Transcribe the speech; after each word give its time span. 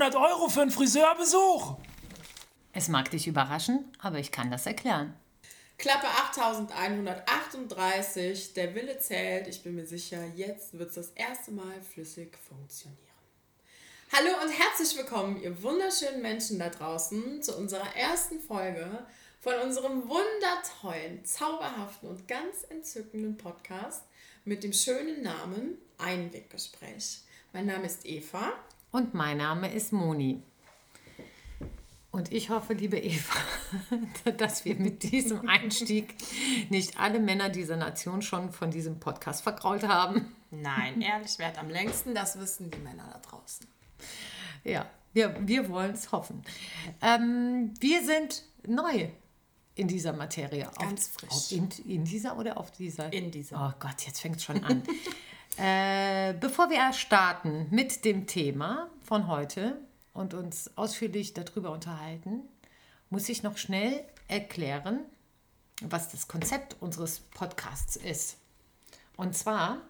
300 0.00 0.16
Euro 0.16 0.48
für 0.48 0.62
einen 0.62 0.70
Friseurbesuch. 0.70 1.76
Es 2.72 2.88
mag 2.88 3.10
dich 3.10 3.26
überraschen, 3.26 3.84
aber 3.98 4.18
ich 4.18 4.32
kann 4.32 4.50
das 4.50 4.64
erklären. 4.64 5.14
Klappe 5.76 6.06
8138, 6.06 8.54
der 8.54 8.74
Wille 8.74 8.98
zählt. 8.98 9.46
Ich 9.46 9.62
bin 9.62 9.74
mir 9.74 9.84
sicher, 9.84 10.24
jetzt 10.34 10.78
wird 10.78 10.88
es 10.88 10.94
das 10.94 11.10
erste 11.10 11.52
Mal 11.52 11.82
flüssig 11.82 12.34
funktionieren. 12.48 12.98
Hallo 14.10 14.30
und 14.42 14.48
herzlich 14.48 14.96
willkommen, 14.96 15.42
ihr 15.42 15.62
wunderschönen 15.62 16.22
Menschen 16.22 16.58
da 16.58 16.70
draußen, 16.70 17.42
zu 17.42 17.58
unserer 17.58 17.94
ersten 17.94 18.40
Folge 18.40 19.06
von 19.38 19.52
unserem 19.56 20.08
wundertollen, 20.08 21.26
zauberhaften 21.26 22.08
und 22.08 22.26
ganz 22.26 22.62
entzückenden 22.70 23.36
Podcast 23.36 24.04
mit 24.46 24.64
dem 24.64 24.72
schönen 24.72 25.22
Namen 25.22 25.76
Einweggespräch. 25.98 27.20
Mein 27.52 27.66
Name 27.66 27.84
ist 27.84 28.06
Eva. 28.06 28.54
Und 28.92 29.14
mein 29.14 29.38
Name 29.38 29.72
ist 29.72 29.92
Moni. 29.92 30.42
Und 32.10 32.32
ich 32.32 32.50
hoffe, 32.50 32.74
liebe 32.74 32.98
Eva, 32.98 33.38
dass 34.36 34.64
wir 34.64 34.74
mit 34.74 35.04
diesem 35.04 35.48
Einstieg 35.48 36.14
nicht 36.68 36.98
alle 36.98 37.20
Männer 37.20 37.50
dieser 37.50 37.76
Nation 37.76 38.20
schon 38.20 38.50
von 38.50 38.72
diesem 38.72 38.98
Podcast 38.98 39.42
vergrault 39.42 39.86
haben. 39.86 40.34
Nein, 40.50 41.02
ehrlich 41.02 41.38
wert 41.38 41.56
am 41.58 41.70
längsten, 41.70 42.14
das 42.14 42.36
wissen 42.40 42.68
die 42.72 42.78
Männer 42.78 43.08
da 43.12 43.18
draußen. 43.20 43.64
Ja, 44.64 44.86
wir, 45.12 45.36
wir 45.46 45.68
wollen 45.68 45.92
es 45.92 46.10
hoffen. 46.10 46.42
Ähm, 47.00 47.72
wir 47.78 48.04
sind 48.04 48.42
neu 48.66 49.08
in 49.76 49.86
dieser 49.86 50.12
Materie. 50.12 50.68
Ganz 50.80 51.06
frisch. 51.06 51.30
Auf, 51.30 51.52
in, 51.52 51.68
in 51.86 52.04
dieser 52.04 52.36
oder 52.36 52.58
auf 52.58 52.72
dieser? 52.72 53.12
In 53.12 53.30
dieser. 53.30 53.68
Oh 53.68 53.78
Gott, 53.78 54.02
jetzt 54.04 54.20
fängt 54.20 54.36
es 54.36 54.44
schon 54.44 54.64
an. 54.64 54.82
äh, 55.60 56.32
bevor 56.40 56.70
wir 56.70 56.90
starten 56.94 57.66
mit 57.70 58.06
dem 58.06 58.26
Thema 58.26 58.88
von 59.02 59.26
heute 59.26 59.78
und 60.14 60.32
uns 60.32 60.70
ausführlich 60.76 61.34
darüber 61.34 61.70
unterhalten, 61.70 62.42
muss 63.10 63.28
ich 63.28 63.42
noch 63.42 63.58
schnell 63.58 64.02
erklären, 64.26 65.00
was 65.82 66.10
das 66.10 66.28
Konzept 66.28 66.76
unseres 66.80 67.20
Podcasts 67.20 67.96
ist. 67.96 68.38
Und 69.16 69.36
zwar 69.36 69.82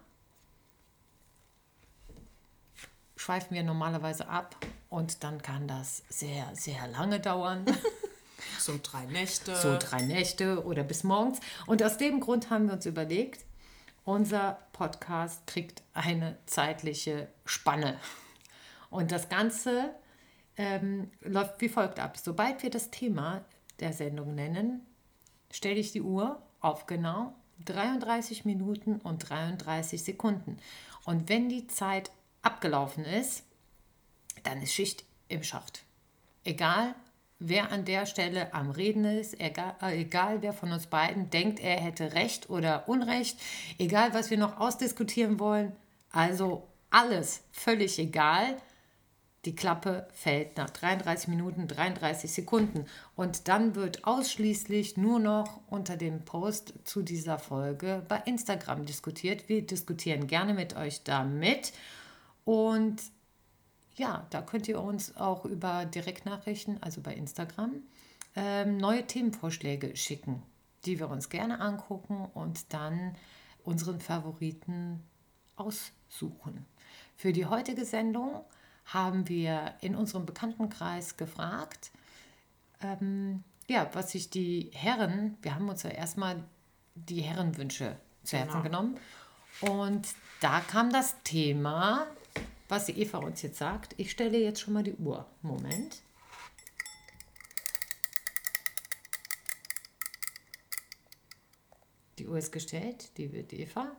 schweifen 3.15 3.55
wir 3.55 3.63
normalerweise 3.63 4.27
ab 4.27 4.57
und 4.89 5.23
dann 5.23 5.41
kann 5.41 5.69
das 5.69 6.03
sehr, 6.09 6.53
sehr 6.53 6.85
lange 6.87 7.19
dauern. 7.19 7.65
So 8.57 8.79
drei 8.81 9.05
Nächte. 9.05 9.55
So 9.55 9.77
drei 9.77 10.01
Nächte 10.01 10.65
oder 10.65 10.83
bis 10.83 11.03
morgens. 11.03 11.39
Und 11.67 11.83
aus 11.83 11.97
dem 11.97 12.19
Grund 12.19 12.49
haben 12.49 12.65
wir 12.65 12.73
uns 12.73 12.87
überlegt, 12.87 13.45
unser 14.03 14.59
Podcast 14.73 15.45
kriegt 15.47 15.83
eine 15.93 16.37
zeitliche 16.45 17.27
Spanne. 17.45 17.97
Und 18.89 19.11
das 19.11 19.29
Ganze 19.29 19.93
ähm, 20.57 21.11
läuft 21.21 21.61
wie 21.61 21.69
folgt 21.69 21.99
ab. 21.99 22.17
Sobald 22.17 22.63
wir 22.63 22.69
das 22.69 22.91
Thema 22.91 23.45
der 23.79 23.93
Sendung 23.93 24.35
nennen, 24.35 24.85
stelle 25.51 25.79
ich 25.79 25.91
die 25.91 26.01
Uhr 26.01 26.41
auf 26.59 26.85
genau 26.85 27.33
33 27.65 28.45
Minuten 28.45 28.97
und 28.97 29.29
33 29.29 30.03
Sekunden. 30.03 30.57
Und 31.05 31.29
wenn 31.29 31.49
die 31.49 31.67
Zeit 31.67 32.11
abgelaufen 32.41 33.05
ist, 33.05 33.43
dann 34.43 34.61
ist 34.61 34.73
Schicht 34.73 35.05
im 35.27 35.43
Schacht. 35.43 35.83
Egal, 36.43 36.95
wer 37.41 37.71
an 37.71 37.85
der 37.85 38.05
Stelle 38.05 38.53
am 38.53 38.71
Reden 38.71 39.03
ist, 39.03 39.39
egal, 39.39 39.75
äh, 39.81 39.99
egal 39.99 40.41
wer 40.41 40.53
von 40.53 40.71
uns 40.71 40.87
beiden 40.87 41.29
denkt, 41.29 41.59
er 41.59 41.79
hätte 41.79 42.13
Recht 42.13 42.49
oder 42.49 42.87
Unrecht, 42.87 43.37
egal 43.79 44.13
was 44.13 44.29
wir 44.29 44.37
noch 44.37 44.59
ausdiskutieren 44.59 45.39
wollen, 45.39 45.73
also 46.11 46.67
alles 46.91 47.43
völlig 47.51 47.97
egal. 47.99 48.57
Die 49.45 49.55
Klappe 49.55 50.07
fällt 50.13 50.57
nach 50.57 50.69
33 50.69 51.27
Minuten 51.29 51.67
33 51.67 52.31
Sekunden 52.31 52.85
und 53.15 53.47
dann 53.47 53.73
wird 53.73 54.05
ausschließlich 54.05 54.97
nur 54.97 55.17
noch 55.19 55.61
unter 55.67 55.97
dem 55.97 56.23
Post 56.23 56.73
zu 56.83 57.01
dieser 57.01 57.39
Folge 57.39 58.05
bei 58.07 58.17
Instagram 58.25 58.85
diskutiert. 58.85 59.49
Wir 59.49 59.65
diskutieren 59.65 60.27
gerne 60.27 60.53
mit 60.53 60.75
euch 60.75 61.03
damit 61.03 61.73
und 62.45 63.01
ja, 64.01 64.25
da 64.31 64.41
könnt 64.41 64.67
ihr 64.67 64.81
uns 64.81 65.15
auch 65.15 65.45
über 65.45 65.85
Direktnachrichten, 65.85 66.81
also 66.81 67.01
bei 67.01 67.13
Instagram, 67.13 67.83
ähm, 68.35 68.77
neue 68.77 69.05
Themenvorschläge 69.05 69.95
schicken, 69.95 70.41
die 70.85 70.97
wir 70.99 71.07
uns 71.07 71.29
gerne 71.29 71.61
angucken 71.61 72.25
und 72.33 72.73
dann 72.73 73.15
unseren 73.63 73.99
Favoriten 74.01 75.03
aussuchen. 75.55 76.65
Für 77.15 77.31
die 77.31 77.45
heutige 77.45 77.85
Sendung 77.85 78.43
haben 78.85 79.29
wir 79.29 79.75
in 79.81 79.95
unserem 79.95 80.25
Bekanntenkreis 80.25 81.15
gefragt, 81.15 81.91
ähm, 82.81 83.43
ja, 83.67 83.87
was 83.93 84.11
sich 84.13 84.31
die 84.31 84.71
Herren, 84.73 85.37
wir 85.43 85.53
haben 85.53 85.69
uns 85.69 85.83
ja 85.83 85.91
erstmal 85.91 86.43
die 86.95 87.21
Herrenwünsche 87.21 87.97
zu 88.23 88.35
Herzen 88.35 88.63
Genau. 88.63 88.63
genommen 88.63 88.97
und 89.61 90.07
da 90.39 90.59
kam 90.61 90.91
das 90.91 91.21
Thema 91.23 92.07
was 92.71 92.85
die 92.85 92.97
Eva 93.01 93.17
uns 93.17 93.41
jetzt 93.41 93.57
sagt. 93.57 93.93
Ich 93.97 94.11
stelle 94.11 94.37
jetzt 94.37 94.61
schon 94.61 94.73
mal 94.73 94.81
die 94.81 94.93
Uhr. 94.93 95.27
Moment. 95.41 96.01
Die 102.17 102.25
Uhr 102.25 102.37
ist 102.37 102.53
gestellt, 102.53 103.17
die 103.17 103.33
wird 103.33 103.51
Eva. 103.51 103.91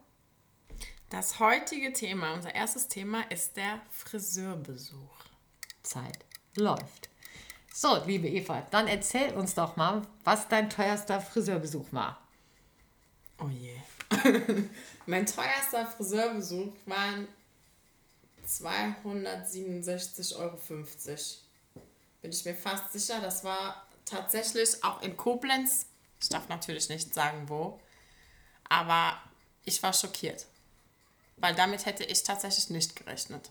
Das 1.10 1.38
heutige 1.38 1.92
Thema, 1.92 2.32
unser 2.32 2.54
erstes 2.54 2.88
Thema, 2.88 3.30
ist 3.30 3.58
der 3.58 3.82
Friseurbesuch. 3.90 5.26
Zeit 5.82 6.24
läuft. 6.56 7.10
So, 7.74 8.02
liebe 8.06 8.28
Eva, 8.28 8.66
dann 8.70 8.86
erzähl 8.86 9.34
uns 9.34 9.54
doch 9.54 9.76
mal, 9.76 10.00
was 10.24 10.48
dein 10.48 10.70
teuerster 10.70 11.20
Friseurbesuch 11.20 11.92
war. 11.92 12.26
Oh 13.38 13.50
je. 13.50 13.76
mein 15.06 15.26
teuerster 15.26 15.86
Friseurbesuch 15.86 16.72
waren 16.86 17.28
267,50 18.60 20.36
Euro. 20.36 20.58
Bin 22.20 22.30
ich 22.30 22.44
mir 22.44 22.54
fast 22.54 22.92
sicher. 22.92 23.20
Das 23.20 23.42
war 23.44 23.86
tatsächlich 24.04 24.82
auch 24.84 25.00
in 25.02 25.16
Koblenz. 25.16 25.86
Ich 26.20 26.28
darf 26.28 26.48
natürlich 26.48 26.88
nicht 26.88 27.12
sagen, 27.14 27.48
wo. 27.48 27.80
Aber 28.68 29.20
ich 29.64 29.82
war 29.82 29.92
schockiert. 29.92 30.46
Weil 31.36 31.54
damit 31.54 31.86
hätte 31.86 32.04
ich 32.04 32.22
tatsächlich 32.22 32.70
nicht 32.70 32.94
gerechnet. 32.96 33.50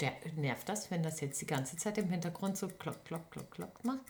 Der- 0.00 0.14
Nervt 0.36 0.68
das, 0.68 0.90
wenn 0.90 1.02
das 1.02 1.20
jetzt 1.20 1.40
die 1.40 1.46
ganze 1.46 1.76
Zeit 1.76 1.96
im 1.98 2.08
Hintergrund 2.10 2.56
so 2.58 2.68
klock, 2.68 3.04
klock, 3.04 3.30
klock, 3.30 3.50
klock 3.50 3.84
macht? 3.84 4.04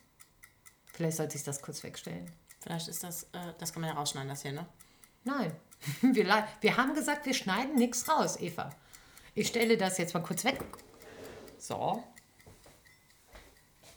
Vielleicht 0.93 1.16
sollte 1.16 1.37
ich 1.37 1.44
das 1.44 1.60
kurz 1.62 1.82
wegstellen. 1.82 2.31
Vielleicht 2.60 2.88
ist 2.88 3.03
das, 3.03 3.25
äh, 3.32 3.54
das 3.59 3.72
kann 3.72 3.82
man 3.82 3.91
ja 3.91 3.97
rausschneiden, 3.97 4.28
das 4.28 4.43
hier, 4.43 4.53
ne? 4.53 4.66
Nein, 5.25 5.54
wir, 6.03 6.47
wir 6.61 6.77
haben 6.77 6.95
gesagt, 6.95 7.27
wir 7.27 7.35
schneiden 7.35 7.75
nichts 7.75 8.09
raus, 8.09 8.39
Eva. 8.41 8.71
Ich 9.35 9.49
stelle 9.49 9.77
das 9.77 9.99
jetzt 9.99 10.15
mal 10.15 10.23
kurz 10.23 10.45
weg. 10.45 10.61
So. 11.59 12.03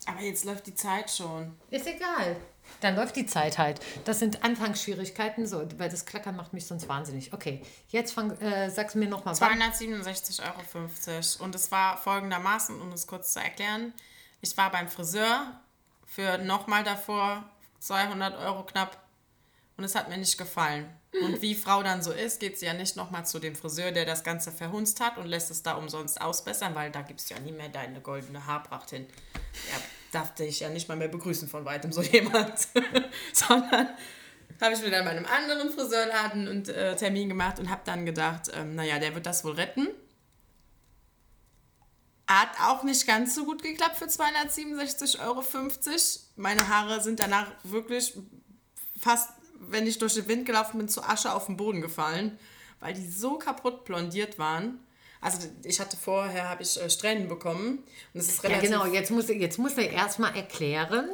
Aber 0.06 0.22
jetzt 0.22 0.46
läuft 0.46 0.68
die 0.68 0.76
Zeit 0.76 1.10
schon. 1.10 1.56
Ist 1.70 1.88
egal. 1.88 2.36
Dann 2.82 2.96
läuft 2.96 3.16
die 3.16 3.26
Zeit 3.26 3.58
halt. 3.58 3.80
Das 4.06 4.20
sind 4.20 4.44
Anfangsschwierigkeiten, 4.44 5.48
so, 5.48 5.66
weil 5.78 5.90
das 5.90 6.06
Klackern 6.06 6.36
macht 6.36 6.54
mich 6.54 6.66
sonst 6.66 6.88
wahnsinnig. 6.88 7.34
Okay, 7.34 7.62
jetzt 7.90 8.14
fang, 8.14 8.32
äh, 8.40 8.70
sagst 8.70 8.96
du 8.96 9.00
mir 9.00 9.08
nochmal. 9.08 9.34
267,50 9.34 10.42
Euro. 10.42 11.46
Und 11.46 11.56
es 11.56 11.72
war 11.72 11.98
folgendermaßen, 11.98 12.79
um 12.82 12.91
es 12.91 13.08
kurz 13.08 13.34
zu 13.34 13.40
erklären. 13.40 13.94
Ich 14.41 14.56
war 14.58 14.72
beim 14.72 14.90
Friseur 14.90 15.59
für 16.06 16.38
nochmal 16.38 16.84
davor 16.84 17.50
200 17.79 18.38
Euro 18.38 18.64
knapp 18.64 18.97
und 19.78 19.84
es 19.84 19.96
hat 19.96 20.09
mir 20.09 20.18
nicht 20.18 20.38
gefallen. 20.38 20.90
Und 21.22 21.42
wie 21.42 21.54
Frau 21.54 21.84
dann 21.84 22.02
so 22.02 22.12
ist, 22.12 22.40
geht 22.40 22.58
sie 22.58 22.66
ja 22.66 22.74
nicht 22.74 22.96
nochmal 22.96 23.26
zu 23.26 23.40
dem 23.40 23.56
Friseur, 23.56 23.92
der 23.92 24.06
das 24.06 24.24
Ganze 24.24 24.52
verhunzt 24.52 25.00
hat 25.00 25.18
und 25.18 25.28
lässt 25.28 25.52
es 25.52 25.62
da 25.62 25.74
umsonst 25.74 26.20
ausbessern, 26.20 26.74
weil 26.74 26.92
da 26.92 27.02
gibst 27.02 27.30
du 27.30 27.36
ja 27.36 27.40
nie 27.40 27.52
mehr 27.52 27.70
deine 27.70 28.02
goldene 28.02 28.46
Haarpracht 28.48 28.90
hin. 28.90 29.06
Ja, 29.72 29.80
darf 30.12 30.34
dich 30.34 30.62
ja 30.62 30.70
nicht 30.70 30.88
mal 30.88 30.98
mehr 30.98 31.08
begrüßen 31.10 31.48
von 31.48 31.66
weitem 31.66 31.92
so 31.92 32.02
jemand. 32.02 32.68
Sondern 33.34 33.90
habe 34.64 34.76
ich 34.76 34.82
mir 34.82 34.92
dann 34.92 35.06
bei 35.06 35.12
einem 35.12 35.26
anderen 35.26 35.70
Friseurladen 35.72 36.48
einen 36.48 36.70
äh, 36.70 36.96
Termin 36.96 37.30
gemacht 37.30 37.60
und 37.60 37.70
habe 37.70 37.82
dann 37.86 38.06
gedacht, 38.06 38.50
ähm, 38.54 38.76
naja, 38.76 38.98
der 38.98 39.14
wird 39.14 39.26
das 39.26 39.44
wohl 39.44 39.54
retten. 39.54 39.88
Hat 42.28 42.52
auch 42.62 42.84
nicht 42.84 43.06
ganz 43.06 43.36
so 43.36 43.46
gut 43.46 43.62
geklappt 43.62 43.98
für 43.98 44.06
267,50 44.06 45.20
Euro. 45.20 45.44
Meine 46.38 46.68
Haare 46.68 47.02
sind 47.02 47.20
danach 47.20 47.48
wirklich 47.64 48.18
fast, 48.98 49.30
wenn 49.70 49.88
ich 49.88 49.98
durch 49.98 50.14
den 50.16 50.28
Wind 50.28 50.46
gelaufen 50.46 50.78
bin, 50.78 50.88
zu 50.90 51.04
Asche 51.04 51.34
auf 51.34 51.48
den 51.48 51.58
Boden 51.58 51.82
gefallen, 51.82 52.38
weil 52.80 52.94
die 52.94 53.08
so 53.08 53.38
kaputt 53.38 53.86
blondiert 53.86 54.38
waren. 54.40 54.80
Also 55.22 55.48
ich 55.64 55.80
hatte 55.80 55.96
vorher, 55.96 56.50
habe 56.50 56.64
ich 56.64 56.82
äh, 56.82 56.90
Strähnen 56.90 57.30
bekommen 57.30 57.80
und 58.14 58.20
es 58.20 58.28
ist 58.28 58.44
Ja, 58.44 58.50
relativ... 58.50 58.70
genau, 58.70 58.86
jetzt 58.86 59.10
muss, 59.12 59.30
jetzt 59.30 59.58
muss 59.58 59.74
er 59.78 59.90
erstmal 59.90 60.36
erklären, 60.36 61.10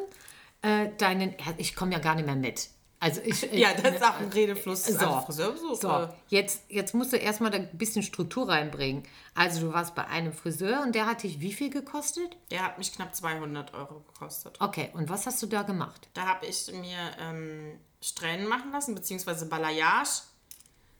äh, 0.64 0.90
deinen, 0.98 1.36
ich 1.58 1.76
komme 1.76 1.94
ja 1.94 2.00
gar 2.00 2.16
nicht 2.16 2.26
mehr 2.26 2.36
mit. 2.36 2.70
Also 3.02 3.22
ich, 3.24 3.42
Ja, 3.54 3.74
das 3.74 3.96
ist 3.96 4.04
auch 4.04 4.20
ein 4.20 4.30
Redefluss. 4.30 4.86
So, 4.86 4.98
Also 4.98 5.22
Friseurbesuch. 5.26 5.82
so. 5.82 6.10
Jetzt, 6.28 6.64
jetzt 6.68 6.94
musst 6.94 7.14
du 7.14 7.18
erstmal 7.18 7.54
ein 7.54 7.70
bisschen 7.74 8.04
Struktur 8.04 8.50
reinbringen. 8.50 9.04
Also 9.36 9.62
du 9.62 9.74
warst 9.74 9.96
bei 9.96 10.06
einem 10.08 10.34
Friseur 10.34 10.82
und 10.82 10.96
der 10.96 11.06
hat 11.06 11.24
dich 11.24 11.40
wie 11.40 11.54
viel 11.54 11.70
gekostet? 11.70 12.36
Der 12.52 12.64
hat 12.64 12.78
mich 12.78 12.92
knapp 12.94 13.16
200 13.16 13.74
Euro 13.74 14.04
gekostet. 14.14 14.58
Okay, 14.60 14.90
und 14.94 15.10
was 15.10 15.26
hast 15.26 15.42
du 15.42 15.48
da 15.48 15.62
gemacht? 15.62 16.10
Da 16.14 16.26
habe 16.26 16.46
ich 16.46 16.72
mir 16.74 16.98
ähm, 17.20 17.80
Strähnen 18.02 18.48
machen 18.48 18.72
lassen, 18.72 18.96
beziehungsweise 18.96 19.46
Balayage. 19.46 20.24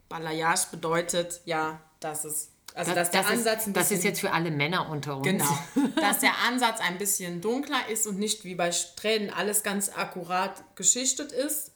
Balayage 0.08 0.68
bedeutet 0.72 1.42
ja, 1.46 1.82
dass 2.00 2.24
es. 2.24 2.52
Also, 2.76 2.94
dass 2.94 3.10
der 3.10 3.28
Ansatz 3.28 3.68
ist, 3.68 3.76
das 3.76 3.92
ist 3.92 4.04
jetzt 4.04 4.22
für 4.22 4.32
alle 4.32 4.52
Männer 4.52 4.90
unter 4.90 5.18
uns. 5.18 5.26
Genau. 5.26 5.58
dass 6.00 6.20
der 6.20 6.34
Ansatz 6.48 6.80
ein 6.80 6.98
bisschen 6.98 7.42
dunkler 7.42 7.90
ist 7.92 8.06
und 8.08 8.20
nicht 8.20 8.46
wie 8.46 8.56
bei 8.56 8.72
Strähnen 8.72 9.32
alles 9.32 9.64
ganz 9.64 9.90
akkurat 9.90 10.64
geschichtet 10.76 11.32
ist, 11.32 11.72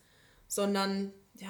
sondern, 0.53 1.11
ja, 1.35 1.47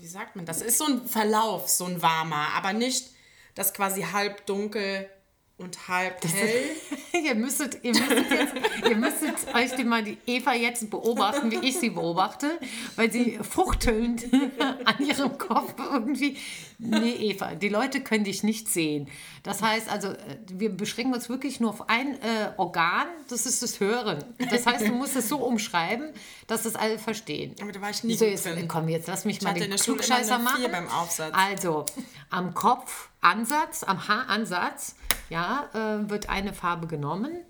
wie, 0.00 0.06
sagt 0.06 0.36
man 0.36 0.46
das? 0.46 0.62
Ist 0.62 0.78
so 0.78 0.86
ein 0.86 1.06
Verlauf, 1.06 1.68
so 1.68 1.84
ein 1.84 2.00
warmer, 2.00 2.48
aber 2.54 2.72
nicht 2.72 3.10
das 3.54 3.74
quasi 3.74 4.02
halb 4.02 4.46
dunkel 4.46 5.10
und 5.58 5.88
halb 5.88 6.22
hell. 6.22 6.70
ihr, 7.24 7.34
müsstet, 7.34 7.82
ihr, 7.82 7.92
müsstet 7.92 8.30
jetzt, 8.30 8.54
ihr 8.88 8.96
müsstet 8.96 9.54
euch 9.54 9.74
die 9.74 9.84
mal 9.84 10.04
die 10.04 10.18
Eva 10.26 10.52
jetzt 10.54 10.90
beobachten, 10.90 11.50
wie 11.50 11.66
ich 11.66 11.78
sie 11.78 11.90
beobachte, 11.90 12.58
weil 12.96 13.10
sie 13.10 13.38
fuchtelnd 13.40 14.24
an 14.84 14.94
ihrem 14.98 15.38
Kopf 15.38 15.74
irgendwie. 15.78 16.36
Nee, 16.78 17.12
Eva, 17.30 17.54
die 17.54 17.70
Leute 17.70 18.02
können 18.02 18.24
dich 18.24 18.42
nicht 18.42 18.68
sehen. 18.68 19.08
Das 19.42 19.62
heißt 19.62 19.88
also, 19.88 20.08
äh, 20.08 20.16
wir 20.52 20.68
beschränken 20.68 21.14
uns 21.14 21.30
wirklich 21.30 21.58
nur 21.58 21.70
auf 21.70 21.88
ein 21.88 22.20
äh, 22.20 22.50
Organ, 22.58 23.06
das 23.30 23.46
ist 23.46 23.62
das 23.62 23.80
Hören. 23.80 24.22
Das 24.50 24.66
heißt, 24.66 24.86
du 24.86 24.92
musst 24.92 25.16
es 25.16 25.30
so 25.30 25.38
umschreiben, 25.38 26.12
dass 26.48 26.66
es 26.66 26.76
alle 26.76 26.98
verstehen. 26.98 27.54
Aber 27.62 27.72
da 27.72 27.80
war 27.80 27.88
ich 27.88 28.04
nie 28.04 28.14
So, 28.14 28.26
jetzt, 28.26 28.44
drin. 28.44 28.68
komm, 28.68 28.90
jetzt 28.90 29.08
lass 29.08 29.24
mich 29.24 29.40
mal 29.40 29.50
hatte 29.54 29.66
den 29.66 29.78
Klugscheißer 29.78 30.38
machen. 30.38 30.70
Beim 30.70 30.88
Aufsatz. 30.90 31.32
Also, 31.32 31.86
am 32.28 32.52
Kopfansatz, 32.52 33.82
am 33.84 34.06
Haaransatz, 34.06 34.96
ja, 35.30 35.68
äh, 35.74 36.10
wird 36.10 36.28
eine 36.28 36.52
Farbe 36.52 36.86
genommen 36.86 37.44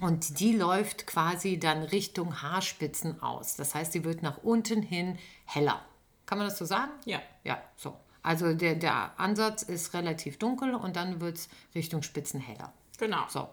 und 0.00 0.40
die 0.40 0.56
läuft 0.56 1.06
quasi 1.06 1.58
dann 1.58 1.82
Richtung 1.82 2.42
Haarspitzen 2.42 3.22
aus. 3.22 3.56
Das 3.56 3.74
heißt, 3.74 3.94
die 3.94 4.04
wird 4.04 4.22
nach 4.22 4.38
unten 4.42 4.82
hin 4.82 5.18
heller. 5.44 5.80
Kann 6.26 6.38
man 6.38 6.46
das 6.46 6.58
so 6.58 6.64
sagen? 6.64 6.92
Ja. 7.04 7.20
Ja, 7.44 7.62
so. 7.76 7.96
Also 8.22 8.54
der, 8.54 8.74
der 8.74 9.18
Ansatz 9.20 9.62
ist 9.62 9.92
relativ 9.92 10.38
dunkel 10.38 10.74
und 10.74 10.96
dann 10.96 11.20
wird 11.20 11.36
es 11.36 11.48
Richtung 11.74 12.02
Spitzen 12.02 12.40
heller. 12.40 12.72
Genau. 12.98 13.24
So. 13.28 13.48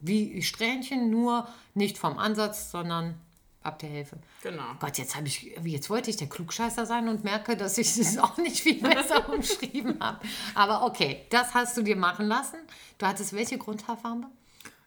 Wie 0.00 0.42
Strähnchen, 0.42 1.10
nur 1.10 1.48
nicht 1.74 1.98
vom 1.98 2.18
Ansatz, 2.18 2.70
sondern 2.70 3.18
ab 3.62 3.78
der 3.78 3.88
Hälfte. 3.88 4.18
Genau. 4.42 4.64
Gott, 4.80 4.98
jetzt 4.98 5.16
habe 5.16 5.26
ich, 5.26 5.42
jetzt 5.64 5.90
wollte 5.90 6.10
ich 6.10 6.16
der 6.16 6.28
Klugscheißer 6.28 6.86
sein 6.86 7.08
und 7.08 7.24
merke, 7.24 7.56
dass 7.56 7.78
ich 7.78 7.94
das 7.96 8.18
auch 8.18 8.36
nicht 8.36 8.60
viel 8.60 8.80
besser 8.82 9.28
umschrieben 9.28 9.98
habe. 10.00 10.20
Aber 10.54 10.84
okay, 10.84 11.26
das 11.30 11.54
hast 11.54 11.76
du 11.76 11.82
dir 11.82 11.96
machen 11.96 12.26
lassen. 12.26 12.58
Du 12.98 13.06
hattest 13.06 13.32
welche 13.32 13.58
Grundhaarfarbe? 13.58 14.26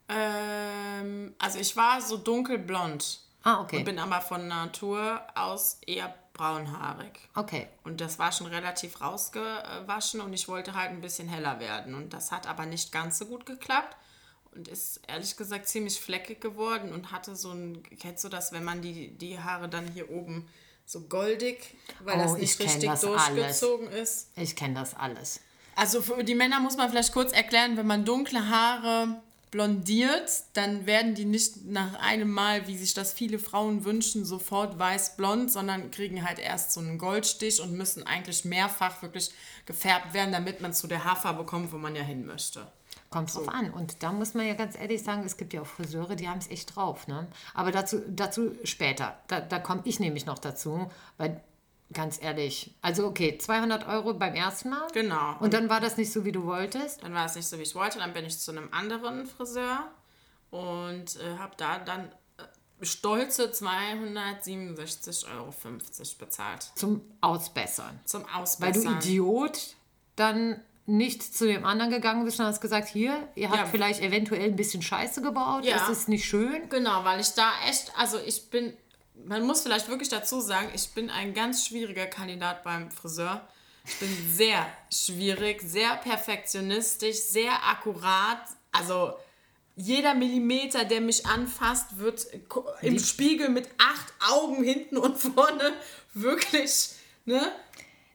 Ähm, 0.07 1.33
also 1.39 1.59
ich 1.59 1.75
war 1.75 2.01
so 2.01 2.17
dunkelblond. 2.17 3.21
Ah, 3.43 3.61
okay. 3.61 3.77
Und 3.77 3.85
bin 3.85 3.99
aber 3.99 4.21
von 4.21 4.47
Natur 4.47 5.21
aus 5.35 5.79
eher 5.85 6.13
braunhaarig. 6.33 7.29
Okay. 7.35 7.67
Und 7.83 8.01
das 8.01 8.19
war 8.19 8.31
schon 8.31 8.47
relativ 8.47 9.01
rausgewaschen 9.01 10.19
und 10.21 10.33
ich 10.33 10.47
wollte 10.47 10.73
halt 10.73 10.89
ein 10.91 11.01
bisschen 11.01 11.27
heller 11.27 11.59
werden. 11.59 11.95
Und 11.95 12.13
das 12.13 12.31
hat 12.31 12.47
aber 12.47 12.65
nicht 12.65 12.91
ganz 12.91 13.19
so 13.19 13.25
gut 13.25 13.45
geklappt 13.45 13.95
und 14.55 14.67
ist 14.67 15.01
ehrlich 15.07 15.35
gesagt 15.35 15.67
ziemlich 15.67 15.99
fleckig 15.99 16.39
geworden 16.41 16.93
und 16.93 17.11
hatte 17.11 17.35
so 17.35 17.51
ein, 17.51 17.83
kennst 17.99 18.23
du 18.23 18.29
das, 18.29 18.51
wenn 18.51 18.63
man 18.63 18.81
die, 18.81 19.09
die 19.09 19.39
Haare 19.39 19.69
dann 19.69 19.87
hier 19.87 20.09
oben 20.09 20.47
so 20.85 21.01
goldig, 21.01 21.75
weil 22.03 22.15
Oh, 22.15 22.23
das 22.23 22.33
ich 22.35 22.41
nicht 22.41 22.59
richtig 22.59 22.89
das 22.89 23.01
durchgezogen 23.01 23.87
ist. 23.89 24.29
Ich 24.35 24.55
kenne 24.55 24.75
das 24.75 24.95
alles. 24.95 25.39
Also 25.75 26.01
für 26.01 26.23
die 26.23 26.35
Männer 26.35 26.59
muss 26.59 26.77
man 26.77 26.89
vielleicht 26.89 27.11
kurz 27.11 27.31
erklären, 27.33 27.75
wenn 27.75 27.87
man 27.87 28.05
dunkle 28.05 28.49
Haare 28.49 29.21
blondiert, 29.51 30.29
dann 30.53 30.85
werden 30.85 31.15
die 31.15 31.25
nicht 31.25 31.65
nach 31.65 31.95
einem 31.95 32.29
Mal, 32.29 32.67
wie 32.67 32.77
sich 32.77 32.93
das 32.93 33.13
viele 33.13 33.39
Frauen 33.39 33.85
wünschen, 33.85 34.25
sofort 34.25 34.77
weiß-blond, 34.77 35.51
sondern 35.51 35.91
kriegen 35.91 36.27
halt 36.27 36.39
erst 36.39 36.73
so 36.73 36.81
einen 36.81 36.97
Goldstich 36.97 37.61
und 37.61 37.71
müssen 37.71 38.03
eigentlich 38.03 38.43
mehrfach 38.43 39.01
wirklich 39.01 39.31
gefärbt 39.65 40.13
werden, 40.13 40.33
damit 40.33 40.61
man 40.61 40.73
zu 40.73 40.87
der 40.87 41.03
Haarfarbe 41.03 41.45
kommt, 41.45 41.71
wo 41.71 41.77
man 41.77 41.95
ja 41.95 42.03
hin 42.03 42.25
möchte. 42.25 42.67
Kommt 43.09 43.33
drauf 43.33 43.47
an. 43.49 43.71
Und 43.71 44.03
da 44.03 44.11
muss 44.11 44.33
man 44.33 44.45
ja 44.45 44.55
ganz 44.55 44.77
ehrlich 44.77 45.03
sagen, 45.03 45.23
es 45.25 45.37
gibt 45.37 45.53
ja 45.53 45.61
auch 45.61 45.67
Friseure, 45.67 46.15
die 46.15 46.27
haben 46.27 46.39
es 46.39 46.49
echt 46.49 46.75
drauf. 46.75 47.07
Ne? 47.07 47.27
Aber 47.53 47.71
dazu, 47.71 48.01
dazu 48.07 48.51
später. 48.63 49.17
Da, 49.27 49.39
da 49.39 49.59
komme 49.59 49.81
ich 49.85 49.99
nämlich 49.99 50.25
noch 50.25 50.39
dazu, 50.39 50.91
weil 51.17 51.41
ganz 51.93 52.21
ehrlich, 52.21 52.73
also 52.81 53.07
okay, 53.07 53.37
200 53.37 53.87
Euro 53.87 54.13
beim 54.13 54.33
ersten 54.35 54.69
Mal. 54.69 54.87
Genau. 54.93 55.35
Und 55.39 55.53
dann 55.53 55.69
war 55.69 55.79
das 55.79 55.97
nicht 55.97 56.11
so, 56.11 56.25
wie 56.25 56.31
du 56.31 56.45
wolltest. 56.45 57.03
Dann 57.03 57.13
war 57.13 57.25
es 57.25 57.35
nicht 57.35 57.47
so, 57.47 57.57
wie 57.57 57.63
ich 57.63 57.75
wollte. 57.75 57.99
Dann 57.99 58.13
bin 58.13 58.25
ich 58.25 58.37
zu 58.39 58.51
einem 58.51 58.69
anderen 58.71 59.25
Friseur 59.27 59.87
und 60.51 61.15
äh, 61.17 61.37
habe 61.37 61.53
da 61.57 61.79
dann 61.79 62.11
äh, 62.37 62.85
stolze 62.85 63.45
267,50 63.51 65.31
Euro 65.35 65.53
bezahlt. 66.19 66.71
Zum 66.75 67.01
Ausbessern. 67.21 67.99
Zum 68.05 68.23
Weil 68.23 68.41
Ausbessern. 68.41 68.99
du 68.99 69.07
Idiot 69.07 69.75
dann 70.15 70.59
nicht 70.87 71.23
zu 71.23 71.47
dem 71.47 71.65
anderen 71.65 71.89
gegangen 71.91 72.25
bist 72.25 72.39
und 72.39 72.45
hast 72.45 72.61
gesagt, 72.61 72.87
hier, 72.89 73.27
ihr 73.35 73.49
habt 73.49 73.57
Ja. 73.59 73.65
vielleicht 73.65 74.01
eventuell 74.01 74.43
ein 74.45 74.55
bisschen 74.55 74.81
Scheiße 74.83 75.21
gebaut, 75.21 75.65
Ja. 75.65 75.77
das 75.79 75.89
ist 75.89 76.07
nicht 76.09 76.25
schön. 76.25 76.69
Genau, 76.69 77.03
weil 77.03 77.19
ich 77.19 77.29
da 77.29 77.51
echt, 77.67 77.91
also 77.97 78.19
ich 78.19 78.49
bin, 78.51 78.73
man 79.25 79.43
muss 79.47 79.61
vielleicht 79.61 79.89
wirklich 79.89 80.09
dazu 80.09 80.39
sagen, 80.41 80.69
ich 80.75 80.89
bin 80.91 81.09
ein 81.09 81.33
ganz 81.33 81.65
schwieriger 81.65 82.05
Kandidat 82.05 82.63
beim 82.63 82.91
Friseur. 82.91 83.47
Ich 83.87 83.97
bin 83.99 84.09
sehr 84.31 84.65
schwierig, 84.93 85.61
sehr 85.61 85.95
perfektionistisch, 85.97 87.17
sehr 87.17 87.51
akkurat. 87.67 88.41
Also 88.71 89.13
jeder 89.75 90.13
Millimeter, 90.13 90.85
der 90.85 91.01
mich 91.01 91.25
anfasst, 91.25 91.97
wird 91.97 92.27
im 92.81 92.99
Spiegel 92.99 93.49
mit 93.49 93.67
acht 93.79 94.13
Augen 94.31 94.63
hinten 94.63 94.97
und 94.97 95.17
vorne 95.17 95.73
wirklich, 96.13 96.89
ne? 97.25 97.51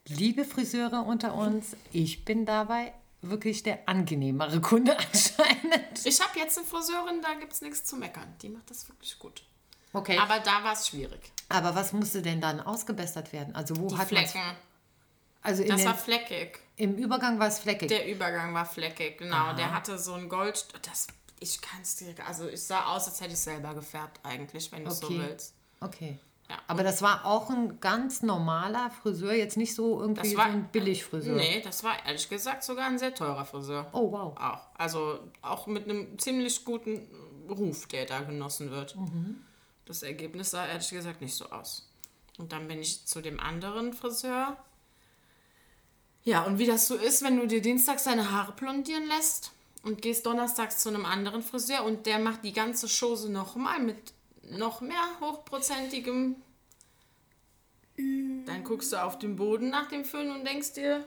Liebe 0.09 0.45
Friseure 0.45 1.05
unter 1.07 1.35
uns, 1.35 1.77
ich 1.93 2.25
bin 2.25 2.47
dabei 2.47 2.93
wirklich 3.23 3.63
der 3.63 3.81
angenehmere 3.87 4.61
Kunde 4.61 4.97
anscheinend. 5.13 6.05
Ich 6.05 6.21
habe 6.21 6.39
jetzt 6.39 6.57
eine 6.59 6.67
Friseurin, 6.67 7.21
da 7.23 7.35
gibt 7.35 7.53
es 7.53 7.61
nichts 7.61 7.85
zu 7.85 7.97
meckern. 7.97 8.35
Die 8.43 8.49
macht 8.49 8.71
das 8.71 8.89
wirklich 8.89 9.19
gut. 9.19 9.45
Okay, 9.93 10.17
aber, 10.19 10.35
Aber 10.35 10.43
da 10.45 10.65
war 10.65 10.73
es 10.73 10.89
schwierig. 10.89 11.21
was 11.49 11.93
musste 11.93 12.23
denn 12.23 12.41
dann 12.41 12.61
ausgebessert 12.61 13.33
werden? 13.33 13.55
Also 13.55 13.77
wo 13.77 13.89
Die 13.89 13.97
hat 13.97 14.09
Flecken, 14.09 14.41
Also 15.43 15.63
in 15.63 15.69
das 15.69 15.79
den, 15.81 15.87
war 15.89 15.97
fleckig. 15.97 16.59
im 16.77 16.97
Übergang 16.97 17.39
war 17.39 17.49
es 17.49 17.59
fleckig. 17.59 17.89
Der 17.89 18.09
Übergang 18.09 18.55
war 18.55 18.65
fleckig, 18.67 19.19
genau. 19.19 19.53
Der 19.55 19.73
hatte 19.75 19.99
so 19.99 20.15
ein 20.15 20.29
Gold. 20.29 20.65
Das, 20.83 21.09
ich 21.41 21.61
kann 21.61 21.81
es 21.83 21.97
dir. 21.97 22.15
Also, 22.27 22.49
ich 22.49 22.63
sah 22.63 22.87
aus, 22.95 23.07
als 23.09 23.21
hätte 23.21 23.33
ich 23.33 23.39
selber 23.41 23.75
gefärbt, 23.75 24.21
eigentlich, 24.23 24.71
wenn 24.73 24.85
du 24.85 24.91
Okay. 24.93 25.01
so 25.01 25.11
willst. 25.19 25.55
Okay. 25.81 26.19
Ja. 26.51 26.57
Aber 26.67 26.83
das 26.83 27.01
war 27.01 27.25
auch 27.25 27.49
ein 27.49 27.79
ganz 27.81 28.23
normaler 28.23 28.91
Friseur, 28.91 29.33
jetzt 29.35 29.57
nicht 29.57 29.73
so 29.75 30.01
irgendwie 30.01 30.23
Das 30.23 30.31
so 30.33 30.37
war- 30.37 30.47
ein 30.47 30.69
Billigfriseur. 30.73 31.37
Nee, 31.37 31.61
das 31.63 31.85
war 31.85 32.05
ehrlich 32.05 32.29
gesagt 32.29 32.65
sogar 32.65 32.87
ein 32.89 32.99
sehr 32.99 33.15
teurer 33.15 33.45
Friseur. 33.45 33.87
Oh, 33.93 34.11
wow. 34.11 34.37
Auch. 34.37 34.67
Also, 34.77 35.21
auch 35.43 35.69
mit 35.69 35.85
einem 35.85 36.19
ziemlich 36.19 36.65
guten 36.65 37.07
Ruf, 37.49 37.87
der 37.87 38.05
da 38.07 38.21
genossen 38.23 38.71
wird. 38.73 38.97
Mhm. 38.97 39.43
Das 39.87 40.03
Ergebnis 40.03 40.51
sah 40.51 40.67
ehrlich 40.67 40.91
gesagt 40.91 41.21
nicht 41.21 41.35
so 41.37 41.49
aus. 41.51 41.89
Und 42.39 42.51
dann 42.53 42.67
bin 42.67 42.81
ich 42.81 43.07
zu 43.07 43.21
dem 43.21 43.39
anderen 43.39 43.93
Friseur. 43.93 44.57
Ja, 46.25 46.43
und 46.45 46.59
wie 46.59 46.67
das 46.67 46.87
so 46.89 46.97
ist, 46.97 47.23
wenn 47.23 47.37
du 47.39 47.47
dir 47.47 47.63
dienstags 47.63 48.05
deine 48.05 48.31
Haare 48.33 48.53
blondieren 48.53 49.07
lässt 49.07 49.53
und 49.83 50.03
gehst 50.03 50.27
donnerstags 50.27 50.79
zu 50.79 50.89
einem 50.89 51.07
anderen 51.07 51.43
Friseur 51.43 51.85
und 51.85 52.07
der 52.07 52.19
macht 52.19 52.45
die 52.45 52.53
ganze 52.53 52.89
Chose 52.89 53.31
nochmal 53.31 53.79
mit 53.81 54.13
noch 54.51 54.81
mehr 54.81 55.03
hochprozentigem. 55.21 56.37
Dann 57.97 58.65
guckst 58.65 58.93
du 58.93 59.03
auf 59.03 59.19
den 59.19 59.37
Boden 59.37 59.71
nach 59.71 59.89
dem 59.89 60.05
Föhn 60.05 60.31
und 60.31 60.45
denkst 60.45 60.73
dir, 60.75 61.05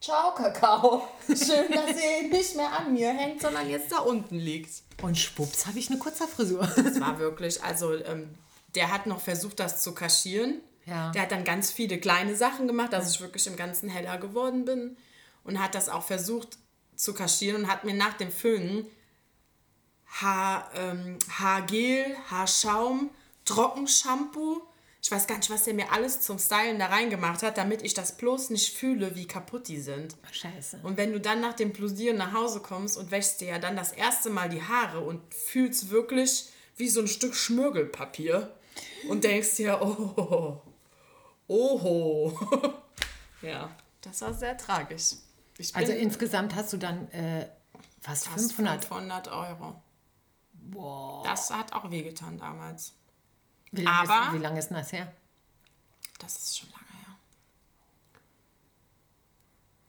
Ciao, 0.00 0.32
Kakao. 0.32 1.08
Schön, 1.26 1.72
dass 1.72 1.96
ihr 2.00 2.28
nicht 2.30 2.54
mehr 2.54 2.72
an 2.72 2.92
mir 2.92 3.10
hängt, 3.10 3.42
sondern 3.42 3.68
jetzt 3.68 3.90
da 3.90 3.98
unten 3.98 4.36
liegt. 4.36 4.70
Und 5.02 5.18
schwupps 5.18 5.66
habe 5.66 5.78
ich 5.78 5.90
eine 5.90 5.98
kurze 5.98 6.28
Frisur. 6.28 6.66
Das 6.76 7.00
war 7.00 7.18
wirklich, 7.18 7.62
also 7.64 7.94
ähm, 7.94 8.34
der 8.76 8.92
hat 8.92 9.06
noch 9.06 9.20
versucht, 9.20 9.58
das 9.58 9.82
zu 9.82 9.94
kaschieren. 9.94 10.60
Ja. 10.86 11.10
Der 11.10 11.22
hat 11.22 11.32
dann 11.32 11.44
ganz 11.44 11.72
viele 11.72 11.98
kleine 11.98 12.36
Sachen 12.36 12.68
gemacht, 12.68 12.92
dass 12.92 13.12
ich 13.12 13.20
wirklich 13.20 13.46
im 13.48 13.56
Ganzen 13.56 13.88
heller 13.88 14.18
geworden 14.18 14.64
bin. 14.64 14.96
Und 15.42 15.60
hat 15.60 15.74
das 15.74 15.88
auch 15.88 16.04
versucht 16.04 16.58
zu 16.94 17.12
kaschieren 17.12 17.64
und 17.64 17.68
hat 17.70 17.84
mir 17.84 17.94
nach 17.94 18.14
dem 18.14 18.30
Föhnen 18.30 18.86
Haar, 20.08 20.70
ähm, 20.74 21.18
Haargel, 21.30 22.16
Haarschaum, 22.30 23.10
Trockenshampoo. 23.44 24.62
Ich 25.02 25.10
weiß 25.10 25.26
gar 25.26 25.36
nicht, 25.36 25.48
was 25.50 25.64
der 25.64 25.74
mir 25.74 25.92
alles 25.92 26.20
zum 26.20 26.38
Stylen 26.38 26.78
da 26.78 26.86
reingemacht 26.86 27.42
hat, 27.42 27.56
damit 27.56 27.82
ich 27.82 27.94
das 27.94 28.16
bloß 28.16 28.50
nicht 28.50 28.76
fühle, 28.76 29.14
wie 29.14 29.26
kaputt 29.26 29.68
die 29.68 29.80
sind. 29.80 30.16
Scheiße. 30.32 30.80
Und 30.82 30.96
wenn 30.96 31.12
du 31.12 31.20
dann 31.20 31.40
nach 31.40 31.54
dem 31.54 31.72
Plosieren 31.72 32.16
nach 32.16 32.32
Hause 32.32 32.60
kommst 32.60 32.98
und 32.98 33.10
wäschst 33.10 33.40
dir 33.40 33.48
ja 33.48 33.58
dann 33.58 33.76
das 33.76 33.92
erste 33.92 34.28
Mal 34.28 34.48
die 34.48 34.62
Haare 34.62 35.00
und 35.00 35.22
fühlst 35.32 35.90
wirklich 35.90 36.50
wie 36.76 36.88
so 36.88 37.00
ein 37.00 37.08
Stück 37.08 37.34
Schmirgelpapier 37.34 38.54
und 39.08 39.24
denkst 39.24 39.56
dir, 39.56 39.80
oh, 39.80 40.60
Oho. 41.48 42.38
ja, 43.42 43.70
das 44.02 44.20
war 44.20 44.34
sehr 44.34 44.56
tragisch. 44.56 45.14
Also 45.72 45.92
insgesamt 45.92 46.54
hast 46.54 46.72
du 46.72 46.76
dann 46.76 47.10
äh, 47.10 47.48
fast 48.00 48.28
fast 48.28 48.52
500. 48.52 48.84
500 48.84 49.28
Euro. 49.28 49.82
Boah. 50.70 51.22
Das 51.24 51.50
hat 51.50 51.72
auch 51.72 51.90
wehgetan 51.90 52.38
damals. 52.38 52.94
Wie 53.72 53.82
lange, 53.82 53.98
aber- 54.10 54.28
ist, 54.28 54.32
wie 54.34 54.42
lange 54.42 54.58
ist 54.58 54.68
denn 54.68 54.76
das 54.76 54.92
her? 54.92 55.12
Das 56.18 56.36
ist 56.36 56.58
schon 56.58 56.70
lange 56.70 56.84
her. 57.04 57.16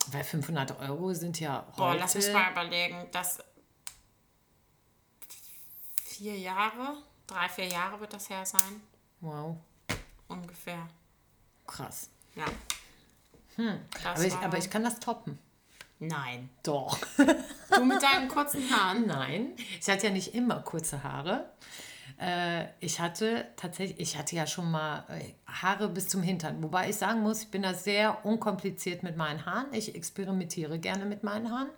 Weil 0.07 0.23
500 0.23 0.79
Euro 0.79 1.13
sind 1.13 1.39
ja 1.39 1.63
heute... 1.67 1.77
Boah, 1.77 1.95
lass 1.95 2.15
mich 2.15 2.31
mal 2.33 2.51
überlegen. 2.51 3.07
Das 3.11 3.39
vier 6.03 6.37
Jahre, 6.37 6.97
drei, 7.27 7.47
vier 7.49 7.67
Jahre 7.67 7.99
wird 7.99 8.13
das 8.13 8.29
her 8.29 8.45
sein. 8.45 8.81
Wow, 9.21 9.57
Ungefähr. 10.27 10.87
krass. 11.65 12.09
Ja. 12.35 12.45
Hm. 13.55 13.79
Aber 14.05 14.23
ich, 14.23 14.33
aber 14.35 14.57
ich 14.57 14.69
kann 14.69 14.83
das 14.83 14.99
toppen. 14.99 15.37
Nein. 15.99 16.49
Doch. 16.63 16.97
Du 17.71 17.85
mit 17.85 18.01
deinen 18.01 18.27
kurzen 18.27 18.63
Haaren. 18.71 19.05
Nein, 19.05 19.51
ich 19.79 19.87
hatte 19.87 20.07
ja 20.07 20.11
nicht 20.11 20.33
immer 20.33 20.59
kurze 20.61 21.03
Haare. 21.03 21.51
Äh, 22.19 22.65
ich 22.79 22.99
hatte 22.99 23.45
tatsächlich, 23.55 23.99
ich 23.99 24.17
hatte 24.17 24.35
ja 24.35 24.47
schon 24.47 24.71
mal 24.71 25.05
äh, 25.07 25.33
Haare 25.47 25.87
bis 25.87 26.07
zum 26.07 26.23
Hintern. 26.23 26.61
Wobei 26.63 26.89
ich 26.89 26.97
sagen 26.97 27.21
muss, 27.21 27.43
ich 27.43 27.51
bin 27.51 27.61
da 27.61 27.75
sehr 27.75 28.25
unkompliziert 28.25 29.03
mit 29.03 29.17
meinen 29.17 29.45
Haaren. 29.45 29.71
Ich 29.71 29.93
experimentiere 29.93 30.79
gerne 30.79 31.05
mit 31.05 31.23
meinen 31.23 31.51
Haaren. 31.51 31.69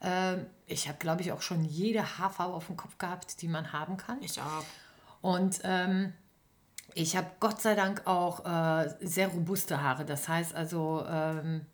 Äh, 0.00 0.44
ich 0.66 0.88
habe, 0.88 0.98
glaube 0.98 1.20
ich, 1.20 1.30
auch 1.30 1.42
schon 1.42 1.62
jede 1.64 2.18
Haarfarbe 2.18 2.54
auf 2.54 2.66
dem 2.66 2.76
Kopf 2.76 2.96
gehabt, 2.98 3.42
die 3.42 3.48
man 3.48 3.72
haben 3.72 3.98
kann. 3.98 4.20
Ich 4.22 4.40
auch. 4.40 4.64
Und 5.20 5.60
ähm, 5.62 6.14
ich 6.94 7.16
habe 7.16 7.30
Gott 7.38 7.60
sei 7.60 7.74
Dank 7.74 8.06
auch 8.06 8.44
äh, 8.44 8.88
sehr 9.00 9.28
robuste 9.28 9.82
Haare. 9.82 10.04
Das 10.04 10.26
heißt 10.26 10.54
also, 10.54 11.04
ähm, 11.08 11.66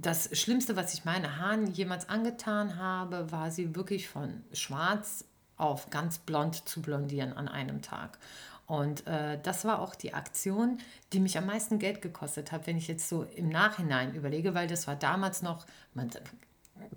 das 0.00 0.30
Schlimmste, 0.38 0.76
was 0.76 0.94
ich 0.94 1.04
meine 1.04 1.38
Haaren 1.38 1.66
jemals 1.72 2.08
angetan 2.08 2.76
habe, 2.76 3.30
war 3.32 3.50
sie 3.50 3.74
wirklich 3.74 4.08
von 4.08 4.44
schwarz 4.52 5.24
auf 5.56 5.90
ganz 5.90 6.18
blond 6.18 6.68
zu 6.68 6.80
blondieren 6.80 7.32
an 7.32 7.48
einem 7.48 7.82
Tag. 7.82 8.18
Und 8.66 9.06
äh, 9.06 9.40
das 9.42 9.64
war 9.64 9.80
auch 9.80 9.94
die 9.94 10.14
Aktion, 10.14 10.78
die 11.12 11.20
mich 11.20 11.36
am 11.36 11.46
meisten 11.46 11.78
Geld 11.78 12.02
gekostet 12.02 12.52
hat, 12.52 12.66
wenn 12.66 12.76
ich 12.76 12.86
jetzt 12.86 13.08
so 13.08 13.24
im 13.24 13.48
Nachhinein 13.48 14.14
überlege, 14.14 14.54
weil 14.54 14.68
das 14.68 14.86
war 14.86 14.94
damals 14.94 15.42
noch, 15.42 15.66
man, 15.94 16.10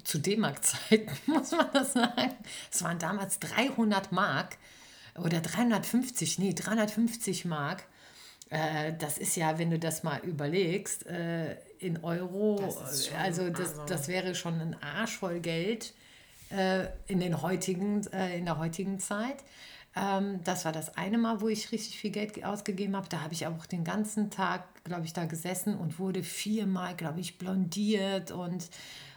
zu 0.03 0.19
D-Mark-Zeiten 0.19 1.11
muss 1.25 1.51
man 1.51 1.69
das 1.73 1.93
sagen, 1.93 2.35
es 2.71 2.83
waren 2.83 2.99
damals 2.99 3.39
300 3.39 4.11
Mark 4.11 4.57
oder 5.15 5.39
350, 5.39 6.39
nee, 6.39 6.53
350 6.53 7.45
Mark. 7.45 7.83
Äh, 8.49 8.93
das 8.99 9.17
ist 9.17 9.35
ja, 9.37 9.57
wenn 9.57 9.71
du 9.71 9.79
das 9.79 10.03
mal 10.03 10.19
überlegst, 10.19 11.07
äh, 11.07 11.55
in 11.81 12.03
Euro, 12.03 12.57
Das 12.61 13.07
schon- 13.07 13.17
also, 13.17 13.49
das, 13.49 13.59
also- 13.71 13.85
das 13.85 14.07
wäre 14.07 14.35
schon 14.35 14.59
ein 14.59 14.75
Arsch 14.81 15.17
voll 15.17 15.39
Geld 15.39 15.93
äh, 16.49 16.87
in, 17.07 17.19
den 17.19 17.41
heutigen, 17.41 18.05
äh, 18.13 18.37
in 18.37 18.45
der 18.45 18.57
heutigen 18.57 18.99
Zeit. 18.99 19.37
Ähm, 19.95 20.39
das 20.43 20.63
war 20.65 20.71
das 20.71 20.95
eine 20.97 21.17
Mal, 21.17 21.41
wo 21.41 21.47
ich 21.47 21.71
richtig 21.71 21.97
viel 21.97 22.11
Geld 22.11 22.43
ausgegeben 22.45 22.95
habe. 22.95 23.07
Da 23.09 23.21
habe 23.21 23.33
ich 23.33 23.47
auch 23.47 23.65
den 23.65 23.83
ganzen 23.83 24.29
Tag, 24.29 24.63
glaube 24.83 25.05
ich, 25.05 25.13
da 25.13 25.25
gesessen 25.25 25.75
und 25.75 25.99
wurde 25.99 26.23
viermal, 26.23 26.95
glaube 26.95 27.19
ich, 27.19 27.37
blondiert 27.37 28.31
und 28.31 28.69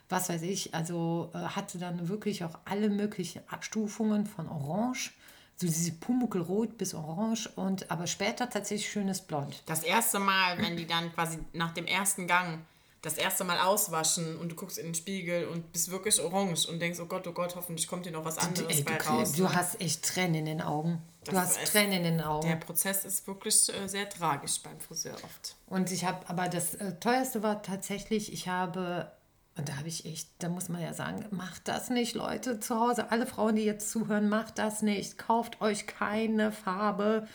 was 0.09 0.28
weiß 0.28 0.42
ich. 0.42 0.75
Also 0.75 1.30
äh, 1.35 1.38
hatte 1.38 1.78
dann 1.78 2.09
wirklich 2.09 2.44
auch 2.44 2.59
alle 2.64 2.88
möglichen 2.88 3.42
Abstufungen 3.49 4.26
von 4.26 4.49
Orange, 4.49 5.12
so 5.56 5.66
diese 5.66 5.92
Pumuckelrot 5.92 6.76
bis 6.78 6.94
Orange 6.94 7.49
und 7.56 7.90
aber 7.90 8.06
später 8.06 8.49
tatsächlich 8.50 8.90
schönes 8.90 9.20
Blond. 9.20 9.62
Das 9.66 9.82
erste 9.82 10.18
Mal, 10.18 10.58
wenn 10.58 10.76
die 10.76 10.87
dann 10.87 11.12
quasi 11.14 11.38
nach 11.52 11.73
dem 11.75 11.87
ersten 11.87 12.26
Gang 12.26 12.61
das 13.02 13.18
erste 13.18 13.44
Mal 13.44 13.58
auswaschen 13.58 14.38
und 14.38 14.49
du 14.50 14.54
guckst 14.56 14.78
in 14.78 14.87
den 14.87 14.94
Spiegel 14.94 15.46
und 15.49 15.73
bist 15.73 15.90
wirklich 15.90 16.18
orange 16.23 16.66
und 16.70 16.80
denkst, 16.80 16.99
oh 17.00 17.04
Gott, 17.04 17.26
oh 17.26 17.32
Gott, 17.32 17.54
hoffentlich 17.54 17.87
kommt 17.87 18.04
hier 18.04 18.12
noch 18.12 18.25
was 18.25 18.38
anderes 18.38 18.78
Ey, 18.78 18.82
bei 18.82 18.96
du, 18.96 19.04
raus. 19.11 19.32
du 19.32 19.52
hast 19.52 19.78
echt 19.80 20.02
Tränen 20.04 20.37
in 20.37 20.46
den 20.46 20.62
Augen. 20.62 21.02
Du 21.25 21.32
Das 21.32 21.40
hast 21.50 21.62
ist- 21.62 21.73
Tränen 21.73 21.92
in 21.92 22.02
den 22.04 22.20
Augen. 22.23 22.49
Der 22.49 22.56
Prozess 22.56 23.04
ist 23.04 23.26
wirklich 23.26 23.68
äh, 23.75 23.87
sehr 23.88 24.08
tragisch 24.08 24.58
beim 24.62 24.80
Friseur 24.80 25.14
oft. 25.23 25.54
Und 25.66 25.92
ich 25.92 26.04
habe, 26.06 26.26
aber 26.28 26.49
das 26.49 26.75
äh, 26.76 26.99
teuerste 26.99 27.42
war 27.42 27.62
tatsächlich, 27.62 28.32
ich 28.32 28.49
habe, 28.49 29.11
und 29.56 29.68
da 29.68 29.76
habe 29.76 29.88
ich 29.88 30.04
echt, 30.04 30.28
da 30.40 30.49
muss 30.49 30.68
man 30.68 30.82
ja 30.82 30.92
sagen, 30.92 31.25
macht 31.30 31.68
das 31.68 31.88
nicht, 31.88 32.14
Leute 32.14 32.58
zu 32.58 32.80
Hause, 32.80 33.11
alle 33.12 33.26
Frauen, 33.26 33.56
die 33.56 33.64
jetzt 33.64 33.90
zuhören, 33.90 34.28
macht 34.28 34.58
das 34.58 34.82
nicht, 34.82 35.16
kauft 35.16 35.61
euch 35.61 35.87
keine 35.87 36.50
Farbe 36.50 37.28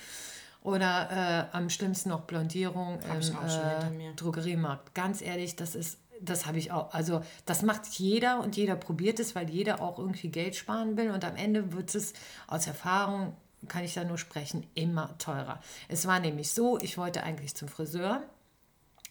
oder 0.61 1.49
äh, 1.51 1.55
am 1.55 1.69
schlimmsten 1.69 2.09
noch 2.09 2.21
Blondierung 2.21 2.99
Hab 3.07 3.21
im 3.21 4.01
äh. 4.01 4.13
Drogeriemarkt. 4.15 4.93
Ganz 4.93 5.21
ehrlich, 5.21 5.55
das 5.55 5.75
ist, 5.75 5.99
das 6.21 6.45
habe 6.45 6.57
ich 6.57 6.73
auch, 6.73 6.93
also 6.93 7.21
das 7.45 7.61
macht 7.61 7.85
jeder 7.85 8.41
und 8.41 8.57
jeder 8.57 8.75
probiert 8.75 9.19
es, 9.21 9.33
weil 9.35 9.49
jeder 9.49 9.81
auch 9.81 9.97
irgendwie 9.97 10.29
Geld 10.29 10.57
sparen 10.57 10.97
will 10.97 11.11
und 11.11 11.23
am 11.23 11.37
Ende 11.37 11.71
wird 11.71 11.95
es 11.95 12.13
aus 12.47 12.67
Erfahrung, 12.67 13.37
kann 13.69 13.85
ich 13.85 13.93
da 13.93 14.03
nur 14.03 14.17
sprechen, 14.17 14.67
immer 14.75 15.17
teurer. 15.17 15.61
Es 15.87 16.05
war 16.05 16.19
nämlich 16.19 16.51
so, 16.51 16.77
ich 16.79 16.97
wollte 16.97 17.23
eigentlich 17.23 17.55
zum 17.55 17.69
Friseur. 17.69 18.23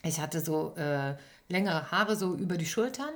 Ich 0.02 0.20
hatte 0.20 0.40
so 0.40 0.74
äh, 0.76 1.16
längere 1.48 1.90
Haare 1.90 2.16
so 2.16 2.34
über 2.34 2.56
die 2.56 2.66
Schultern 2.66 3.12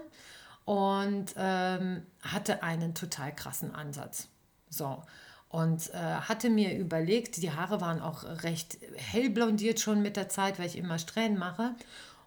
und 0.64 1.34
ähm, 1.36 2.02
hatte 2.22 2.62
einen 2.62 2.94
total 2.94 3.34
krassen 3.34 3.74
Ansatz. 3.74 4.28
So. 4.68 5.02
Und 5.48 5.92
äh, 5.92 5.98
hatte 5.98 6.48
mir 6.48 6.78
überlegt, 6.78 7.36
die 7.42 7.52
Haare 7.52 7.80
waren 7.82 8.00
auch 8.00 8.24
recht 8.42 8.78
hell 8.96 9.28
blondiert 9.28 9.80
schon 9.80 10.00
mit 10.00 10.16
der 10.16 10.30
Zeit, 10.30 10.58
weil 10.58 10.66
ich 10.66 10.78
immer 10.78 10.98
Strähnen 10.98 11.38
mache. 11.38 11.74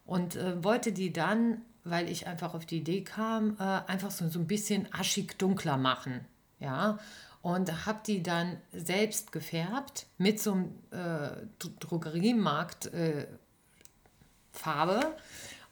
Und 0.05 0.35
äh, 0.35 0.63
wollte 0.63 0.91
die 0.91 1.11
dann, 1.11 1.61
weil 1.83 2.07
ich 2.07 2.27
einfach 2.27 2.53
auf 2.53 2.67
die 2.67 2.77
Idee 2.77 3.03
kam, 3.03 3.57
äh, 3.59 3.63
einfach 3.63 4.11
so, 4.11 4.29
so 4.29 4.37
ein 4.37 4.45
bisschen 4.45 4.87
aschig 4.91 5.39
dunkler 5.39 5.77
machen. 5.77 6.23
Ja. 6.59 6.99
Und 7.41 7.85
habe 7.87 7.99
die 8.05 8.21
dann 8.21 8.57
selbst 8.71 9.31
gefärbt 9.31 10.05
mit 10.19 10.39
so 10.39 10.51
einem 10.51 10.75
äh, 10.91 11.29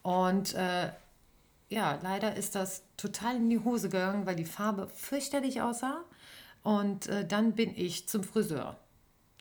Und 0.04 0.54
äh, 0.54 0.92
ja, 1.70 1.98
leider 2.04 2.36
ist 2.36 2.56
das 2.56 2.84
total 2.98 3.38
in 3.38 3.50
die 3.50 3.60
Hose 3.60 3.90
gegangen, 3.90 4.26
weil 4.26 4.36
die 4.36 4.46
Farbe 4.46 4.88
fürchterlich 4.94 5.62
aussah. 5.62 6.04
Und 6.62 7.08
äh, 7.08 7.26
dann 7.26 7.54
bin 7.54 7.76
ich 7.76 8.08
zum 8.08 8.24
Friseur. 8.24 8.78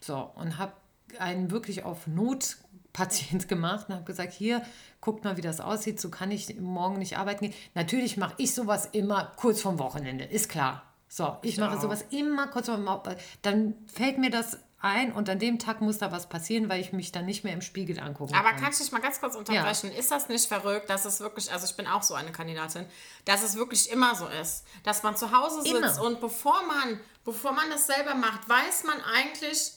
So, 0.01 0.31
und 0.35 0.59
habe 0.59 0.73
einen 1.19 1.51
wirklich 1.51 1.85
auf 1.85 2.07
Notpatient 2.07 3.49
gemacht 3.49 3.89
und 3.89 3.97
habe 3.97 4.05
gesagt, 4.05 4.33
hier, 4.33 4.63
guckt 5.01 5.25
mal, 5.25 5.37
wie 5.37 5.43
das 5.43 5.61
aussieht, 5.61 6.01
so 6.01 6.11
kann 6.11 6.31
ich 6.31 6.59
morgen 6.59 6.99
nicht 6.99 7.19
arbeiten 7.19 7.47
gehen. 7.47 7.55
Natürlich 7.75 8.17
mache 8.17 8.35
ich 8.39 8.55
sowas 8.55 8.87
immer 8.93 9.33
kurz 9.37 9.61
vorm 9.61 9.79
Wochenende, 9.79 10.25
ist 10.25 10.49
klar. 10.49 10.83
So, 11.09 11.37
ich 11.43 11.59
mache 11.59 11.77
auch. 11.77 11.83
sowas 11.83 12.07
immer 12.11 12.47
kurz 12.47 12.67
vorm 12.67 12.87
Wochenende. 12.87 13.23
Dann 13.43 13.75
fällt 13.87 14.17
mir 14.19 14.31
das 14.31 14.59
ein 14.83 15.13
und 15.13 15.29
an 15.29 15.39
dem 15.39 15.59
Tag 15.59 15.81
muss 15.81 15.99
da 15.99 16.11
was 16.11 16.29
passieren, 16.29 16.69
weil 16.69 16.81
ich 16.81 16.93
mich 16.93 17.13
dann 17.13 17.25
nicht 17.25 17.45
mehr 17.45 17.53
im 17.55 17.63
Spiegel 17.63 18.01
angucken 18.01 18.35
Aber 18.35 18.51
kann. 18.51 18.61
kann 18.61 18.73
ich 18.73 18.79
dich 18.79 18.91
mal 18.91 19.01
ganz 19.01 19.21
kurz 19.21 19.37
unterbrechen? 19.37 19.93
Ist 19.93 20.11
das 20.11 20.29
nicht 20.29 20.47
verrückt, 20.47 20.91
dass 20.91 21.05
es 21.05 21.21
wirklich, 21.21 21.53
also 21.53 21.67
ich 21.67 21.77
bin 21.77 21.87
auch 21.87 22.03
so 22.03 22.15
eine 22.15 22.33
Kandidatin, 22.33 22.87
dass 23.25 23.43
es 23.45 23.57
wirklich 23.57 23.91
immer 23.91 24.15
so 24.15 24.27
ist, 24.27 24.65
dass 24.83 25.03
man 25.03 25.17
zu 25.17 25.31
Hause 25.31 25.63
sitzt 25.63 25.75
Immer. 25.75 26.03
und 26.03 26.21
bevor 26.21 26.65
man, 26.67 27.01
bevor 27.25 27.53
man 27.53 27.71
das 27.71 27.87
selber 27.87 28.15
macht, 28.15 28.49
weiß 28.49 28.85
man 28.85 29.01
eigentlich, 29.03 29.73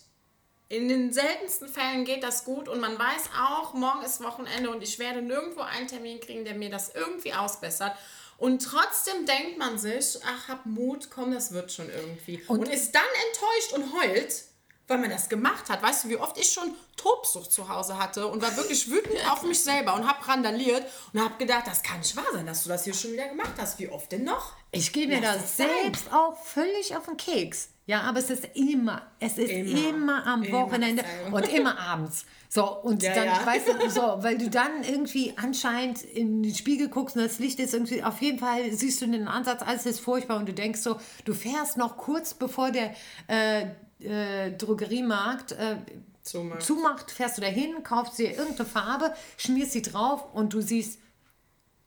in 0.68 0.90
den 0.90 1.14
seltensten 1.14 1.68
Fällen 1.68 2.06
geht 2.06 2.24
das 2.24 2.44
gut 2.44 2.68
und 2.68 2.80
man 2.80 2.98
weiß 2.98 3.30
auch, 3.40 3.76
morgen 3.76 4.04
ist 4.04 4.24
Wochenende 4.24 4.72
und 4.72 4.82
ich 4.82 4.98
werde 4.98 5.22
nirgendwo 5.22 5.62
einen 5.62 5.88
Termin 5.88 6.20
kriegen, 6.20 6.44
der 6.44 6.56
mir 6.56 6.72
das 6.72 6.94
irgendwie 6.96 7.34
ausbessert. 7.34 7.96
Und 8.38 8.64
trotzdem 8.64 9.26
denkt 9.26 9.60
man 9.60 9.78
sich, 9.78 10.18
ach, 10.26 10.50
hab 10.50 10.66
Mut, 10.66 11.10
komm, 11.12 11.32
das 11.32 11.54
wird 11.54 11.72
schon 11.72 11.90
irgendwie. 11.90 12.44
Und, 12.48 12.68
ist 12.68 12.94
dann 12.94 13.04
enttäuscht 13.28 13.74
und 13.74 13.94
heult, 13.94 14.44
weil 14.88 14.98
man 15.00 15.10
das 15.10 15.30
gemacht 15.30 15.70
hat. 15.70 15.82
Weißt 15.82 16.04
du, 16.06 16.10
wie 16.10 16.18
oft 16.18 16.38
ich 16.38 16.52
schon 16.52 16.74
Tobsucht 16.96 17.52
zu 17.52 17.70
Hause 17.70 17.98
hatte 18.00 18.28
und 18.28 18.42
war 18.42 18.56
wirklich 18.56 18.90
wütend 18.90 19.16
auf 19.32 19.44
mich 19.44 19.60
selber 19.62 19.96
und 19.96 20.08
hab 20.08 20.28
randaliert 20.28 20.86
und 21.14 21.22
hab 21.24 21.38
gedacht, 21.40 21.64
das 21.66 21.82
kann 21.84 21.98
nicht 22.00 22.16
wahr 22.16 22.26
sein, 22.34 22.46
dass 22.46 22.64
du 22.64 22.70
das 22.70 22.84
hier 22.84 22.94
schon 22.94 23.14
wieder 23.14 23.28
gemacht 23.28 23.54
hast. 23.58 23.80
Wie 23.80 23.90
oft 23.90 24.12
denn 24.12 24.24
noch? 24.24 24.54
Ich 24.72 24.92
gehe 24.94 25.08
mir 25.08 25.22
Lass 25.22 25.36
das 25.38 25.44
es 25.46 25.58
sein. 25.58 25.68
selbst 25.84 26.14
auch 26.14 26.38
völlig 26.44 26.96
auf 26.96 27.06
den 27.06 27.18
Keks. 27.18 27.70
Ja, 27.88 28.02
aber 28.02 28.18
es 28.18 28.32
ist 28.32 28.46
immer, 28.56 29.04
es 29.20 29.38
ist 29.38 29.52
immer, 29.52 29.90
Immer. 29.90 30.26
am 30.28 30.42
Immer 30.42 30.62
Wochenende 30.62 31.04
dasselbe. 31.04 31.36
und 31.36 31.54
immer 31.54 31.78
abends. 31.78 32.26
So, 32.50 32.66
und 32.82 33.04
Ja, 33.04 33.14
dann, 33.14 33.26
ja. 33.26 33.46
weißt 33.46 33.68
du, 33.68 33.90
so, 33.92 34.02
weil 34.24 34.40
du 34.40 34.50
dann 34.50 34.84
irgendwie 34.84 35.34
anscheinend 35.38 36.02
in 36.04 36.42
den 36.42 36.56
Spiegel 36.56 36.90
guckst 36.90 37.16
und 37.16 37.22
das 37.24 37.38
Licht 37.38 37.60
ist 37.60 37.76
irgendwie, 37.76 38.02
auf 38.04 38.22
jeden 38.22 38.40
Fall 38.40 38.72
siehst 38.72 39.02
du 39.02 39.08
den 39.08 39.28
Ansatz, 39.28 39.62
alles 39.62 39.86
ist 39.86 40.00
furchtbar 40.00 40.38
und 40.38 40.48
du 40.50 40.54
denkst 40.54 40.80
so, 40.82 41.00
du 41.26 41.34
fährst 41.36 41.78
noch 41.78 41.96
kurz 41.98 42.34
bevor 42.34 42.72
der 42.72 42.96
äh, 43.28 43.68
äh, 44.06 44.52
Drogeriemarkt 44.52 45.54
äh, 45.54 45.78
Zumacht. 46.22 46.64
zumacht, 46.64 47.12
fährst 47.12 47.38
du 47.38 47.42
dahin, 47.42 47.84
kaufst 47.84 48.18
dir 48.18 48.32
irgendeine 48.36 48.68
Farbe, 48.68 49.14
schmierst 49.38 49.74
sie 49.74 49.82
drauf 49.82 50.34
und 50.34 50.54
du 50.54 50.62
siehst 50.62 51.00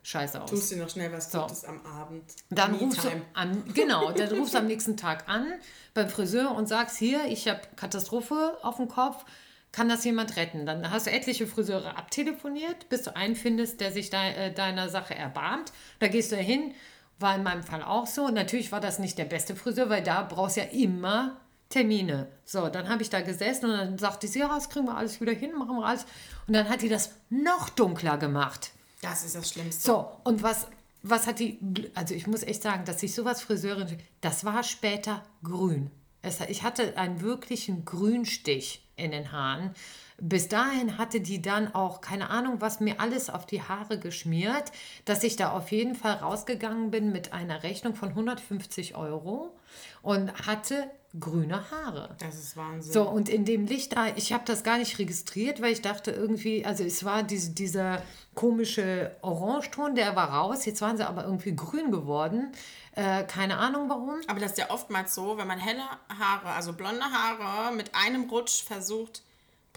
scheiße 0.02 0.40
aus. 0.40 0.50
Tust 0.50 0.70
dir 0.70 0.78
noch 0.78 0.88
schnell 0.88 1.12
was 1.12 1.30
Gutes 1.30 1.64
am 1.64 1.84
Abend. 1.84 2.22
Dann 2.50 2.74
rufst 2.74 3.04
du 3.04 3.08
an, 3.34 3.64
genau, 3.74 4.12
dann 4.16 4.28
rufst 4.38 4.54
du 4.54 4.58
am 4.58 4.66
nächsten 4.66 4.96
Tag 4.96 5.28
an 5.28 5.52
beim 5.94 6.08
Friseur 6.08 6.54
und 6.54 6.68
sagst, 6.68 6.96
hier, 6.96 7.26
ich 7.26 7.48
habe 7.48 7.60
Katastrophe 7.76 8.56
auf 8.62 8.76
dem 8.76 8.88
Kopf, 8.88 9.24
kann 9.72 9.88
das 9.88 10.04
jemand 10.04 10.36
retten. 10.36 10.64
Dann 10.64 10.90
hast 10.90 11.06
du 11.06 11.10
etliche 11.10 11.46
Friseure 11.46 11.98
abtelefoniert, 11.98 12.88
bis 12.88 13.02
du 13.02 13.14
einen 13.14 13.36
findest, 13.36 13.80
der 13.80 13.92
sich 13.92 14.08
de, 14.08 14.18
äh, 14.18 14.52
deiner 14.52 14.88
Sache 14.88 15.14
erbarmt. 15.14 15.72
Da 15.98 16.08
gehst 16.08 16.32
du 16.32 16.36
hin, 16.36 16.74
war 17.18 17.34
in 17.34 17.42
meinem 17.42 17.62
Fall 17.62 17.82
auch 17.82 18.06
so. 18.06 18.24
Und 18.24 18.34
natürlich 18.34 18.72
war 18.72 18.80
das 18.80 18.98
nicht 18.98 19.18
der 19.18 19.26
beste 19.26 19.56
Friseur, 19.56 19.90
weil 19.90 20.02
da 20.02 20.22
brauchst 20.22 20.56
du 20.56 20.60
ja 20.62 20.68
immer 20.68 21.36
Termine. 21.68 22.28
So, 22.44 22.68
dann 22.68 22.88
habe 22.88 23.02
ich 23.02 23.10
da 23.10 23.20
gesessen 23.20 23.66
und 23.66 23.76
dann 23.76 23.98
sagte 23.98 24.26
sie, 24.26 24.40
ja, 24.40 24.48
das 24.48 24.70
kriegen 24.70 24.86
wir 24.86 24.96
alles 24.96 25.20
wieder 25.20 25.32
hin, 25.32 25.52
machen 25.56 25.76
wir 25.76 25.84
alles. 25.84 26.06
Und 26.46 26.54
dann 26.54 26.68
hat 26.68 26.82
die 26.82 26.88
das 26.88 27.10
noch 27.28 27.68
dunkler 27.68 28.16
gemacht. 28.16 28.72
Das 29.02 29.24
ist 29.24 29.34
das 29.34 29.50
Schlimmste. 29.50 29.82
So, 29.82 30.10
und 30.24 30.42
was, 30.42 30.66
was 31.02 31.26
hat 31.26 31.38
die, 31.38 31.58
also 31.94 32.14
ich 32.14 32.26
muss 32.26 32.42
echt 32.42 32.62
sagen, 32.62 32.84
dass 32.84 33.02
ich 33.02 33.14
sowas 33.14 33.42
Friseurin, 33.42 33.98
das 34.20 34.44
war 34.44 34.62
später 34.62 35.22
grün. 35.42 35.90
Es, 36.22 36.40
ich 36.40 36.62
hatte 36.62 36.96
einen 36.96 37.20
wirklichen 37.20 37.84
Grünstich 37.84 38.82
in 38.96 39.12
den 39.12 39.30
Haaren. 39.30 39.74
Bis 40.20 40.48
dahin 40.48 40.98
hatte 40.98 41.20
die 41.20 41.40
dann 41.40 41.74
auch, 41.74 42.00
keine 42.00 42.30
Ahnung, 42.30 42.60
was 42.60 42.80
mir 42.80 43.00
alles 43.00 43.30
auf 43.30 43.46
die 43.46 43.62
Haare 43.62 44.00
geschmiert, 44.00 44.72
dass 45.04 45.22
ich 45.22 45.36
da 45.36 45.52
auf 45.52 45.70
jeden 45.70 45.94
Fall 45.94 46.14
rausgegangen 46.14 46.90
bin 46.90 47.12
mit 47.12 47.32
einer 47.32 47.62
Rechnung 47.62 47.94
von 47.94 48.08
150 48.10 48.96
Euro 48.96 49.54
und 50.02 50.46
hatte 50.46 50.90
grüne 51.18 51.70
Haare. 51.70 52.16
Das 52.18 52.34
ist 52.34 52.56
Wahnsinn. 52.56 52.92
So, 52.92 53.08
und 53.08 53.28
in 53.28 53.44
dem 53.44 53.66
Licht, 53.66 53.96
da, 53.96 54.08
ich 54.16 54.32
habe 54.32 54.44
das 54.44 54.64
gar 54.64 54.78
nicht 54.78 54.98
registriert, 54.98 55.62
weil 55.62 55.72
ich 55.72 55.82
dachte 55.82 56.10
irgendwie, 56.10 56.64
also 56.66 56.82
es 56.82 57.04
war 57.04 57.22
diese, 57.22 57.52
dieser 57.52 58.02
komische 58.34 59.16
Orangeton, 59.22 59.94
der 59.94 60.16
war 60.16 60.30
raus, 60.30 60.66
jetzt 60.66 60.82
waren 60.82 60.96
sie 60.96 61.06
aber 61.06 61.24
irgendwie 61.24 61.54
grün 61.54 61.92
geworden. 61.92 62.52
Äh, 62.96 63.22
keine 63.24 63.58
Ahnung 63.58 63.88
warum. 63.88 64.20
Aber 64.26 64.40
das 64.40 64.52
ist 64.52 64.58
ja 64.58 64.70
oftmals 64.70 65.14
so, 65.14 65.38
wenn 65.38 65.46
man 65.46 65.58
helle 65.58 65.82
Haare, 66.08 66.48
also 66.48 66.72
blonde 66.72 67.04
Haare, 67.04 67.72
mit 67.74 67.94
einem 67.94 68.28
Rutsch 68.28 68.64
versucht, 68.64 69.22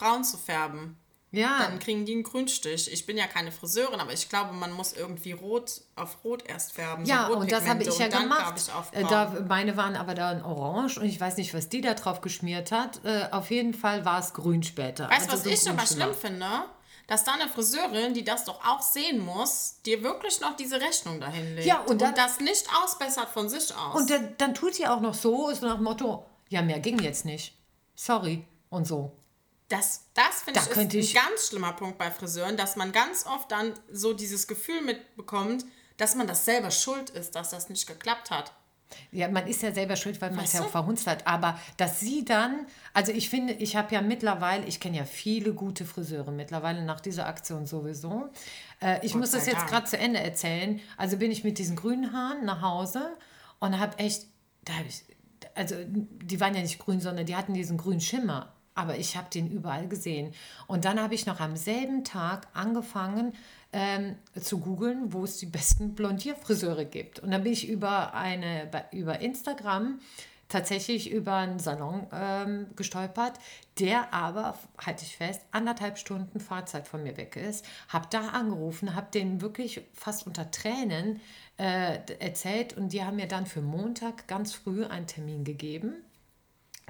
braun 0.02 0.24
zu 0.24 0.38
färben. 0.38 0.98
Ja. 1.34 1.60
Dann 1.60 1.80
kriegen 1.80 2.06
die 2.06 2.12
einen 2.12 2.24
Grünstich. 2.24 2.92
Ich 2.92 3.06
bin 3.06 3.16
ja 3.18 3.26
keine 3.26 3.54
Friseurin, 3.54 4.02
aber 4.02 4.12
ich 4.12 4.28
glaube, 4.28 4.52
man 4.54 4.74
muss 4.74 4.92
irgendwie 4.92 5.32
rot 5.32 5.80
auf 5.96 6.18
rot 6.26 6.44
erst 6.46 6.74
färben. 6.74 7.06
Ja, 7.06 7.28
so 7.28 7.38
und 7.38 7.50
das 7.50 7.66
habe 7.66 7.84
ich 7.84 7.98
ja 7.98 8.06
und 8.08 8.12
gemacht. 8.12 8.70
Ich, 8.94 9.00
Äh, 9.00 9.06
da, 9.06 9.34
meine 9.48 9.78
waren 9.78 9.96
aber 9.96 10.14
dann 10.14 10.44
orange 10.44 10.98
und 10.98 11.06
ich 11.06 11.22
weiß 11.22 11.38
nicht, 11.38 11.54
was 11.54 11.70
die 11.70 11.80
da 11.80 11.94
drauf 11.94 12.20
geschmiert 12.20 12.74
hat. 12.74 13.00
Äh, 13.06 13.30
auf 13.32 13.50
jeden 13.50 13.74
Fall 13.74 14.04
war 14.04 14.20
es 14.20 14.34
grün 14.34 14.62
später. 14.62 15.10
Weißt 15.10 15.28
du, 15.28 15.32
Also 15.32 15.50
was 15.50 15.64
ich 15.64 15.70
aber 15.70 15.86
schlimm 15.88 16.14
finde? 16.14 16.48
Dass 17.08 17.24
da 17.24 17.34
eine 17.34 17.48
Friseurin, 17.48 18.14
die 18.14 18.26
das 18.26 18.44
doch 18.46 18.60
auch 18.66 18.82
sehen 18.82 19.20
muss, 19.24 19.76
dir 19.86 20.04
wirklich 20.04 20.42
noch 20.42 20.56
diese 20.58 20.82
Rechnung 20.82 21.22
dahin 21.22 21.56
legt. 21.56 21.66
Ja, 21.68 21.80
und 21.80 22.02
dann- 22.02 22.14
das 22.16 22.42
nicht 22.42 22.66
ausbessert 22.84 23.30
von 23.30 23.48
sich 23.48 23.74
aus. 23.76 23.96
Und 24.02 24.10
dann, 24.10 24.34
dann 24.38 24.54
tut 24.54 24.76
sie 24.76 24.86
auch 24.88 25.00
noch 25.00 25.14
so, 25.14 25.54
so 25.54 25.66
nach 25.66 25.76
dem 25.76 25.84
Motto, 25.86 26.26
ja, 26.50 26.62
mehr 26.62 26.80
ging 26.82 27.00
jetzt 27.00 27.24
nicht. 27.24 27.54
Sorry. 27.96 28.46
Und 28.70 28.86
so. 28.86 29.14
Das, 29.72 30.06
das 30.14 30.42
finde 30.44 30.60
Da 30.60 30.66
ich, 30.66 30.70
ist 30.70 30.74
könnte 30.76 30.98
ein 30.98 31.02
ich- 31.02 31.14
ganz 31.14 31.48
schlimmer 31.48 31.74
Punkt 31.74 31.98
bei 31.98 32.12
Friseuren, 32.12 32.58
dass 32.58 32.76
man 32.76 32.92
ganz 32.92 33.26
oft 33.26 33.52
dann 33.52 33.74
so 33.92 34.14
dieses 34.14 34.48
Gefühl 34.48 34.82
mitbekommt, 34.82 35.66
dass 35.98 36.16
man 36.16 36.28
das 36.28 36.46
selber 36.46 36.72
schuld 36.72 37.10
ist, 37.12 37.36
dass 37.36 37.52
das 37.52 37.70
nicht 37.70 37.88
geklappt 37.88 38.32
hat. 38.32 38.52
Ja, 39.12 39.30
man 39.30 39.48
ist 39.48 39.62
ja 39.62 39.72
selber 39.72 39.96
schuld, 39.96 40.20
weil 40.20 40.32
man 40.32 40.44
es 40.44 40.52
ja 40.52 40.62
auch 40.62 40.70
verhunzt 40.70 41.08
hat. 41.08 41.26
Aber 41.26 41.58
dass 41.78 42.02
sie 42.02 42.26
dann, 42.26 42.66
also 42.94 43.14
ich 43.14 43.30
finde, 43.30 43.54
ich 43.54 43.78
habe 43.78 43.94
ja 43.96 44.02
mittlerweile, 44.02 44.66
ich 44.66 44.82
kenne 44.82 44.98
ja 44.98 45.06
viele 45.06 45.54
gute 45.54 45.86
Friseure 45.86 46.32
mittlerweile 46.32 46.84
nach 46.84 47.00
dieser 47.00 47.26
Aktion 47.28 47.66
sowieso. 47.66 48.30
Äh, 48.82 48.98
ich 49.06 49.14
Gott 49.14 49.22
muss 49.22 49.32
das 49.32 49.46
jetzt 49.46 49.66
gerade 49.68 49.86
zu 49.88 49.98
Ende 49.98 50.20
erzählen. 50.20 50.82
Also 50.98 51.16
bin 51.16 51.32
ich 51.32 51.46
mit 51.46 51.58
diesen 51.58 51.78
grünen 51.78 52.12
Haaren 52.12 52.44
nach 52.44 52.62
Hause 52.62 53.16
und 53.60 53.80
habe 53.80 53.98
echt, 54.00 54.26
da 54.66 54.74
habe 54.74 54.88
ich, 54.90 55.06
also 55.56 55.76
die 55.86 56.40
waren 56.42 56.54
ja 56.56 56.62
nicht 56.62 56.80
grün, 56.80 57.00
sondern 57.00 57.26
die 57.26 57.38
hatten 57.38 57.54
diesen 57.54 57.78
grünen 57.78 58.02
Schimmer. 58.02 58.54
Aber 58.76 58.98
ich 58.98 59.18
habe 59.18 59.30
den 59.30 59.50
überall 59.50 59.88
gesehen. 59.88 60.34
Und 60.68 60.86
dann 60.86 61.00
habe 61.00 61.14
ich 61.14 61.26
noch 61.26 61.40
am 61.40 61.56
selben 61.56 62.04
Tag 62.04 62.48
angefangen 62.54 63.34
ähm, 63.74 64.16
zu 64.40 64.60
googeln, 64.60 65.14
wo 65.14 65.24
es 65.24 65.38
die 65.38 65.46
besten 65.46 65.96
Blondierfriseure 65.96 66.86
gibt. 66.86 67.20
Und 67.20 67.32
dann 67.32 67.44
bin 67.44 67.54
ich 67.54 67.68
über, 67.68 68.14
eine, 68.14 68.70
über 68.92 69.20
Instagram 69.20 70.00
tatsächlich 70.52 71.10
über 71.10 71.36
einen 71.36 71.60
Salon 71.60 72.08
ähm, 72.12 72.68
gestolpert, 72.76 73.40
der 73.80 74.14
aber, 74.14 74.58
halte 74.86 75.06
ich 75.06 75.16
fest, 75.16 75.42
anderthalb 75.52 75.98
Stunden 75.98 76.40
Fahrzeit 76.40 76.88
von 76.88 77.04
mir 77.04 77.16
weg 77.18 77.38
ist. 77.38 77.66
Habe 77.88 78.08
da 78.10 78.30
angerufen, 78.30 78.94
habe 78.94 79.10
denen 79.12 79.42
wirklich 79.42 79.82
fast 79.94 80.28
unter 80.28 80.52
Tränen 80.52 81.22
äh, 81.58 82.00
erzählt 82.20 82.76
und 82.76 82.92
die 82.92 83.04
haben 83.04 83.16
mir 83.16 83.28
dann 83.28 83.46
für 83.46 83.62
Montag 83.62 84.28
ganz 84.28 84.54
früh 84.54 84.84
einen 84.86 85.08
Termin 85.08 85.44
gegeben. 85.44 85.94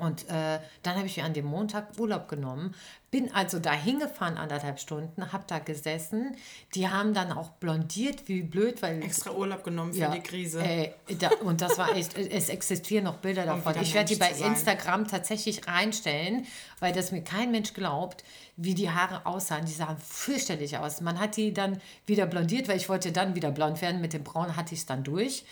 Und 0.02 0.28
äh, 0.30 0.60
dann 0.82 0.96
habe 0.96 1.06
ich 1.06 1.18
mir 1.18 1.26
an 1.26 1.34
dem 1.34 1.46
Montag 1.46 2.00
Urlaub 2.00 2.28
genommen, 2.28 2.74
bin 3.12 3.32
also 3.36 3.60
da 3.60 3.72
hingefahren, 3.72 4.36
anderthalb 4.36 4.80
Stunden, 4.80 5.32
habe 5.32 5.44
da 5.46 5.60
gesessen. 5.60 6.36
Die 6.74 6.90
haben 6.90 7.14
dann 7.14 7.32
auch 7.32 7.52
blondiert, 7.52 8.28
wie 8.28 8.42
blöd, 8.42 8.82
weil 8.82 9.04
Extra 9.04 9.32
Urlaub 9.32 9.64
genommen 9.64 9.94
für 9.94 10.00
ja, 10.00 10.10
die 10.10 10.22
Krise. 10.22 10.60
Äh, 10.64 10.94
da, 11.20 11.30
und 11.44 11.62
das 11.62 11.78
war 11.78 11.96
echt, 11.96 12.18
es 12.18 12.50
existieren 12.50 13.04
noch 13.04 13.18
Bilder 13.18 13.46
davon. 13.46 13.76
Ich 13.80 13.94
werde 13.94 14.12
die 14.12 14.20
bei. 14.20 14.32
Instagram 14.32 15.08
tatsächlich 15.08 15.68
reinstellen, 15.68 16.48
weil 16.80 16.94
das 16.94 17.12
mir 17.12 17.24
kein 17.24 17.52
Mensch 17.52 17.76
glaubt, 17.76 18.24
wie 18.58 18.74
die 18.74 18.90
Haare 18.90 19.28
aussahen. 19.28 19.66
Die 19.66 19.72
sahen 19.72 19.98
fürchterlich 20.00 20.80
aus. 20.80 21.02
Man 21.02 21.20
hat 21.20 21.38
die 21.38 21.54
dann 21.54 21.80
wieder 22.08 22.26
blondiert, 22.26 22.68
weil 22.68 22.78
ich 22.78 22.90
wollte 22.90 23.12
dann 23.12 23.36
wieder 23.36 23.52
blond 23.52 23.84
werden. 23.84 24.02
Mit 24.02 24.14
dem 24.14 24.24
Braun 24.24 24.56
hatte 24.56 24.74
ich 24.74 24.80
es 24.80 24.86
dann 24.88 25.04
durch. 25.04 25.46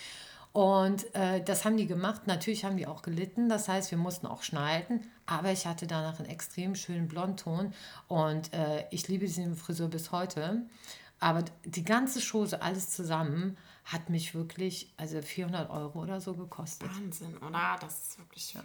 Und 0.51 1.13
äh, 1.15 1.43
das 1.43 1.63
haben 1.63 1.77
die 1.77 1.87
gemacht. 1.87 2.25
Natürlich 2.25 2.65
haben 2.65 2.77
die 2.77 2.87
auch 2.87 3.01
gelitten. 3.01 3.49
Das 3.49 3.67
heißt, 3.67 3.91
wir 3.91 3.97
mussten 3.97 4.27
auch 4.27 4.41
schneiden. 4.41 5.09
Aber 5.25 5.51
ich 5.51 5.67
hatte 5.67 5.85
danach 5.85 6.19
einen 6.19 6.29
extrem 6.29 6.75
schönen 6.75 7.07
Blondton. 7.07 7.73
Und 8.07 8.53
äh, 8.53 8.85
ich 8.89 9.07
liebe 9.07 9.25
diesen 9.25 9.55
Friseur 9.55 9.89
bis 9.89 10.11
heute. 10.11 10.63
Aber 11.19 11.43
die 11.65 11.83
ganze 11.83 12.19
Chose, 12.21 12.61
alles 12.61 12.89
zusammen, 12.89 13.57
hat 13.83 14.09
mich 14.09 14.33
wirklich, 14.33 14.93
also 14.97 15.21
400 15.21 15.69
Euro 15.69 16.01
oder 16.01 16.21
so 16.21 16.33
gekostet. 16.33 16.89
Wahnsinn, 16.95 17.37
oder? 17.37 17.77
Das 17.81 18.09
ist 18.09 18.19
wirklich 18.19 18.45
viel. 18.45 18.61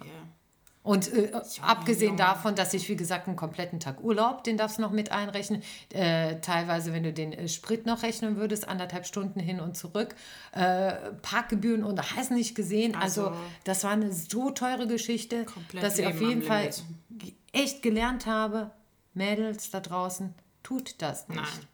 Und 0.85 1.11
äh, 1.11 1.31
abgesehen 1.61 2.15
davon, 2.15 2.53
dass 2.53 2.73
ich, 2.75 2.87
wie 2.89 2.95
gesagt, 2.95 3.27
einen 3.27 3.35
kompletten 3.35 3.79
Tag 3.79 4.03
Urlaub, 4.03 4.43
den 4.43 4.55
darfst 4.55 4.77
du 4.77 4.83
noch 4.83 4.91
mit 4.91 5.11
einrechnen. 5.11 5.63
Äh, 5.91 6.39
teilweise, 6.41 6.93
wenn 6.93 7.01
du 7.01 7.11
den 7.11 7.33
äh, 7.33 7.47
Sprit 7.47 7.87
noch 7.87 8.03
rechnen 8.03 8.37
würdest, 8.37 8.67
anderthalb 8.67 9.07
Stunden 9.07 9.39
hin 9.39 9.59
und 9.59 9.75
zurück. 9.75 10.15
Äh, 10.51 10.93
Parkgebühren 11.23 11.83
und 11.83 11.99
hast 12.15 12.29
nicht 12.29 12.53
gesehen. 12.53 12.93
Also, 12.95 13.29
Also- 13.29 13.39
das 13.63 13.83
war 13.83 13.91
eine 13.91 14.13
so 14.13 14.51
teure 14.51 14.85
Geschichte, 14.87 15.47
dass 15.73 15.97
ich 15.97 16.05
auf 16.05 16.21
jeden 16.21 16.43
Fall 16.43 16.69
Limit. 16.69 17.35
echt 17.51 17.81
gelernt 17.81 18.27
habe, 18.27 18.69
Mädels 19.15 19.71
da 19.71 19.79
draußen, 19.79 20.35
tut 20.61 20.95
das 21.01 21.27
nicht. 21.29 21.39
Nein. 21.41 21.67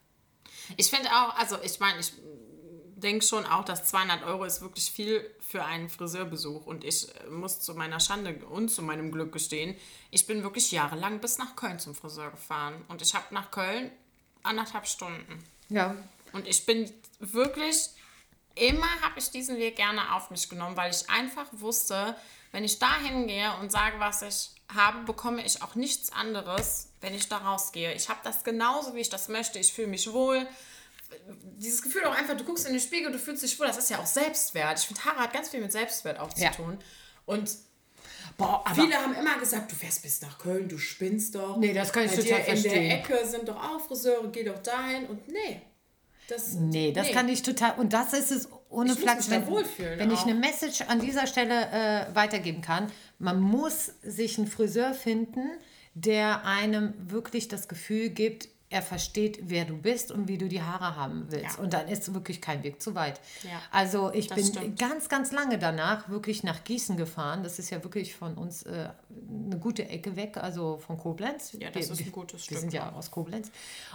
Ich 0.78 0.89
finde 0.89 1.10
auch, 1.10 1.38
also 1.38 1.58
ich 1.63 1.82
meine, 1.82 2.00
ich 2.00 2.13
denke 3.01 3.25
schon 3.25 3.45
auch, 3.45 3.65
dass 3.65 3.85
200 3.85 4.23
Euro 4.23 4.45
ist 4.45 4.61
wirklich 4.61 4.91
viel 4.91 5.29
für 5.41 5.65
einen 5.65 5.89
Friseurbesuch. 5.89 6.65
Und 6.65 6.83
ich 6.83 7.13
äh, 7.15 7.27
muss 7.29 7.59
zu 7.59 7.73
meiner 7.73 7.99
Schande 7.99 8.33
und 8.49 8.69
zu 8.69 8.81
meinem 8.81 9.11
Glück 9.11 9.31
gestehen, 9.31 9.75
ich 10.09 10.25
bin 10.27 10.43
wirklich 10.43 10.71
jahrelang 10.71 11.19
bis 11.19 11.37
nach 11.37 11.55
Köln 11.55 11.79
zum 11.79 11.95
Friseur 11.95 12.31
gefahren. 12.31 12.85
Und 12.87 13.01
ich 13.01 13.13
habe 13.13 13.25
nach 13.33 13.51
Köln 13.51 13.91
anderthalb 14.43 14.87
Stunden. 14.87 15.43
Ja, 15.69 15.95
Und 16.33 16.47
ich 16.47 16.65
bin 16.65 16.91
wirklich, 17.19 17.89
immer 18.55 18.89
habe 19.01 19.19
ich 19.19 19.29
diesen 19.31 19.57
Weg 19.57 19.75
gerne 19.75 20.15
auf 20.15 20.31
mich 20.31 20.49
genommen, 20.49 20.77
weil 20.77 20.91
ich 20.91 21.09
einfach 21.09 21.47
wusste, 21.51 22.15
wenn 22.51 22.63
ich 22.63 22.79
da 22.79 22.97
hingehe 22.99 23.55
und 23.61 23.71
sage, 23.71 23.99
was 23.99 24.21
ich 24.21 24.49
habe, 24.73 25.03
bekomme 25.03 25.45
ich 25.45 25.61
auch 25.61 25.75
nichts 25.75 26.11
anderes, 26.11 26.89
wenn 27.01 27.13
ich 27.13 27.29
da 27.29 27.37
rausgehe. 27.37 27.93
Ich 27.93 28.09
habe 28.09 28.19
das 28.23 28.43
genauso, 28.43 28.95
wie 28.95 29.01
ich 29.01 29.09
das 29.09 29.27
möchte. 29.27 29.59
Ich 29.59 29.73
fühle 29.73 29.87
mich 29.87 30.11
wohl. 30.11 30.47
Dieses 31.58 31.82
Gefühl 31.82 32.04
auch 32.06 32.15
einfach, 32.17 32.36
du 32.38 32.43
guckst 32.43 32.65
in 32.65 32.74
den 32.74 32.82
Spiegel, 32.82 33.12
du 33.12 33.19
fühlst 33.19 33.43
dich 33.43 33.60
wohl. 33.60 33.67
Das 33.67 33.78
ist 33.78 33.89
ja 33.89 34.00
auch 34.00 34.06
Selbstwert. 34.06 34.80
Ich 34.80 34.86
finde, 34.86 35.06
Haare 35.06 35.19
hat 35.19 35.34
ganz 35.34 35.50
viel 35.50 35.62
mit 35.62 35.71
Selbstwert 35.71 36.19
auch 36.19 36.34
zu 36.34 36.41
Ja. 36.43 36.52
tun. 36.52 36.78
Und 37.26 37.52
boah, 38.38 38.63
viele 38.74 38.95
haben 38.95 39.13
immer 39.15 39.38
gesagt, 39.39 39.71
du 39.71 39.76
fährst 39.76 40.02
bis 40.04 40.21
nach 40.21 40.38
Köln, 40.39 40.67
du 40.67 40.78
spinnst 40.78 41.36
doch. 41.36 41.58
Nee, 41.58 41.74
das 41.74 41.91
kann 41.93 42.06
ich 42.06 42.12
Bei 42.12 42.17
total 42.17 42.30
dir 42.30 42.38
In 42.39 42.43
verstehen. 42.45 42.89
der 42.89 43.00
Ecke 43.00 43.28
sind 43.28 43.47
doch 43.47 43.58
auch 43.58 43.82
Friseure, 43.88 44.28
geh 44.32 44.43
doch 44.43 44.60
dahin. 44.60 45.06
Und 45.08 45.28
nee. 45.28 45.62
Das, 46.28 46.54
Nee, 46.54 46.93
das 46.93 47.12
kann 47.12 47.28
ich 47.28 47.41
total. 47.43 47.78
Und 47.78 47.91
das 47.93 48.13
ist 48.13 48.32
es 48.32 48.47
ohne 48.69 48.95
Flachs, 48.95 49.30
wenn, 49.30 49.45
wenn 49.47 50.12
ich 50.12 50.21
eine 50.21 50.34
Message 50.36 50.82
an 50.88 51.00
dieser 51.02 51.28
Stelle 51.28 51.67
äh, 52.12 52.15
weitergeben 52.15 52.62
kann. 52.62 52.89
Man 53.19 53.41
muss 53.41 53.91
sich 54.02 54.38
einen 54.38 54.47
Friseur 54.47 54.93
finden, 54.93 55.41
der 55.93 56.45
einem 56.45 56.93
wirklich 57.12 57.50
das 57.50 57.67
Gefühl 57.67 58.10
gibt, 58.10 58.47
er 58.71 58.81
versteht, 58.81 59.38
wer 59.43 59.65
du 59.65 59.77
bist 59.77 60.12
und 60.12 60.27
wie 60.27 60.38
du 60.38 60.47
die 60.47 60.62
Haare 60.62 60.95
haben 60.95 61.25
willst. 61.29 61.57
Ja. 61.57 61.63
Und 61.63 61.73
dann 61.73 61.88
ist 61.88 62.13
wirklich 62.13 62.41
kein 62.41 62.63
Weg 62.63 62.81
zu 62.81 62.95
weit. 62.95 63.19
Ja, 63.43 63.62
also 63.69 64.12
ich 64.13 64.27
das 64.27 64.36
bin 64.38 64.45
stimmt. 64.45 64.79
ganz, 64.79 65.10
ganz 65.10 65.31
lange 65.31 65.60
danach 65.60 66.10
wirklich 66.10 66.43
nach 66.43 66.63
Gießen 66.63 66.95
gefahren. 66.97 67.43
Das 67.43 67.60
ist 67.60 67.69
ja 67.69 67.84
wirklich 67.84 68.15
von 68.15 68.36
uns 68.36 68.63
äh, 68.63 68.89
eine 69.45 69.60
gute 69.60 69.88
Ecke 69.89 70.15
weg, 70.15 70.38
also 70.38 70.77
von 70.77 70.97
Koblenz. 70.97 71.51
Ja, 71.60 71.69
das 71.69 71.75
Wir- 71.88 71.93
ist 71.93 71.99
ein 71.99 72.05
wir- 72.05 72.12
gutes 72.12 72.34
Wir 72.39 72.43
Stück, 72.45 72.57
sind 72.60 72.73
ja 72.73 72.86
ja. 72.89 72.93
aus 72.93 73.12
Koblenz. 73.12 73.51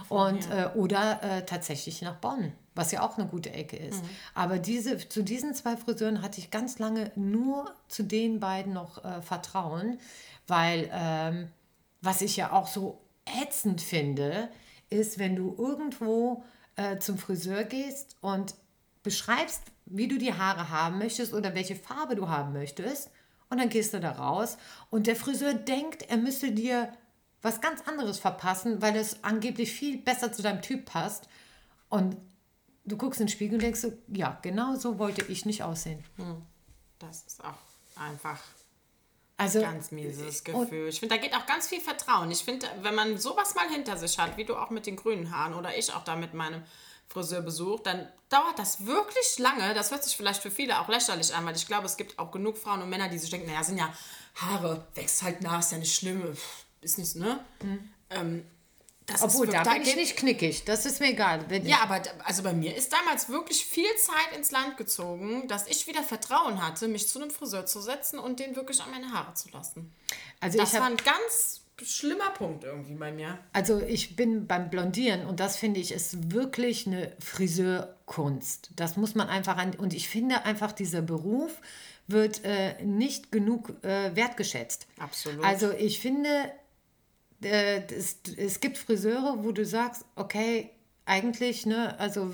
Und, 0.09 0.49
äh, 0.51 0.69
oder 0.75 1.21
äh, 1.23 1.45
tatsächlich 1.45 2.01
nach 2.03 2.15
Bonn, 2.17 2.53
was 2.75 2.91
ja 2.91 3.01
auch 3.01 3.17
eine 3.17 3.27
gute 3.27 3.51
Ecke 3.51 3.77
ist. 3.77 4.03
Mhm. 4.03 4.09
Aber 4.35 4.59
diese, 4.59 4.97
zu 5.09 5.23
diesen 5.23 5.55
zwei 5.55 5.75
Friseuren 5.75 6.21
hatte 6.21 6.39
ich 6.39 6.51
ganz 6.51 6.77
lange 6.79 7.11
nur 7.15 7.73
zu 7.87 8.03
den 8.03 8.39
beiden 8.39 8.73
noch 8.73 9.03
äh, 9.03 9.21
Vertrauen, 9.23 9.99
weil 10.47 10.89
ähm, 10.93 11.47
was 12.01 12.21
ich 12.21 12.37
ja 12.37 12.51
auch 12.51 12.67
so 12.67 12.99
ätzend 13.43 13.81
finde, 13.81 14.49
ist, 14.89 15.19
wenn 15.19 15.35
du 15.35 15.55
irgendwo 15.57 16.43
äh, 16.75 16.97
zum 16.99 17.17
Friseur 17.17 17.63
gehst 17.63 18.15
und 18.21 18.55
beschreibst, 19.03 19.61
wie 19.85 20.07
du 20.07 20.17
die 20.17 20.33
Haare 20.33 20.69
haben 20.69 20.97
möchtest 20.97 21.33
oder 21.33 21.55
welche 21.55 21.75
Farbe 21.75 22.15
du 22.15 22.29
haben 22.29 22.53
möchtest. 22.53 23.09
Und 23.49 23.59
dann 23.59 23.69
gehst 23.69 23.93
du 23.93 23.99
da 23.99 24.11
raus 24.11 24.57
und 24.89 25.07
der 25.07 25.15
Friseur 25.15 25.53
denkt, 25.53 26.09
er 26.09 26.17
müsste 26.17 26.51
dir 26.51 26.91
was 27.41 27.61
ganz 27.61 27.81
anderes 27.87 28.19
verpassen, 28.19 28.81
weil 28.81 28.95
es 28.97 29.23
angeblich 29.23 29.71
viel 29.71 29.97
besser 29.97 30.33
zu 30.33 30.41
deinem 30.41 30.61
Typ 30.61 30.85
passt. 30.85 31.29
Und 31.87 32.17
du 32.83 32.97
guckst 32.97 33.21
in 33.21 33.27
den 33.27 33.31
Spiegel 33.31 33.55
und 33.55 33.61
denkst, 33.61 33.87
ja, 34.07 34.37
genau 34.41 34.75
so 34.75 34.99
wollte 34.99 35.23
ich 35.31 35.45
nicht 35.45 35.63
aussehen. 35.63 36.03
Das 36.99 37.23
ist 37.25 37.43
auch 37.43 37.57
einfach 37.95 38.41
Also, 39.37 39.61
ganz 39.61 39.91
mieses 39.91 40.43
Gefühl. 40.43 40.87
Ich 40.89 40.99
finde, 40.99 41.15
da 41.15 41.21
geht 41.21 41.35
auch 41.35 41.45
ganz 41.45 41.67
viel 41.67 41.79
Vertrauen. 41.79 42.31
Ich 42.31 42.43
finde, 42.43 42.67
wenn 42.81 42.95
man 42.95 43.17
sowas 43.19 43.53
mal 43.53 43.69
hinter 43.69 43.95
sich 43.95 44.17
hat, 44.17 44.35
wie 44.35 44.45
du 44.45 44.55
auch 44.55 44.71
mit 44.71 44.87
den 44.87 44.95
grünen 44.95 45.31
Haaren 45.31 45.53
oder 45.53 45.77
ich 45.77 45.93
auch 45.93 46.03
da 46.03 46.15
mit 46.15 46.33
meinem 46.33 46.63
Friseurbesuch, 47.07 47.81
dann 47.81 48.07
dauert 48.29 48.57
das 48.57 48.85
wirklich 48.85 49.37
lange. 49.37 49.73
Das 49.75 49.91
hört 49.91 50.03
sich 50.03 50.17
vielleicht 50.17 50.41
für 50.41 50.51
viele 50.51 50.79
auch 50.79 50.89
lächerlich 50.89 51.33
an, 51.33 51.45
weil 51.45 51.55
ich 51.55 51.67
glaube, 51.67 51.85
es 51.85 51.97
gibt 51.97 52.17
auch 52.17 52.31
genug 52.31 52.57
Frauen 52.57 52.81
und 52.81 52.89
Männer, 52.89 53.09
die 53.09 53.17
sich 53.19 53.29
denken, 53.29 53.47
naja, 53.47 53.63
sind 53.63 53.77
ja 53.77 53.93
Haare, 54.35 54.87
wächst 54.95 55.21
halt 55.21 55.41
nach, 55.41 55.59
ist 55.59 55.71
ja 55.71 55.77
nicht 55.77 55.95
schlimm, 55.95 56.35
ist 56.81 56.97
nicht, 56.97 57.15
ne? 57.15 57.39
Ähm, 58.09 58.43
das 59.07 59.21
obwohl, 59.21 59.47
da 59.47 59.63
bin 59.63 59.81
ich 59.83 59.95
nicht 59.95 60.17
knickig. 60.17 60.65
Das 60.65 60.85
ist 60.85 60.99
mir 60.99 61.11
egal. 61.11 61.45
Ja, 61.63 61.79
aber 61.81 62.01
also 62.25 62.43
bei 62.43 62.51
mir 62.51 62.75
ist 62.75 62.91
damals 62.91 63.29
wirklich 63.29 63.65
viel 63.65 63.89
Zeit 63.95 64.37
ins 64.37 64.51
Land 64.51 64.75
gezogen, 64.75 65.47
dass 65.47 65.65
ich 65.67 65.87
wieder 65.87 66.03
Vertrauen 66.03 66.61
hatte, 66.61 66.89
mich 66.89 67.07
zu 67.07 67.21
einem 67.21 67.31
Friseur 67.31 67.65
zu 67.65 67.79
setzen 67.81 68.19
und 68.19 68.41
den 68.41 68.57
wirklich 68.57 68.81
an 68.81 68.91
meine 68.91 69.13
Haare 69.13 69.33
zu 69.33 69.49
lassen. 69.49 69.93
also 70.41 70.57
Das 70.57 70.73
ich 70.73 70.79
war 70.79 70.87
ein 70.87 70.97
ganz 70.97 71.61
schlimmer 71.83 72.31
Punkt 72.31 72.65
irgendwie 72.65 72.95
bei 72.95 73.13
mir. 73.13 73.39
Also 73.53 73.79
ich 73.79 74.17
bin 74.17 74.45
beim 74.45 74.69
Blondieren 74.69 75.25
und 75.25 75.39
das 75.39 75.55
finde 75.55 75.79
ich 75.79 75.93
ist 75.93 76.33
wirklich 76.33 76.85
eine 76.85 77.15
Friseurkunst. 77.23 78.71
Das 78.75 78.97
muss 78.97 79.15
man 79.15 79.29
einfach 79.29 79.55
an 79.55 79.73
und 79.75 79.93
ich 79.93 80.09
finde 80.09 80.43
einfach 80.43 80.73
dieser 80.73 81.01
Beruf 81.01 81.61
wird 82.07 82.43
äh, 82.43 82.83
nicht 82.83 83.31
genug 83.31 83.73
äh, 83.83 84.15
wertgeschätzt. 84.15 84.87
Absolut. 84.97 85.45
Also 85.45 85.71
ich 85.71 85.99
finde 85.99 86.51
äh, 87.41 87.83
es, 87.93 88.19
es 88.35 88.59
gibt 88.59 88.77
Friseure, 88.77 89.43
wo 89.43 89.51
du 89.51 89.65
sagst, 89.65 90.05
okay, 90.15 90.71
eigentlich, 91.05 91.65
ne, 91.65 91.97
also 91.99 92.33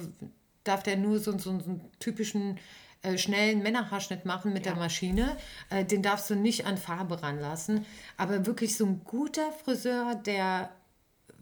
darf 0.63 0.83
der 0.83 0.97
nur 0.97 1.19
so, 1.19 1.37
so, 1.37 1.59
so 1.59 1.69
einen 1.69 1.91
typischen 1.99 2.59
äh, 3.01 3.17
schnellen 3.17 3.61
Männerhaarschnitt 3.61 4.25
machen 4.25 4.53
mit 4.53 4.65
der 4.65 4.75
Maschine. 4.75 5.37
Äh, 5.69 5.85
den 5.85 6.01
darfst 6.01 6.29
du 6.29 6.35
nicht 6.35 6.65
an 6.65 6.77
Farbe 6.77 7.21
ranlassen. 7.21 7.85
Aber 8.17 8.45
wirklich 8.45 8.77
so 8.77 8.85
ein 8.85 9.01
guter 9.03 9.51
Friseur, 9.51 10.15
der 10.15 10.69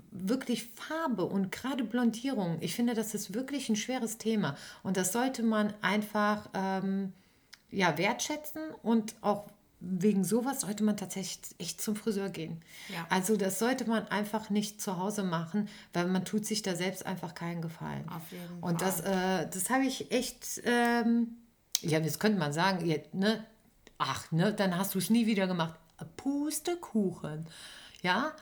wirklich 0.09 0.65
Farbe 0.65 1.23
und 1.23 1.51
gerade 1.51 1.83
Blondierung, 1.85 2.57
ich 2.59 2.75
finde, 2.75 2.93
das 2.93 3.13
ist 3.13 3.33
wirklich 3.33 3.69
ein 3.69 3.77
schweres 3.77 4.17
Thema. 4.17 4.57
Und 4.83 4.97
das 4.97 5.13
sollte 5.13 5.43
man 5.43 5.73
einfach 5.81 6.49
ähm, 6.53 7.13
ja, 7.69 7.97
wertschätzen 7.97 8.61
und 8.83 9.15
auch 9.21 9.47
wegen 9.81 10.23
sowas 10.23 10.61
sollte 10.61 10.83
man 10.83 10.95
tatsächlich 10.95 11.39
echt 11.57 11.81
zum 11.81 11.95
Friseur 11.95 12.29
gehen. 12.29 12.61
Ja. 12.89 13.07
Also 13.09 13.35
das 13.35 13.57
sollte 13.57 13.85
man 13.89 14.07
einfach 14.07 14.51
nicht 14.51 14.79
zu 14.79 14.97
Hause 14.97 15.23
machen, 15.23 15.67
weil 15.91 16.07
man 16.07 16.23
tut 16.23 16.45
sich 16.45 16.61
da 16.61 16.75
selbst 16.75 17.05
einfach 17.05 17.33
keinen 17.33 17.61
Gefallen. 17.61 18.07
Auf 18.07 18.31
jeden 18.31 18.59
Und 18.61 18.81
das, 18.81 19.01
äh, 19.01 19.47
das 19.49 19.71
habe 19.71 19.85
ich 19.85 20.11
echt, 20.11 20.61
ähm, 20.65 21.35
ja, 21.81 21.97
jetzt 21.99 22.19
könnte 22.19 22.37
man 22.37 22.53
sagen, 22.53 22.85
ja, 22.85 22.97
ne, 23.11 23.43
ach, 23.97 24.31
ne, 24.31 24.53
dann 24.53 24.77
hast 24.77 24.93
du 24.93 24.99
es 24.99 25.09
nie 25.09 25.25
wieder 25.25 25.47
gemacht. 25.47 25.79
Pustekuchen. 26.15 27.47
Ja, 28.03 28.33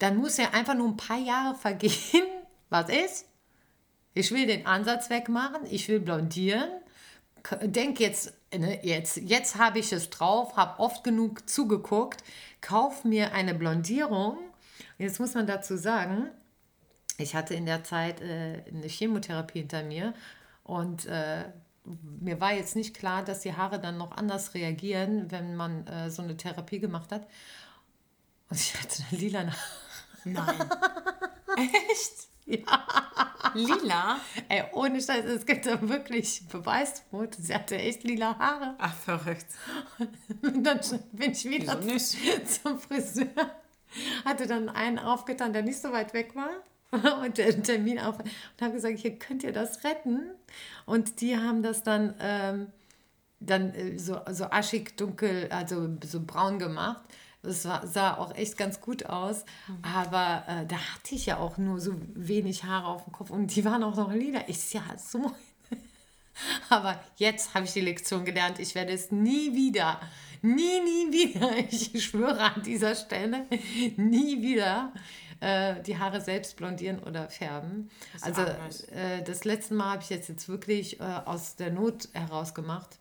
dann 0.00 0.16
muss 0.16 0.36
ja 0.36 0.50
einfach 0.50 0.74
nur 0.74 0.88
ein 0.88 0.96
paar 0.96 1.18
Jahre 1.18 1.54
vergehen. 1.54 2.26
Was 2.70 2.90
ist? 2.90 3.26
Ich 4.14 4.32
will 4.32 4.46
den 4.46 4.66
Ansatz 4.66 5.10
wegmachen, 5.10 5.60
ich 5.70 5.88
will 5.88 6.00
blondieren. 6.00 6.68
Denk 7.62 8.00
jetzt, 8.00 8.34
ne, 8.56 8.84
jetzt, 8.84 9.16
jetzt 9.16 9.56
habe 9.56 9.78
ich 9.78 9.92
es 9.92 10.10
drauf, 10.10 10.56
habe 10.56 10.80
oft 10.80 11.04
genug 11.04 11.48
zugeguckt, 11.48 12.22
kauf 12.60 13.04
mir 13.04 13.32
eine 13.32 13.54
Blondierung. 13.54 14.38
Jetzt 14.98 15.20
muss 15.20 15.34
man 15.34 15.46
dazu 15.46 15.76
sagen, 15.76 16.28
ich 17.18 17.34
hatte 17.34 17.54
in 17.54 17.66
der 17.66 17.84
Zeit 17.84 18.20
äh, 18.20 18.62
eine 18.72 18.86
Chemotherapie 18.86 19.60
hinter 19.60 19.82
mir 19.82 20.14
und 20.64 21.06
äh, 21.06 21.44
mir 22.20 22.40
war 22.40 22.52
jetzt 22.52 22.76
nicht 22.76 22.94
klar, 22.94 23.24
dass 23.24 23.40
die 23.40 23.54
Haare 23.54 23.80
dann 23.80 23.96
noch 23.96 24.12
anders 24.12 24.54
reagieren, 24.54 25.30
wenn 25.30 25.56
man 25.56 25.86
äh, 25.86 26.10
so 26.10 26.22
eine 26.22 26.36
Therapie 26.36 26.80
gemacht 26.80 27.12
hat. 27.12 27.26
Und 28.50 28.58
ich 28.58 28.74
hatte 28.80 29.02
eine 29.10 29.20
lila 29.20 29.52
Nein. 30.24 30.70
Echt? 31.56 32.28
Ja. 32.48 32.86
Lila? 33.54 34.20
Ey, 34.48 34.64
ohne 34.72 35.00
Scheiß, 35.00 35.24
es 35.26 35.44
gibt 35.44 35.66
da 35.66 35.80
wirklich 35.86 36.42
Beweisfotos. 36.48 37.46
Sie 37.46 37.54
hatte 37.54 37.76
echt 37.76 38.04
lila 38.04 38.38
Haare. 38.38 38.74
Ach, 38.78 38.94
verrückt. 38.94 39.46
Und 40.42 40.62
dann 40.64 40.80
bin 41.12 41.32
ich 41.32 41.44
wieder 41.44 41.78
zum 42.44 42.78
Friseur. 42.78 43.26
Hatte 44.24 44.46
dann 44.46 44.68
einen 44.68 44.98
aufgetan, 44.98 45.52
der 45.52 45.62
nicht 45.62 45.80
so 45.80 45.92
weit 45.92 46.14
weg 46.14 46.34
war. 46.34 46.50
Und 47.22 47.36
den 47.36 47.62
Termin 47.62 47.98
auf. 47.98 48.18
Und 48.18 48.62
habe 48.62 48.72
gesagt, 48.72 48.98
hier 48.98 49.18
könnt 49.18 49.42
ihr 49.42 49.52
das 49.52 49.84
retten. 49.84 50.30
Und 50.86 51.20
die 51.20 51.36
haben 51.36 51.62
das 51.62 51.82
dann, 51.82 52.14
ähm, 52.20 52.68
dann 53.40 53.74
äh, 53.74 53.98
so, 53.98 54.20
so 54.30 54.44
aschig 54.44 54.96
dunkel, 54.96 55.48
also 55.50 55.88
so 56.02 56.20
braun 56.24 56.58
gemacht. 56.58 57.02
Das 57.48 57.64
war, 57.64 57.86
sah 57.86 58.16
auch 58.18 58.34
echt 58.34 58.56
ganz 58.56 58.80
gut 58.80 59.06
aus. 59.06 59.44
Aber 59.82 60.44
äh, 60.46 60.66
da 60.66 60.76
hatte 60.76 61.14
ich 61.14 61.26
ja 61.26 61.38
auch 61.38 61.56
nur 61.56 61.80
so 61.80 61.94
wenig 62.14 62.64
Haare 62.64 62.88
auf 62.88 63.04
dem 63.04 63.12
Kopf. 63.12 63.30
Und 63.30 63.54
die 63.54 63.64
waren 63.64 63.82
auch 63.82 63.96
noch 63.96 64.12
lila. 64.12 64.40
Ich, 64.46 64.72
ja, 64.72 64.82
so 64.96 65.32
aber 66.68 67.00
jetzt 67.16 67.54
habe 67.54 67.64
ich 67.64 67.72
die 67.72 67.80
Lektion 67.80 68.24
gelernt. 68.24 68.58
Ich 68.58 68.74
werde 68.74 68.92
es 68.92 69.10
nie 69.10 69.54
wieder, 69.54 70.00
nie, 70.42 70.80
nie 70.80 71.12
wieder, 71.12 71.58
ich 71.70 72.04
schwöre 72.04 72.40
an 72.54 72.62
dieser 72.62 72.94
Stelle, 72.94 73.46
nie 73.96 74.42
wieder 74.42 74.92
äh, 75.40 75.80
die 75.82 75.98
Haare 75.98 76.20
selbst 76.20 76.56
blondieren 76.56 76.98
oder 77.00 77.28
färben. 77.28 77.90
Also 78.20 78.42
auch 78.42 78.66
nicht. 78.66 78.88
äh, 78.92 79.22
das 79.22 79.44
letzte 79.44 79.74
Mal 79.74 79.92
habe 79.92 80.02
ich 80.02 80.10
jetzt, 80.10 80.28
jetzt 80.28 80.48
wirklich 80.48 81.00
äh, 81.00 81.04
aus 81.24 81.56
der 81.56 81.70
Not 81.70 82.08
heraus 82.12 82.54
gemacht, 82.54 82.98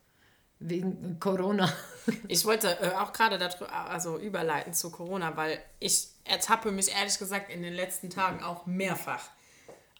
wegen 0.59 1.19
Corona. 1.19 1.71
Ich 2.29 2.45
wollte 2.45 2.69
äh, 2.79 2.93
auch 2.95 3.11
gerade 3.11 3.37
darüber, 3.37 3.69
also 3.69 4.17
überleiten 4.17 4.73
zu 4.73 4.89
Corona, 4.91 5.35
weil 5.35 5.61
ich 5.81 6.07
ertappe 6.23 6.71
mich 6.71 6.89
ehrlich 6.95 7.19
gesagt 7.19 7.51
in 7.51 7.61
den 7.61 7.73
letzten 7.73 8.09
Tagen 8.09 8.41
auch 8.41 8.65
mehrfach. 8.65 9.25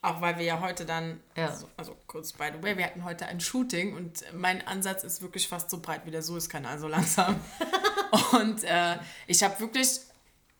Auch 0.01 0.21
weil 0.21 0.37
wir 0.37 0.45
ja 0.45 0.61
heute 0.61 0.85
dann, 0.85 1.19
Ja. 1.35 1.47
also, 1.47 1.67
also 1.75 1.97
kurz 2.07 2.31
by 2.31 2.45
the 2.55 2.63
way, 2.63 2.77
wir 2.77 2.85
hatten 2.85 3.03
heute 3.03 3.25
ein 3.25 3.41
Shooting 3.41 3.93
und 3.93 4.23
mein 4.33 4.65
Ansatz 4.65 5.03
ist 5.03 5.21
wirklich 5.21 5.49
fast 5.49 5.69
so 5.69 5.81
breit 5.81 6.05
wie 6.05 6.11
der 6.11 6.21
Suezkanal, 6.21 6.79
so 6.79 6.87
langsam. 6.87 7.35
und 8.39 8.63
äh, 8.63 8.95
ich 9.25 9.43
habe 9.43 9.59
wirklich 9.59 9.99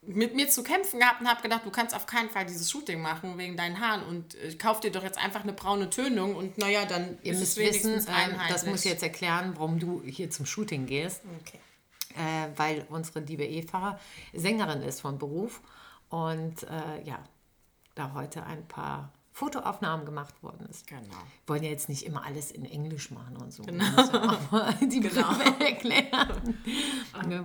mit 0.08 0.36
mir 0.36 0.50
zu 0.50 0.64
kämpfen 0.64 1.00
gehabt 1.00 1.22
und 1.22 1.28
habe 1.30 1.42
gedacht, 1.42 1.66
du 1.66 1.70
kannst 1.70 1.96
auf 1.96 2.06
keinen 2.06 2.30
Fall 2.30 2.46
dieses 2.46 2.72
Shooting 2.72 3.02
machen 3.02 3.38
wegen 3.38 3.58
deinen 3.58 3.80
Haaren 3.80 4.04
und 4.04 4.36
äh, 4.36 4.56
kauf 4.56 4.80
dir 4.80 4.92
doch 4.92 5.04
jetzt 5.04 5.18
einfach 5.18 5.44
eine 5.44 5.54
braune 5.54 5.90
Tönung 5.90 6.36
und 6.36 6.58
naja, 6.58 6.86
dann 6.86 7.18
Ihr 7.24 7.34
ist 7.34 7.40
müsst 7.40 7.52
es 7.54 7.58
wenigstens 7.58 8.08
wissen, 8.08 8.10
ähm, 8.10 8.16
einheitlich. 8.16 8.54
das 8.54 8.66
muss 8.66 8.86
ich 8.86 8.92
jetzt 8.92 9.04
erklären, 9.04 9.54
warum 9.56 9.80
du 9.80 10.02
hier 10.06 10.30
zum 10.30 10.46
Shooting 10.46 10.86
gehst. 10.86 11.22
Okay. 11.42 11.60
äh, 12.16 12.48
weil 12.58 12.86
unsere 12.90 13.20
liebe 13.20 13.46
Eva 13.46 14.00
Sängerin 14.34 14.82
ist 14.82 15.02
von 15.02 15.18
Beruf 15.20 15.62
und 16.10 16.64
äh, 16.64 17.04
ja, 17.04 17.20
da 17.96 18.14
heute 18.14 18.44
ein 18.44 18.66
paar 18.68 19.12
Fotoaufnahmen 19.38 20.04
gemacht 20.04 20.42
worden 20.42 20.66
ist. 20.68 20.88
Genau. 20.88 21.04
Wir 21.04 21.14
wollen 21.46 21.64
ja 21.64 21.70
jetzt 21.70 21.90
nicht 21.90 22.08
immer 22.08 22.26
alles 22.26 22.50
in 22.50 22.66
Englisch 22.66 23.12
machen 23.12 23.38
und 23.38 23.54
so. 23.54 23.62
Genau. 23.62 23.86
Die 24.82 25.00
Begriffe 25.00 25.64
erklären. 25.64 26.58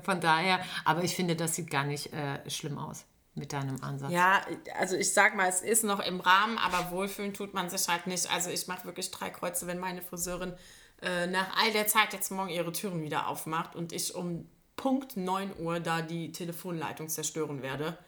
Von 0.03 0.21
daher, 0.23 0.65
aber 0.87 1.05
ich 1.05 1.15
finde, 1.15 1.37
das 1.37 1.55
sieht 1.55 1.71
gar 1.71 1.85
nicht 1.85 2.11
äh, 2.15 2.49
schlimm 2.49 2.79
aus 2.79 3.05
mit 3.35 3.53
deinem 3.53 3.77
Ansatz. 3.83 4.11
Ja, 4.11 4.41
also 4.79 4.97
ich 4.97 5.13
sag 5.13 5.37
mal, 5.37 5.51
es 5.51 5.61
ist 5.61 5.85
noch 5.85 6.01
im 6.01 6.21
Rahmen, 6.21 6.57
aber 6.57 6.93
wohlfühlen 6.93 7.35
tut 7.35 7.53
man 7.53 7.69
sich 7.69 7.87
halt 7.89 8.07
nicht. 8.07 8.33
Also 8.33 8.49
ich 8.49 8.67
mache 8.69 8.87
wirklich 8.87 9.11
drei 9.11 9.29
Kreuze, 9.29 9.67
wenn 9.67 9.79
meine 9.79 10.01
Friseurin 10.01 10.55
äh, 11.03 11.27
nach 11.27 11.55
all 11.63 11.73
der 11.73 11.89
Zeit 11.89 12.15
jetzt 12.15 12.31
morgen 12.31 12.49
ihre 12.49 12.73
Türen 12.73 13.03
wieder 13.03 13.29
aufmacht 13.29 13.77
und 13.77 13.93
ich 13.93 14.15
um 14.15 14.49
Punkt 14.77 15.19
9 15.19 15.59
Uhr 15.59 15.79
da 15.79 16.01
die 16.01 16.33
Telefonleitung 16.33 17.11
zerstören 17.11 17.61
werde. 17.61 17.99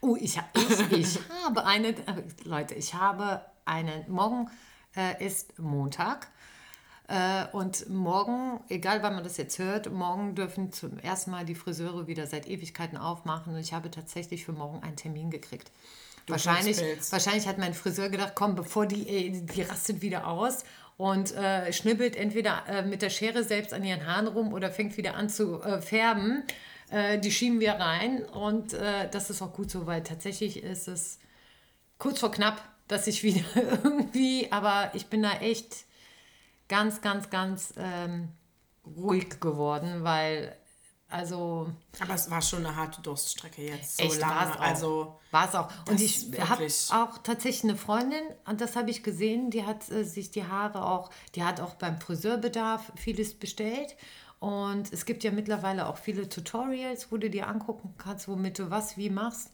Oh, 0.00 0.16
ich, 0.18 0.38
ich, 0.54 0.92
ich 0.92 1.18
habe 1.44 1.64
eine, 1.64 1.88
äh, 1.88 2.22
Leute, 2.44 2.74
ich 2.74 2.94
habe 2.94 3.42
einen, 3.64 4.10
morgen 4.10 4.50
äh, 4.96 5.24
ist 5.24 5.58
Montag 5.58 6.28
äh, 7.08 7.46
und 7.52 7.88
morgen, 7.88 8.60
egal 8.68 9.02
wann 9.02 9.14
man 9.14 9.24
das 9.24 9.36
jetzt 9.36 9.58
hört, 9.58 9.92
morgen 9.92 10.34
dürfen 10.34 10.72
zum 10.72 10.98
ersten 10.98 11.30
Mal 11.30 11.44
die 11.44 11.54
Friseure 11.54 12.06
wieder 12.06 12.26
seit 12.26 12.48
Ewigkeiten 12.48 12.96
aufmachen 12.96 13.54
und 13.54 13.60
ich 13.60 13.72
habe 13.72 13.90
tatsächlich 13.90 14.44
für 14.44 14.52
morgen 14.52 14.82
einen 14.82 14.96
Termin 14.96 15.30
gekriegt. 15.30 15.70
Wahrscheinlich, 16.28 16.78
wahrscheinlich 17.10 17.46
hat 17.46 17.58
mein 17.58 17.72
Friseur 17.72 18.08
gedacht, 18.08 18.32
komm, 18.34 18.56
bevor 18.56 18.86
die, 18.86 19.08
äh, 19.08 19.30
die 19.30 19.62
rastet 19.62 20.02
wieder 20.02 20.26
aus 20.26 20.64
und 20.96 21.34
äh, 21.34 21.72
schnibbelt 21.72 22.16
entweder 22.16 22.64
äh, 22.68 22.82
mit 22.82 23.02
der 23.02 23.10
Schere 23.10 23.44
selbst 23.44 23.72
an 23.72 23.84
ihren 23.84 24.06
Haaren 24.06 24.26
rum 24.26 24.52
oder 24.52 24.70
fängt 24.70 24.96
wieder 24.96 25.14
an 25.14 25.28
zu 25.28 25.62
äh, 25.62 25.80
färben. 25.80 26.42
Äh, 26.90 27.18
die 27.18 27.32
schieben 27.32 27.60
wir 27.60 27.72
rein 27.72 28.24
und 28.24 28.72
äh, 28.72 29.08
das 29.10 29.30
ist 29.30 29.42
auch 29.42 29.52
gut 29.52 29.70
so, 29.70 29.86
weil 29.86 30.02
tatsächlich 30.02 30.62
ist 30.62 30.88
es 30.88 31.18
kurz 31.98 32.20
vor 32.20 32.30
knapp, 32.30 32.60
dass 32.88 33.06
ich 33.06 33.22
wieder 33.22 33.44
irgendwie, 33.56 34.50
aber 34.52 34.90
ich 34.94 35.06
bin 35.06 35.22
da 35.22 35.32
echt 35.32 35.84
ganz, 36.68 37.00
ganz, 37.00 37.30
ganz 37.30 37.74
ähm, 37.76 38.28
ruhig 38.96 39.40
geworden, 39.40 40.04
weil 40.04 40.56
also. 41.08 41.70
Aber 42.00 42.14
es 42.14 42.30
war 42.30 42.42
schon 42.42 42.66
eine 42.66 42.74
harte 42.74 43.00
Durststrecke 43.00 43.62
jetzt. 43.62 43.98
So 43.98 44.04
echt, 44.04 44.18
lange. 44.18 44.58
Also 44.58 45.18
war 45.30 45.48
es 45.48 45.54
auch. 45.54 45.68
Und 45.88 46.00
ich 46.00 46.26
habe 46.40 46.66
auch 46.90 47.18
tatsächlich 47.18 47.64
eine 47.64 47.76
Freundin, 47.76 48.22
und 48.44 48.60
das 48.60 48.74
habe 48.74 48.90
ich 48.90 49.02
gesehen, 49.02 49.50
die 49.50 49.64
hat 49.64 49.88
äh, 49.90 50.04
sich 50.04 50.32
die 50.32 50.44
Haare 50.44 50.84
auch, 50.84 51.10
die 51.34 51.44
hat 51.44 51.60
auch 51.60 51.74
beim 51.74 52.00
Friseurbedarf 52.00 52.92
vieles 52.96 53.34
bestellt. 53.34 53.94
Und 54.38 54.92
es 54.92 55.06
gibt 55.06 55.24
ja 55.24 55.30
mittlerweile 55.30 55.86
auch 55.88 55.96
viele 55.96 56.28
Tutorials, 56.28 57.10
wo 57.10 57.16
du 57.16 57.30
dir 57.30 57.48
angucken 57.48 57.94
kannst, 57.98 58.28
womit 58.28 58.58
du 58.58 58.70
was 58.70 58.96
wie 58.96 59.10
machst. 59.10 59.50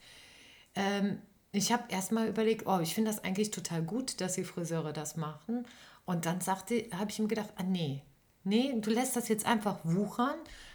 Ähm, 0.74 1.22
ich 1.52 1.72
habe 1.72 1.84
erstmal 1.88 2.28
überlegt, 2.28 2.66
oh, 2.66 2.80
ich 2.80 2.94
finde 2.94 3.10
das 3.10 3.22
eigentlich 3.22 3.50
total 3.50 3.82
gut, 3.82 4.20
dass 4.20 4.34
die 4.34 4.44
Friseure 4.44 4.92
das 4.92 5.16
machen. 5.16 5.66
Und 6.04 6.26
dann 6.26 6.40
habe 6.40 7.10
ich 7.10 7.18
ihm 7.18 7.28
gedacht, 7.28 7.50
ah 7.56 7.62
nee, 7.62 8.02
nee, 8.42 8.74
du 8.80 8.90
lässt 8.90 9.14
das 9.16 9.28
jetzt 9.28 9.46
einfach 9.46 9.78
wuchern, 9.84 10.34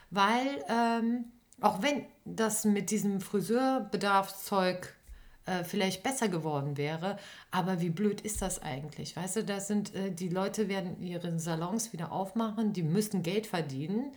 weil 0.09 0.63
ähm, 0.69 1.25
auch 1.59 1.81
wenn 1.81 2.05
das 2.25 2.63
mit 2.63 2.91
diesem 2.91 3.19
Friseurbedarfszeug 3.19 4.95
äh, 5.47 5.63
vielleicht 5.63 6.03
besser 6.03 6.27
geworden 6.27 6.77
wäre, 6.77 7.17
aber 7.51 7.81
wie 7.81 7.89
blöd 7.89 8.21
ist 8.21 8.41
das 8.41 8.61
eigentlich? 8.61 9.15
Weißt 9.15 9.37
du, 9.37 9.43
da 9.43 9.59
sind 9.59 9.95
äh, 9.95 10.11
die 10.11 10.29
Leute 10.29 10.67
werden 10.67 11.01
ihre 11.01 11.39
Salons 11.39 11.93
wieder 11.93 12.11
aufmachen, 12.11 12.73
die 12.73 12.83
müssen 12.83 13.23
Geld 13.23 13.47
verdienen. 13.47 14.11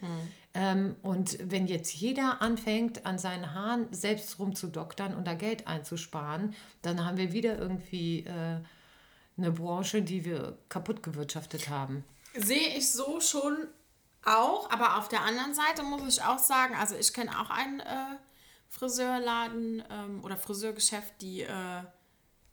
Ähm, 0.53 0.97
und 1.03 1.39
wenn 1.43 1.67
jetzt 1.69 1.95
jeder 1.95 2.43
anfängt, 2.43 3.07
an 3.07 3.19
seinen 3.19 3.55
Haaren 3.55 3.87
selbst 3.93 4.39
rumzudoktern 4.39 5.15
und 5.15 5.27
da 5.27 5.35
Geld 5.35 5.69
einzusparen, 5.69 6.55
dann 6.83 7.05
haben 7.05 7.17
wir 7.17 7.33
wieder 7.33 7.57
irgendwie 7.57 8.25
äh, 8.27 8.61
eine 9.39 9.53
Branche, 9.53 10.03
die 10.03 10.25
wir 10.25 10.59
kaputt 10.69 11.03
gewirtschaftet 11.03 11.69
haben. 11.69 12.05
Sehe 12.35 12.77
ich 12.77 12.91
so 12.91 13.21
schon 13.21 13.57
auch, 14.25 14.71
aber 14.71 14.99
auf 14.99 15.09
der 15.09 15.23
anderen 15.23 15.55
Seite 15.55 15.83
muss 15.83 16.03
ich 16.07 16.23
auch 16.23 16.39
sagen, 16.39 16.75
also 16.75 16.97
ich 16.97 17.13
kenne 17.13 17.31
auch 17.41 17.51
einen 17.51 17.81
äh, 17.81 18.17
Friseurladen 18.71 19.83
ähm, 19.91 20.25
oder 20.25 20.37
Friseurgeschäft, 20.37 21.21
die, 21.21 21.43
äh, 21.43 21.83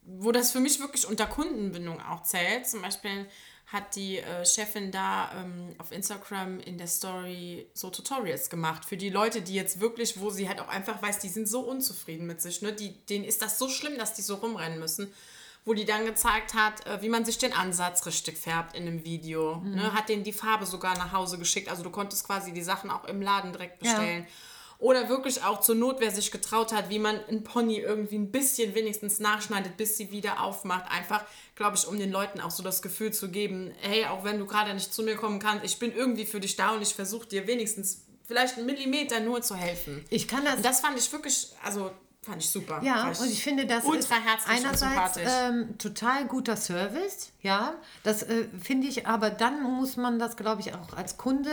wo 0.02 0.32
das 0.32 0.52
für 0.52 0.60
mich 0.60 0.80
wirklich 0.80 1.08
unter 1.08 1.28
Kundenbindung 1.28 2.02
auch 2.02 2.24
zählt. 2.24 2.68
Zum 2.68 2.82
Beispiel 2.82 3.28
hat 3.68 3.96
die 3.96 4.18
äh, 4.18 4.46
Chefin 4.46 4.92
da 4.92 5.32
ähm, 5.36 5.76
auf 5.78 5.92
Instagram 5.92 6.60
in 6.60 6.78
der 6.78 6.88
Story 6.88 7.70
so 7.74 7.90
Tutorials 7.90 8.50
gemacht 8.50 8.86
für 8.86 8.98
die 8.98 9.10
Leute, 9.10 9.42
die 9.42 9.54
jetzt 9.54 9.80
wirklich, 9.80 10.20
wo 10.20 10.30
sie 10.30 10.48
halt 10.48 10.60
auch 10.60 10.70
einfach 10.70 11.02
weiß, 11.02 11.20
die 11.20 11.30
sind 11.30 11.48
so 11.48 11.62
unzufrieden 11.62 12.28
mit 12.28 12.42
sich, 12.42 12.62
ne? 12.62 12.74
die, 12.74 12.94
denen 13.06 13.26
ist 13.26 13.42
das 13.42 13.60
so 13.60 13.70
schlimm, 13.70 13.98
dass 13.98 14.14
die 14.14 14.22
so 14.22 14.36
rumrennen 14.36 14.80
müssen 14.80 15.14
wo 15.68 15.74
die 15.74 15.84
dann 15.84 16.06
gezeigt 16.06 16.54
hat, 16.54 16.88
äh, 16.88 17.02
wie 17.02 17.10
man 17.10 17.26
sich 17.26 17.38
den 17.38 17.52
Ansatz 17.52 18.06
richtig 18.06 18.38
färbt 18.38 18.74
in 18.74 18.88
einem 18.88 19.04
Video. 19.04 19.58
Ne? 19.58 19.92
Hat 19.94 20.08
denen 20.08 20.24
die 20.24 20.32
Farbe 20.32 20.66
sogar 20.66 20.98
nach 20.98 21.12
Hause 21.12 21.38
geschickt. 21.38 21.68
Also 21.68 21.84
du 21.84 21.90
konntest 21.90 22.26
quasi 22.26 22.54
die 22.54 22.64
Sachen 22.64 22.90
auch 22.90 23.04
im 23.04 23.22
Laden 23.22 23.52
direkt 23.52 23.80
bestellen. 23.80 24.26
Oder 24.80 25.10
wirklich 25.10 25.44
auch 25.44 25.62
zur 25.62 25.76
Not, 25.76 25.98
wer 26.00 26.12
sich 26.12 26.30
getraut 26.30 26.72
hat, 26.72 26.90
wie 26.90 27.00
man 27.00 27.20
einen 27.26 27.44
Pony 27.44 27.78
irgendwie 27.78 28.18
ein 28.18 28.32
bisschen 28.32 28.76
wenigstens 28.76 29.20
nachschneidet, 29.20 29.76
bis 29.76 29.98
sie 29.98 30.12
wieder 30.12 30.44
aufmacht. 30.44 30.92
Einfach, 30.92 31.24
glaube 31.56 31.78
ich, 31.78 31.88
um 31.88 31.98
den 31.98 32.12
Leuten 32.12 32.40
auch 32.40 32.52
so 32.52 32.62
das 32.62 32.82
Gefühl 32.84 33.12
zu 33.12 33.30
geben, 33.30 33.74
hey, 33.82 34.06
auch 34.06 34.24
wenn 34.24 34.38
du 34.38 34.46
gerade 34.46 34.74
nicht 34.74 34.94
zu 34.94 35.02
mir 35.02 35.16
kommen 35.16 35.40
kannst, 35.40 35.66
ich 35.66 35.80
bin 35.80 35.96
irgendwie 35.96 36.26
für 36.26 36.40
dich 36.40 36.56
da 36.56 36.76
und 36.76 36.82
ich 36.84 36.94
versuche 36.94 37.28
dir 37.28 37.48
wenigstens 37.48 38.06
vielleicht 38.28 38.58
einen 38.58 38.68
Millimeter 38.68 39.20
nur 39.20 39.42
zu 39.42 39.56
helfen. 39.56 40.06
Ich 40.10 40.28
kann 40.28 40.46
das 40.46 40.58
Und 40.58 40.66
das 40.66 40.82
fand 40.82 41.00
ich 41.00 41.12
wirklich, 41.12 41.50
also 41.64 41.92
fand 42.28 42.44
ich 42.44 42.50
super. 42.50 42.82
Ja, 42.84 42.98
Fand 42.98 43.22
und 43.22 43.32
ich 43.32 43.44
finde, 43.44 43.66
das 43.66 43.84
ist 43.86 44.12
einerseits 44.48 45.18
ähm, 45.18 45.78
total 45.78 46.26
guter 46.26 46.56
Service, 46.56 47.32
ja. 47.42 47.74
Das 48.04 48.24
äh, 48.24 48.46
finde 48.62 48.88
ich, 48.88 49.08
aber 49.08 49.30
dann 49.30 49.64
muss 49.64 49.98
man 49.98 50.20
das, 50.20 50.36
glaube 50.36 50.62
ich, 50.62 50.76
auch 50.76 50.94
als 50.96 51.18
Kunde 51.18 51.50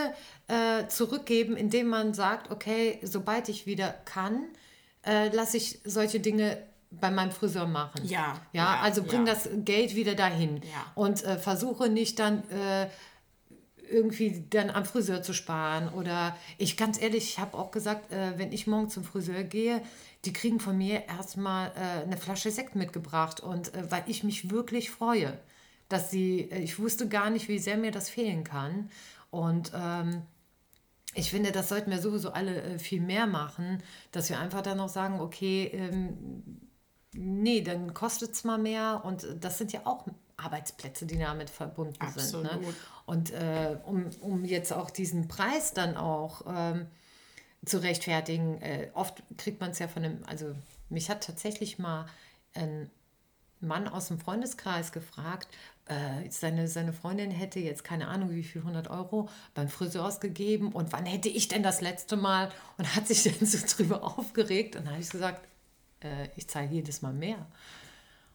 äh, 0.48 0.86
zurückgeben, 0.88 1.56
indem 1.56 1.88
man 1.88 2.14
sagt, 2.14 2.50
okay, 2.50 2.98
sobald 3.02 3.48
ich 3.48 3.66
wieder 3.66 3.94
kann, 4.04 4.44
äh, 5.06 5.28
lasse 5.28 5.56
ich 5.56 5.80
solche 5.84 6.20
Dinge 6.20 6.58
bei 6.90 7.10
meinem 7.10 7.30
Friseur 7.30 7.66
machen. 7.66 8.04
Ja, 8.04 8.40
Ja, 8.52 8.74
ja, 8.76 8.80
also 8.80 9.02
bring 9.02 9.26
ja. 9.26 9.34
das 9.34 9.48
Geld 9.52 9.94
wieder 9.94 10.14
dahin. 10.14 10.56
Ja. 10.62 10.92
Und 10.94 11.24
äh, 11.24 11.38
versuche 11.38 11.88
nicht 11.88 12.18
dann 12.18 12.48
äh, 12.50 12.88
irgendwie 13.94 14.44
dann 14.50 14.70
am 14.70 14.84
Friseur 14.84 15.22
zu 15.22 15.32
sparen. 15.32 15.88
Oder 15.88 16.36
ich 16.58 16.76
ganz 16.76 17.00
ehrlich, 17.00 17.24
ich 17.24 17.38
habe 17.38 17.56
auch 17.56 17.70
gesagt, 17.70 18.12
äh, 18.12 18.38
wenn 18.38 18.52
ich 18.52 18.66
morgen 18.66 18.90
zum 18.90 19.04
Friseur 19.04 19.44
gehe, 19.44 19.82
die 20.24 20.32
kriegen 20.32 20.60
von 20.60 20.76
mir 20.76 21.06
erstmal 21.06 21.72
äh, 21.76 22.02
eine 22.02 22.16
Flasche 22.16 22.50
Sekt 22.50 22.74
mitgebracht. 22.74 23.40
Und 23.40 23.74
äh, 23.74 23.90
weil 23.90 24.04
ich 24.06 24.24
mich 24.24 24.50
wirklich 24.50 24.90
freue, 24.90 25.38
dass 25.88 26.10
sie, 26.10 26.50
äh, 26.50 26.58
ich 26.60 26.78
wusste 26.78 27.08
gar 27.08 27.30
nicht, 27.30 27.48
wie 27.48 27.58
sehr 27.58 27.76
mir 27.76 27.92
das 27.92 28.10
fehlen 28.10 28.44
kann. 28.44 28.90
Und 29.30 29.72
ähm, 29.74 30.22
ich 31.14 31.30
finde, 31.30 31.52
das 31.52 31.68
sollten 31.68 31.90
wir 31.90 32.00
sowieso 32.00 32.32
alle 32.32 32.60
äh, 32.62 32.78
viel 32.78 33.00
mehr 33.00 33.26
machen, 33.26 33.82
dass 34.12 34.28
wir 34.30 34.38
einfach 34.38 34.62
dann 34.62 34.78
noch 34.78 34.88
sagen, 34.88 35.20
okay, 35.20 35.70
ähm, 35.72 36.60
nee, 37.14 37.62
dann 37.62 37.94
kostet 37.94 38.32
es 38.32 38.44
mal 38.44 38.58
mehr 38.58 39.02
und 39.04 39.24
äh, 39.24 39.38
das 39.38 39.58
sind 39.58 39.72
ja 39.72 39.82
auch 39.84 40.06
Arbeitsplätze, 40.36 41.06
die 41.06 41.18
damit 41.18 41.50
verbunden 41.50 41.94
sind. 42.16 42.42
Ne? 42.42 42.50
Absolut. 42.50 42.74
Und 43.06 43.32
äh, 43.32 43.76
um, 43.84 44.10
um 44.20 44.44
jetzt 44.44 44.72
auch 44.72 44.90
diesen 44.90 45.28
Preis 45.28 45.72
dann 45.72 45.96
auch 45.96 46.42
ähm, 46.46 46.86
zu 47.64 47.82
rechtfertigen, 47.82 48.60
äh, 48.60 48.90
oft 48.94 49.22
kriegt 49.38 49.60
man 49.60 49.70
es 49.70 49.78
ja 49.78 49.88
von 49.88 50.04
einem, 50.04 50.24
also 50.26 50.54
mich 50.88 51.10
hat 51.10 51.24
tatsächlich 51.24 51.78
mal 51.78 52.06
ein 52.54 52.90
Mann 53.60 53.88
aus 53.88 54.08
dem 54.08 54.18
Freundeskreis 54.18 54.92
gefragt, 54.92 55.48
äh, 55.86 56.30
seine, 56.30 56.68
seine 56.68 56.92
Freundin 56.92 57.30
hätte 57.30 57.60
jetzt 57.60 57.84
keine 57.84 58.08
Ahnung 58.08 58.30
wie 58.30 58.42
viel 58.42 58.62
100 58.62 58.88
Euro 58.88 59.28
beim 59.54 59.68
Friseur 59.68 60.06
ausgegeben 60.06 60.72
und 60.72 60.92
wann 60.92 61.04
hätte 61.04 61.28
ich 61.28 61.48
denn 61.48 61.62
das 61.62 61.80
letzte 61.80 62.16
Mal 62.16 62.50
und 62.78 62.94
hat 62.94 63.06
sich 63.06 63.22
dann 63.38 63.46
so 63.46 63.58
drüber 63.76 64.02
aufgeregt 64.02 64.76
und 64.76 64.84
dann 64.84 64.94
habe 64.94 65.02
ich 65.02 65.10
gesagt, 65.10 65.46
äh, 66.00 66.28
ich 66.36 66.48
zahle 66.48 66.68
jedes 66.68 67.02
Mal 67.02 67.12
mehr. 67.12 67.46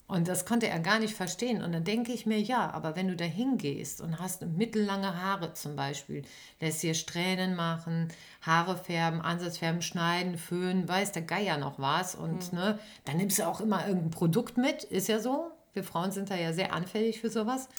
Und 0.10 0.28
das 0.28 0.46
konnte 0.46 0.68
er 0.68 0.80
gar 0.80 0.98
nicht 0.98 1.14
verstehen. 1.14 1.62
Und 1.62 1.72
dann 1.72 1.84
denke 1.84 2.12
ich 2.12 2.26
mir, 2.26 2.42
ja, 2.42 2.72
aber 2.72 2.96
wenn 2.96 3.08
du 3.08 3.16
da 3.16 3.26
hingehst 3.26 4.02
und 4.02 4.20
hast 4.20 4.42
mittellange 4.42 5.22
Haare 5.22 5.54
zum 5.54 5.76
Beispiel, 5.76 6.24
lässt 6.60 6.82
dir 6.82 6.96
Strähnen 6.96 7.56
machen, 7.56 8.08
Haare 8.42 8.76
färben, 8.76 9.22
Ansatzfärben, 9.22 9.84
schneiden, 9.84 10.40
föhnen, 10.40 10.88
weiß 10.88 11.12
der 11.12 11.22
Geier 11.22 11.60
noch 11.60 11.78
was. 11.78 12.16
Und 12.16 12.54
ne, 12.54 12.80
dann 13.06 13.18
nimmst 13.18 13.38
du 13.38 13.48
auch 13.48 13.62
immer 13.62 13.86
irgendein 13.86 14.10
Produkt 14.10 14.58
mit, 14.58 14.84
ist 14.84 15.10
ja 15.10 15.20
so. 15.20 15.52
Wir 15.74 15.84
Frauen 15.84 16.12
sind 16.12 16.32
da 16.32 16.36
ja 16.36 16.54
sehr 16.54 16.74
anfällig 16.74 17.22
für 17.22 17.30
sowas. 17.30 17.70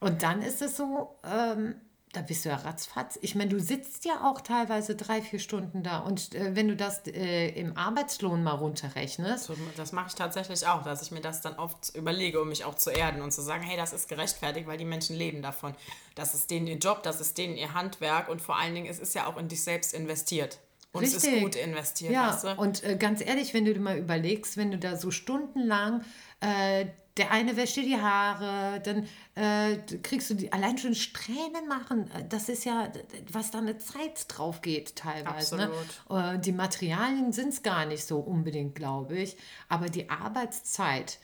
Und 0.00 0.24
dann 0.24 0.42
ist 0.42 0.60
es 0.60 0.76
so, 0.76 1.14
ähm, 1.24 1.76
da 2.12 2.22
bist 2.22 2.44
du 2.44 2.48
ja 2.48 2.56
ratzfatz. 2.56 3.18
Ich 3.22 3.34
meine, 3.34 3.50
du 3.50 3.60
sitzt 3.60 4.04
ja 4.04 4.24
auch 4.28 4.40
teilweise 4.40 4.96
drei, 4.96 5.20
vier 5.20 5.38
Stunden 5.38 5.82
da. 5.82 5.98
Und 5.98 6.34
äh, 6.34 6.56
wenn 6.56 6.68
du 6.68 6.74
das 6.76 7.06
äh, 7.06 7.48
im 7.50 7.76
Arbeitslohn 7.76 8.42
mal 8.42 8.52
runterrechnest, 8.54 9.50
Das 9.76 9.92
mache 9.92 10.06
ich 10.08 10.14
tatsächlich 10.14 10.66
auch, 10.66 10.82
dass 10.82 11.02
ich 11.02 11.10
mir 11.10 11.20
das 11.20 11.40
dann 11.42 11.54
oft 11.56 11.94
überlege, 11.94 12.40
um 12.40 12.48
mich 12.48 12.64
auch 12.64 12.74
zu 12.76 12.90
erden 12.90 13.20
und 13.22 13.32
zu 13.32 13.42
sagen, 13.42 13.62
hey, 13.62 13.76
das 13.76 13.92
ist 13.92 14.08
gerechtfertigt, 14.08 14.66
weil 14.66 14.78
die 14.78 14.84
Menschen 14.84 15.16
leben 15.16 15.42
davon. 15.42 15.74
Das 16.14 16.34
ist 16.34 16.50
denen 16.50 16.66
ihr 16.66 16.78
Job, 16.78 17.02
das 17.02 17.20
ist 17.20 17.36
denen 17.36 17.56
ihr 17.56 17.74
Handwerk 17.74 18.28
und 18.28 18.40
vor 18.40 18.56
allen 18.56 18.74
Dingen, 18.74 18.86
es 18.86 18.98
ist 18.98 19.14
ja 19.14 19.26
auch 19.26 19.36
in 19.36 19.48
dich 19.48 19.62
selbst 19.62 19.92
investiert. 19.94 20.58
Und 20.92 21.04
es 21.04 21.12
ist 21.12 21.26
Richtig. 21.26 21.42
gut 21.42 21.54
investiert, 21.54 22.12
Ja, 22.12 22.32
weißt 22.32 22.44
du? 22.44 22.48
und 22.56 22.82
äh, 22.82 22.96
ganz 22.96 23.20
ehrlich, 23.20 23.52
wenn 23.52 23.66
du 23.66 23.74
dir 23.74 23.80
mal 23.80 23.98
überlegst, 23.98 24.56
wenn 24.56 24.70
du 24.70 24.78
da 24.78 24.96
so 24.96 25.10
stundenlang, 25.10 26.02
äh, 26.40 26.86
der 27.18 27.30
eine 27.30 27.56
wäscht 27.56 27.76
dir 27.76 27.82
die 27.82 28.00
Haare, 28.00 28.80
dann 28.80 29.06
äh, 29.34 29.76
kriegst 30.02 30.30
du 30.30 30.34
die, 30.34 30.52
allein 30.52 30.78
schon 30.78 30.94
Strähnen 30.94 31.68
machen, 31.68 32.10
äh, 32.12 32.24
das 32.28 32.48
ist 32.48 32.64
ja, 32.64 32.90
was 33.32 33.50
da 33.50 33.58
eine 33.58 33.78
Zeit 33.78 34.26
drauf 34.28 34.62
geht 34.62 34.96
teilweise. 34.96 35.56
Ne? 35.56 35.70
Äh, 36.10 36.38
die 36.38 36.52
Materialien 36.52 37.32
sind 37.32 37.48
es 37.48 37.62
gar 37.62 37.86
nicht 37.86 38.04
so 38.04 38.18
unbedingt, 38.18 38.74
glaube 38.74 39.18
ich, 39.18 39.36
aber 39.68 39.88
die 39.88 40.08
Arbeitszeit. 40.08 41.18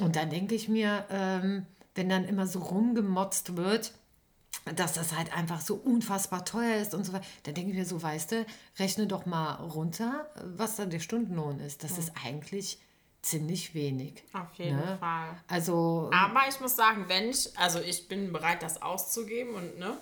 Und 0.00 0.16
dann 0.16 0.30
denke 0.30 0.54
ich 0.54 0.68
mir, 0.68 1.04
ähm, 1.10 1.66
wenn 1.94 2.08
dann 2.08 2.24
immer 2.24 2.46
so 2.46 2.60
rumgemotzt 2.60 3.56
wird, 3.56 3.92
dass 4.76 4.92
das 4.92 5.16
halt 5.16 5.36
einfach 5.36 5.60
so 5.60 5.74
unfassbar 5.74 6.44
teuer 6.44 6.76
ist 6.76 6.94
und 6.94 7.04
so 7.04 7.12
weiter. 7.12 7.24
Da 7.42 7.52
denke 7.52 7.70
ich 7.70 7.76
mir 7.76 7.84
so, 7.84 8.02
weißt 8.02 8.32
du, 8.32 8.46
rechne 8.78 9.06
doch 9.06 9.26
mal 9.26 9.54
runter, 9.54 10.30
was 10.56 10.76
dann 10.76 10.90
der 10.90 11.00
Stundenlohn 11.00 11.58
ist. 11.60 11.82
Das 11.82 11.98
ist 11.98 12.12
eigentlich 12.24 12.78
ziemlich 13.22 13.74
wenig. 13.74 14.22
Auf 14.32 14.52
jeden 14.54 14.76
ne? 14.76 14.96
Fall. 14.98 15.40
Also, 15.48 16.10
Aber 16.12 16.42
ich 16.48 16.60
muss 16.60 16.76
sagen, 16.76 17.04
wenn 17.08 17.30
ich, 17.30 17.56
also 17.56 17.80
ich 17.80 18.08
bin 18.08 18.32
bereit, 18.32 18.62
das 18.62 18.82
auszugeben 18.82 19.54
und 19.54 19.78
ne, 19.78 19.96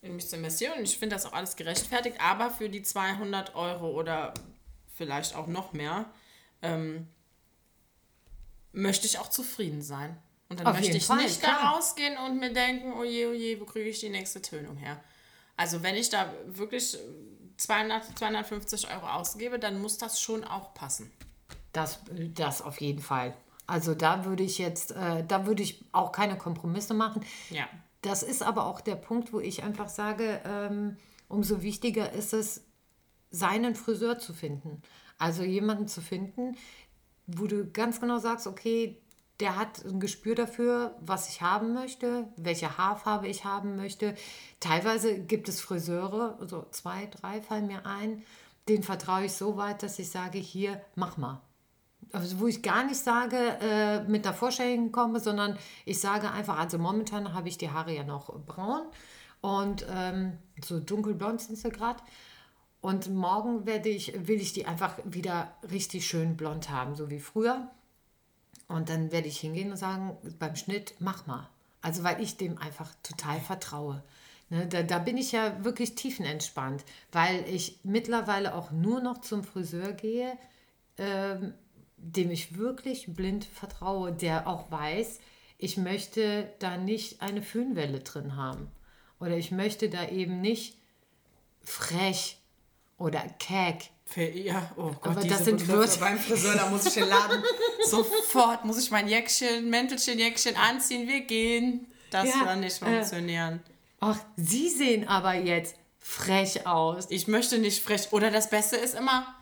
in 0.00 0.16
mich 0.16 0.28
zu 0.28 0.36
investieren 0.36 0.78
und 0.78 0.84
ich 0.84 0.98
finde 0.98 1.14
das 1.14 1.26
auch 1.26 1.32
alles 1.32 1.56
gerechtfertigt, 1.56 2.16
aber 2.20 2.50
für 2.50 2.68
die 2.68 2.82
200 2.82 3.54
Euro 3.54 3.90
oder 3.90 4.32
vielleicht 4.96 5.36
auch 5.36 5.46
noch 5.46 5.72
mehr, 5.72 6.10
ähm, 6.62 7.08
möchte 8.72 9.06
ich 9.06 9.18
auch 9.18 9.28
zufrieden 9.28 9.82
sein. 9.82 10.18
Und 10.48 10.60
dann 10.60 10.66
Auf 10.66 10.76
möchte 10.76 10.96
ich 10.96 11.06
Fall, 11.06 11.18
nicht 11.18 11.40
klar. 11.40 11.58
da 11.60 11.70
rausgehen 11.70 12.16
und 12.18 12.40
mir 12.40 12.52
denken, 12.52 12.92
oh 12.92 13.04
je, 13.04 13.26
oh 13.26 13.32
je, 13.32 13.60
wo 13.60 13.64
kriege 13.64 13.88
ich 13.88 14.00
die 14.00 14.10
nächste 14.10 14.42
Tönung 14.42 14.76
her? 14.76 15.02
Also 15.56 15.82
wenn 15.82 15.94
ich 15.94 16.08
da 16.08 16.32
wirklich 16.46 16.98
200, 17.58 18.18
250 18.18 18.90
Euro 18.90 19.06
ausgebe, 19.06 19.58
dann 19.58 19.80
muss 19.80 19.98
das 19.98 20.20
schon 20.20 20.44
auch 20.44 20.74
passen. 20.74 21.12
Das, 21.72 22.00
das 22.34 22.62
auf 22.62 22.80
jeden 22.80 23.00
Fall. 23.00 23.34
Also 23.66 23.94
da 23.94 24.24
würde 24.24 24.42
ich 24.42 24.58
jetzt, 24.58 24.92
äh, 24.92 25.24
da 25.26 25.46
würde 25.46 25.62
ich 25.62 25.84
auch 25.92 26.12
keine 26.12 26.36
Kompromisse 26.36 26.94
machen. 26.94 27.24
Ja. 27.50 27.64
Das 28.02 28.22
ist 28.22 28.42
aber 28.42 28.66
auch 28.66 28.80
der 28.80 28.96
Punkt, 28.96 29.32
wo 29.32 29.40
ich 29.40 29.62
einfach 29.62 29.88
sage, 29.88 30.40
ähm, 30.44 30.96
umso 31.28 31.62
wichtiger 31.62 32.12
ist 32.12 32.34
es, 32.34 32.64
seinen 33.30 33.74
Friseur 33.74 34.18
zu 34.18 34.34
finden. 34.34 34.82
Also 35.18 35.42
jemanden 35.42 35.88
zu 35.88 36.02
finden, 36.02 36.56
wo 37.26 37.46
du 37.46 37.70
ganz 37.70 38.00
genau 38.00 38.18
sagst, 38.18 38.46
okay, 38.46 39.00
der 39.40 39.56
hat 39.56 39.84
ein 39.84 40.00
Gespür 40.00 40.34
dafür, 40.34 40.94
was 41.00 41.28
ich 41.28 41.40
haben 41.40 41.72
möchte, 41.72 42.28
welche 42.36 42.76
Haarfarbe 42.76 43.28
ich 43.28 43.44
haben 43.44 43.76
möchte. 43.76 44.14
Teilweise 44.60 45.18
gibt 45.18 45.48
es 45.48 45.60
Friseure, 45.60 46.38
so 46.46 46.66
zwei, 46.70 47.06
drei 47.06 47.40
fallen 47.40 47.66
mir 47.66 47.86
ein, 47.86 48.22
denen 48.68 48.82
vertraue 48.82 49.24
ich 49.24 49.32
so 49.32 49.56
weit, 49.56 49.82
dass 49.82 49.98
ich 49.98 50.10
sage, 50.10 50.38
hier, 50.38 50.80
mach 50.94 51.16
mal. 51.16 51.40
Also 52.12 52.40
wo 52.40 52.46
ich 52.46 52.62
gar 52.62 52.84
nicht 52.84 52.98
sage, 52.98 53.36
äh, 53.60 54.02
mit 54.04 54.26
einer 54.26 54.34
Vorstellung 54.34 54.92
komme, 54.92 55.18
sondern 55.20 55.58
ich 55.84 55.98
sage 56.00 56.30
einfach, 56.30 56.58
also 56.58 56.78
momentan 56.78 57.32
habe 57.32 57.48
ich 57.48 57.58
die 57.58 57.70
Haare 57.70 57.94
ja 57.94 58.04
noch 58.04 58.32
braun 58.46 58.82
und 59.40 59.86
ähm, 59.90 60.38
so 60.62 60.78
dunkelblond 60.78 61.40
sind 61.40 61.56
sie 61.56 61.70
gerade. 61.70 62.02
Und 62.80 63.10
morgen 63.10 63.64
werde 63.64 63.88
ich, 63.88 64.26
will 64.26 64.40
ich 64.40 64.52
die 64.52 64.66
einfach 64.66 64.98
wieder 65.04 65.54
richtig 65.70 66.06
schön 66.06 66.36
blond 66.36 66.68
haben, 66.68 66.96
so 66.96 67.10
wie 67.10 67.20
früher. 67.20 67.70
Und 68.68 68.88
dann 68.88 69.12
werde 69.12 69.28
ich 69.28 69.38
hingehen 69.38 69.70
und 69.70 69.76
sagen, 69.76 70.16
beim 70.38 70.56
Schnitt, 70.56 70.94
mach 70.98 71.26
mal. 71.26 71.48
Also 71.80 72.04
weil 72.04 72.20
ich 72.20 72.36
dem 72.36 72.58
einfach 72.58 72.92
total 73.02 73.40
vertraue. 73.40 74.02
Ne, 74.50 74.66
da, 74.66 74.82
da 74.82 74.98
bin 74.98 75.16
ich 75.16 75.32
ja 75.32 75.64
wirklich 75.64 75.94
tiefenentspannt, 75.94 76.84
weil 77.10 77.44
ich 77.48 77.80
mittlerweile 77.84 78.54
auch 78.54 78.70
nur 78.70 79.00
noch 79.00 79.22
zum 79.22 79.44
Friseur 79.44 79.92
gehe, 79.92 80.36
ähm, 80.98 81.54
dem 82.02 82.30
ich 82.30 82.56
wirklich 82.58 83.06
blind 83.14 83.44
vertraue, 83.44 84.12
der 84.12 84.46
auch 84.48 84.70
weiß, 84.70 85.20
ich 85.58 85.76
möchte 85.76 86.52
da 86.58 86.76
nicht 86.76 87.22
eine 87.22 87.42
Föhnwelle 87.42 88.00
drin 88.00 88.36
haben. 88.36 88.68
Oder 89.20 89.36
ich 89.36 89.52
möchte 89.52 89.88
da 89.88 90.08
eben 90.08 90.40
nicht 90.40 90.76
frech 91.62 92.38
oder 92.98 93.20
keck. 93.38 93.90
Ja, 94.34 94.70
oh 94.76 94.90
Gott, 95.00 95.16
Aber 95.16 95.24
das 95.26 95.44
sind 95.46 95.66
Wörter- 95.68 96.00
beim 96.00 96.18
Friseur, 96.18 96.54
da 96.54 96.68
muss 96.68 96.84
ich 96.86 96.94
den 96.94 97.08
Laden 97.08 97.42
sofort, 97.88 98.64
muss 98.64 98.78
ich 98.78 98.90
mein 98.90 99.08
Jäckchen, 99.08 99.70
Mäntelchen, 99.70 100.18
Jäckchen 100.18 100.54
anziehen, 100.56 101.08
wir 101.08 101.20
gehen. 101.22 101.86
Das 102.10 102.28
Ja, 102.28 102.44
wird 102.46 102.58
nicht 102.58 102.82
äh, 102.82 102.84
funktionieren. 102.84 103.62
Ach, 104.00 104.18
Sie 104.36 104.68
sehen 104.68 105.08
aber 105.08 105.32
jetzt 105.34 105.76
frech 105.98 106.66
aus. 106.66 107.06
Ich 107.08 107.26
möchte 107.26 107.58
nicht 107.58 107.82
frech. 107.82 108.08
Oder 108.12 108.30
das 108.30 108.50
Beste 108.50 108.76
ist 108.76 108.94
immer, 108.94 109.34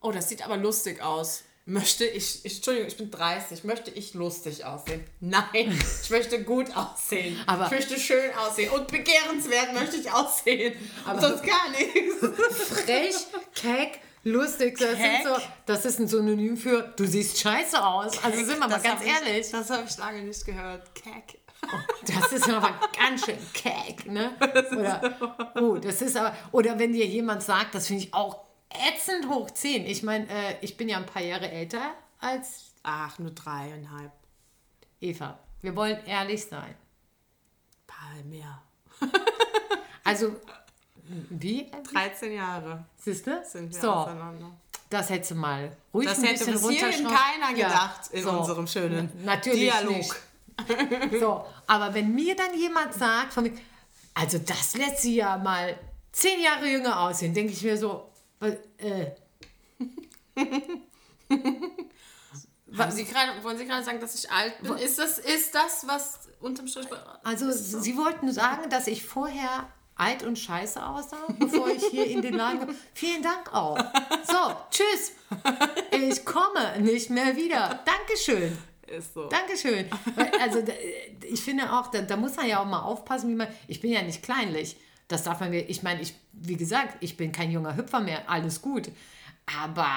oh, 0.00 0.10
das 0.10 0.28
sieht 0.28 0.42
aber 0.44 0.56
lustig 0.56 1.02
aus. 1.02 1.44
Möchte 1.68 2.04
ich, 2.04 2.44
ich 2.44 2.56
Entschuldigung, 2.56 2.86
ich 2.88 2.96
bin 2.96 3.10
30, 3.10 3.64
möchte 3.64 3.90
ich 3.90 4.14
lustig 4.14 4.64
aussehen? 4.64 5.02
Nein, 5.18 5.76
ich 6.02 6.10
möchte 6.10 6.44
gut 6.44 6.68
aussehen. 6.76 7.36
Aber- 7.46 7.64
ich 7.64 7.72
möchte 7.72 7.98
schön 7.98 8.30
aussehen. 8.36 8.70
Und 8.70 8.86
begehrenswert 8.86 9.74
möchte 9.74 9.96
ich 9.96 10.10
aussehen. 10.12 10.74
Aber 11.04 11.20
sonst 11.20 11.42
gar 11.42 11.68
nichts. 11.70 12.68
Frech, 12.68 13.16
keck, 13.56 13.98
lustig. 14.22 14.78
Das, 14.78 14.94
Keck? 14.96 15.24
So, 15.26 15.36
das 15.66 15.84
ist 15.84 15.98
ein 15.98 16.06
Synonym 16.06 16.56
für 16.56 16.82
du 16.96 17.04
siehst 17.04 17.40
scheiße 17.40 17.84
aus. 17.84 18.22
Also 18.22 18.38
sind 18.38 18.48
wir 18.48 18.58
mal 18.58 18.68
ganz 18.68 18.84
hab 18.86 19.02
ich- 19.04 19.08
ehrlich. 19.08 19.50
Das 19.50 19.68
habe 19.68 19.86
ich 19.88 19.96
lange 19.98 20.22
nicht 20.22 20.44
gehört. 20.46 20.94
Keck. 20.94 21.40
Das 22.06 22.30
ist 22.30 22.48
aber 22.48 22.78
ganz 22.96 23.24
schön 23.24 23.38
keck, 23.52 24.06
ne? 24.06 24.36
Oder, 24.70 25.50
oh, 25.60 25.76
das 25.78 26.00
ist 26.00 26.16
aber, 26.16 26.36
oder 26.52 26.78
wenn 26.78 26.92
dir 26.92 27.06
jemand 27.06 27.42
sagt, 27.42 27.74
das 27.74 27.88
finde 27.88 28.04
ich 28.04 28.14
auch 28.14 28.45
ätzend 28.70 29.28
hoch 29.28 29.50
10. 29.50 29.86
Ich 29.86 30.02
meine, 30.02 30.28
äh, 30.28 30.56
ich 30.60 30.76
bin 30.76 30.88
ja 30.88 30.96
ein 30.98 31.06
paar 31.06 31.22
Jahre 31.22 31.50
älter 31.50 31.94
als 32.18 32.72
Ach, 32.82 33.18
nur 33.18 33.30
dreieinhalb. 33.32 34.12
Eva. 35.00 35.38
Wir 35.62 35.74
wollen 35.74 35.98
ehrlich 36.06 36.44
sein. 36.46 36.74
Paar 37.86 38.14
mehr. 38.24 38.62
Also, 40.04 40.36
wie? 41.30 41.68
13 41.92 42.32
Jahre 42.32 42.84
Siehst 42.96 43.26
du? 43.26 43.42
sind 43.44 43.74
wir 43.74 43.80
So, 43.80 43.90
auseinander. 43.90 44.52
das 44.88 45.10
hättest 45.10 45.32
du 45.32 45.34
mal 45.34 45.76
ruhig 45.92 46.06
Das 46.08 46.18
ein 46.18 46.26
hätte 46.26 46.44
bisschen 46.44 46.52
bis 46.54 46.68
hierhin 46.70 47.06
runterschrauben. 47.06 47.16
keiner 47.48 47.58
Ja, 47.58 47.66
gedacht 47.68 48.00
in 48.12 48.22
so. 48.22 48.30
unserem 48.30 48.66
schönen 48.68 49.10
Natürlich 49.24 49.70
Dialog. 49.72 49.96
nicht. 49.96 50.14
So, 51.20 51.44
aber 51.66 51.92
wenn 51.92 52.14
mir 52.14 52.36
dann 52.36 52.56
jemand 52.56 52.94
sagt, 52.94 53.32
von 53.34 53.42
mir, 53.44 53.52
also 54.14 54.38
das 54.38 54.74
lässt 54.76 54.98
sie 55.02 55.16
ja 55.16 55.36
mal 55.38 55.76
zehn 56.12 56.40
Jahre 56.40 56.66
jünger 56.68 57.00
aussehen, 57.00 57.34
denke 57.34 57.52
ich 57.52 57.62
mir 57.64 57.76
so, 57.76 58.05
äh, 58.40 59.06
Haben 62.76 62.92
Sie 62.92 63.04
gerade, 63.04 63.42
wollen 63.42 63.56
Sie 63.56 63.64
gerade 63.64 63.84
sagen, 63.84 64.00
dass 64.00 64.14
ich 64.14 64.30
alt 64.30 64.60
bin? 64.60 64.76
Ist 64.76 64.98
das, 64.98 65.18
ist 65.18 65.54
das 65.54 65.86
was 65.86 66.28
unterm 66.40 66.66
Strich... 66.68 66.86
also 67.22 67.50
sie 67.50 67.96
wollten 67.96 68.32
sagen, 68.32 68.68
dass 68.68 68.86
ich 68.86 69.04
vorher 69.04 69.68
alt 69.94 70.22
und 70.24 70.38
scheiße 70.38 70.84
aussah, 70.84 71.26
bevor 71.38 71.68
ich 71.68 71.84
hier 71.86 72.06
in 72.06 72.20
den 72.22 72.34
Laden 72.34 72.60
kam. 72.60 72.76
Vielen 72.94 73.22
Dank 73.22 73.52
auch. 73.54 73.78
So, 74.26 74.54
tschüss. 74.70 75.12
Ich 75.90 76.24
komme 76.24 76.80
nicht 76.80 77.08
mehr 77.08 77.34
wieder. 77.36 77.80
Dankeschön. 77.84 78.56
Ist 78.86 79.14
so. 79.14 79.28
Dankeschön. 79.28 79.88
Weil, 80.14 80.30
Also 80.40 80.62
ich 81.22 81.42
finde 81.42 81.72
auch, 81.72 81.88
da, 81.88 82.02
da 82.02 82.16
muss 82.16 82.36
man 82.36 82.46
ja 82.46 82.60
auch 82.60 82.66
mal 82.66 82.82
aufpassen, 82.82 83.30
wie 83.30 83.34
man. 83.34 83.48
Ich 83.68 83.80
bin 83.80 83.90
ja 83.90 84.02
nicht 84.02 84.22
kleinlich. 84.22 84.76
Das 85.08 85.22
darf 85.24 85.40
man 85.40 85.50
mir. 85.50 85.68
Ich 85.68 85.82
meine, 85.82 86.00
ich, 86.00 86.14
wie 86.32 86.56
gesagt, 86.56 86.96
ich 87.00 87.16
bin 87.16 87.32
kein 87.32 87.50
junger 87.50 87.76
Hüpfer 87.76 88.00
mehr. 88.00 88.28
Alles 88.28 88.60
gut. 88.60 88.90
Aber 89.62 89.88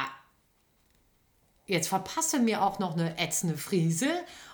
jetzt 1.66 1.88
verpasse 1.88 2.40
mir 2.40 2.62
auch 2.64 2.80
noch 2.80 2.94
eine 2.94 3.18
ätzende 3.18 3.58
Friese 3.58 4.08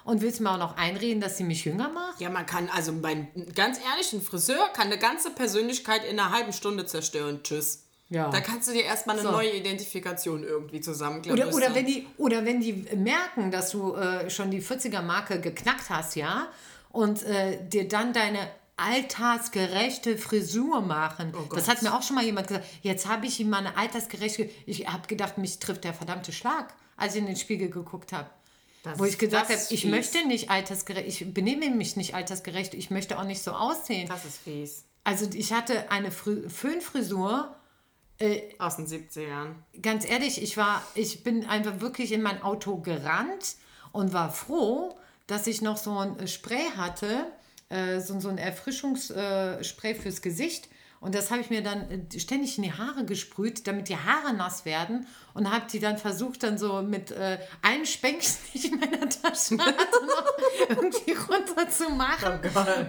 und 0.04 0.22
willst 0.22 0.42
mir 0.42 0.52
auch 0.52 0.58
noch 0.58 0.78
einreden, 0.78 1.22
dass 1.22 1.38
sie 1.38 1.44
mich 1.44 1.66
jünger 1.66 1.90
macht? 1.90 2.20
Ja, 2.22 2.30
man 2.30 2.46
kann, 2.46 2.70
also 2.70 2.92
mein, 2.92 3.28
ganz 3.56 3.80
ehrlich, 3.80 4.12
ein 4.14 4.22
Friseur 4.22 4.68
kann 4.74 4.88
eine 4.88 4.98
ganze 4.98 5.32
Persönlichkeit 5.32 6.04
in 6.06 6.20
einer 6.20 6.32
halben 6.32 6.54
Stunde 6.54 6.86
zerstören. 6.86 7.42
Tschüss. 7.44 7.84
Ja. 8.10 8.30
Da 8.30 8.40
kannst 8.40 8.68
du 8.68 8.74
dir 8.74 8.84
erstmal 8.84 9.18
eine 9.18 9.26
So. 9.28 9.32
neue 9.32 9.52
Identifikation 9.52 10.44
irgendwie 10.44 10.76
Oder, 10.78 10.84
zusammenklöppeln. 10.84 11.54
oder, 11.54 11.74
wenn 11.74 11.86
die, 11.86 12.06
oder 12.18 12.46
wenn 12.46 12.62
die 12.62 12.74
merken, 12.96 13.50
dass 13.50 13.72
du 13.72 13.96
äh, 13.96 14.30
schon 14.30 14.52
die 14.52 14.62
40er-Marke 14.62 15.42
geknackt 15.42 15.90
hast, 15.90 16.16
ja, 16.16 16.48
und 16.92 17.24
äh, 17.24 17.58
dir 17.68 17.88
dann 17.88 18.14
deine 18.14 18.48
altersgerechte 18.78 20.18
Frisur 20.18 20.82
machen. 20.82 21.34
das 21.54 21.68
hat 21.68 21.82
mir 21.82 21.94
auch 21.96 22.04
schon 22.04 22.16
mal 22.16 22.26
jemand 22.26 22.48
gesagt. 22.48 22.66
Jetzt 22.82 23.08
habe 23.08 23.26
ich 23.26 23.40
ihm 23.40 23.50
mal 23.50 23.60
eine 23.60 23.78
altersgerechte. 23.78 24.50
Ich 24.66 24.88
habe 24.88 25.08
gedacht, 25.08 25.38
mich 25.38 25.60
trifft 25.60 25.84
der 25.84 25.94
verdammte 25.94 26.32
Schlag, 26.32 26.74
als 26.98 27.16
ich 27.16 27.22
in 27.22 27.28
den 27.28 27.36
Spiegel 27.36 27.70
geguckt 27.70 28.12
habe. 28.14 28.30
Das 28.84 29.00
Wo 29.00 29.06
ich 29.06 29.18
gesagt 29.18 29.50
habe, 29.50 29.60
ich 29.70 29.82
fies. 29.82 29.90
möchte 29.90 30.28
nicht 30.28 30.52
altersgerecht, 30.52 31.08
ich 31.08 31.34
benehme 31.34 31.72
mich 31.72 31.96
nicht 31.96 32.14
altersgerecht, 32.14 32.76
ich 32.76 32.92
möchte 32.92 33.18
auch 33.18 33.24
nicht 33.24 33.42
so 33.42 33.52
aussehen. 33.52 34.08
Das 34.08 34.26
ist 34.26 34.38
fies. 34.38 34.84
Also 35.04 35.28
ich 35.34 35.54
hatte 35.54 35.90
eine 35.92 36.12
Fri- 36.12 36.48
Föhnfrisur, 36.50 37.56
Aus 38.60 38.76
den 38.78 38.86
70ern. 38.88 39.56
ganz 39.82 40.08
ehrlich, 40.08 40.42
ich 40.42 40.56
war, 40.58 40.84
ich 40.94 41.24
bin 41.24 41.46
einfach 41.48 41.80
wirklich 41.82 42.12
in 42.12 42.22
mein 42.22 42.42
Auto 42.44 42.78
gerannt 42.78 43.56
und 43.92 44.14
war 44.14 44.32
froh, 44.32 44.96
dass 45.28 45.48
ich 45.48 45.62
noch 45.64 45.78
so 45.78 45.98
ein 45.98 46.20
äh, 46.20 46.28
Spray 46.28 46.66
hatte, 46.78 47.26
äh, 47.76 48.00
so, 48.00 48.20
so 48.20 48.30
ein 48.30 48.38
Erfrischungsspray 48.38 49.96
fürs 49.96 50.22
Gesicht. 50.22 50.70
Und 51.00 51.14
das 51.14 51.30
habe 51.30 51.42
ich 51.42 51.50
mir 51.50 51.62
dann 51.62 51.92
äh, 51.92 52.20
ständig 52.20 52.58
in 52.58 52.64
die 52.64 52.74
Haare 52.74 53.06
gesprüht, 53.06 53.68
damit 53.68 53.90
die 53.90 53.98
Haare 53.98 54.34
nass 54.34 54.66
werden. 54.66 55.06
Und 55.36 55.52
habe 55.52 55.66
die 55.70 55.80
dann 55.80 55.98
versucht, 55.98 56.44
dann 56.44 56.58
so 56.58 56.82
mit 56.82 57.12
äh, 57.12 57.38
einem 57.62 57.86
Spänkchen, 57.86 58.36
die 58.54 58.58
ich 58.58 58.72
in 58.72 58.80
meiner 58.80 59.10
Tasche 59.10 59.58
hatte, 59.60 60.06
noch 60.08 60.34
irgendwie 60.70 61.12
runter 61.12 61.70
zu 61.70 61.90
machen. 61.90 62.40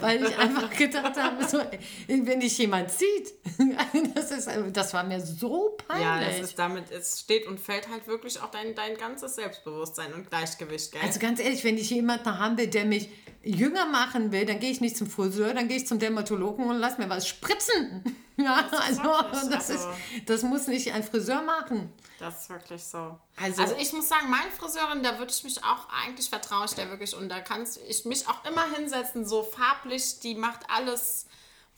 weil 0.00 0.24
ich 0.24 0.38
einfach 0.38 0.70
gedacht 0.70 1.16
habe, 1.16 1.44
so, 1.44 1.58
wenn 2.06 2.38
dich 2.38 2.56
jemand 2.56 2.92
sieht, 2.92 3.34
das, 4.14 4.30
ist, 4.30 4.48
das 4.72 4.94
war 4.94 5.02
mir 5.02 5.20
so 5.20 5.76
peinlich. 5.88 6.06
Ja, 6.06 6.20
das 6.20 6.50
ist 6.50 6.58
damit, 6.58 6.90
es 6.92 7.20
steht 7.20 7.48
und 7.48 7.58
fällt 7.58 7.88
halt 7.90 8.06
wirklich 8.06 8.40
auch 8.40 8.52
dein, 8.52 8.76
dein 8.76 8.96
ganzes 8.96 9.34
Selbstbewusstsein 9.34 10.14
und 10.14 10.30
Gleichgewicht, 10.30 10.92
gell? 10.92 11.02
Also 11.02 11.18
ganz 11.18 11.40
ehrlich, 11.40 11.64
wenn 11.64 11.76
ich 11.76 11.90
jemanden 11.90 12.38
haben 12.38 12.56
will, 12.56 12.68
der 12.68 12.84
mich 12.84 13.10
jünger 13.42 13.86
machen 13.86 14.30
will, 14.30 14.44
dann 14.44 14.60
gehe 14.60 14.70
ich 14.70 14.80
nicht 14.80 14.96
zum 14.96 15.08
Friseur, 15.08 15.52
dann 15.52 15.66
gehe 15.66 15.78
ich 15.78 15.86
zum 15.88 15.98
Dermatologen 15.98 16.64
und 16.64 16.78
lass 16.78 16.98
mir 16.98 17.08
was 17.08 17.26
spritzen. 17.26 18.16
Ja, 18.44 18.68
also 18.70 19.02
wirklich, 19.02 19.48
das, 19.50 19.70
ist, 19.70 19.86
also- 19.86 19.98
das 20.26 20.42
muss 20.42 20.66
nicht 20.66 20.92
ein 20.92 21.02
Friseur 21.02 21.40
machen. 21.42 21.90
Das 22.18 22.42
ist 22.42 22.50
wirklich 22.50 22.82
so. 22.84 23.18
Also- 23.36 23.62
Also, 23.62 23.76
ich 23.78 23.92
muss 23.94 24.08
sagen, 24.08 24.28
meine 24.30 24.50
Friseurin, 24.50 25.02
da 25.02 25.18
würde 25.18 25.32
ich 25.32 25.42
mich 25.44 25.62
auch, 25.64 25.88
eigentlich 26.04 26.28
vertraue 26.28 26.66
ich 26.66 26.72
der 26.72 26.90
wirklich 26.90 27.14
und 27.16 27.28
da 27.30 27.40
kann 27.40 27.66
ich 27.88 28.04
mich 28.04 28.28
auch 28.28 28.44
immer 28.44 28.64
hinsetzen, 28.74 29.26
so 29.26 29.42
farblich, 29.42 30.20
die 30.20 30.34
macht 30.34 30.60
alles, 30.68 31.26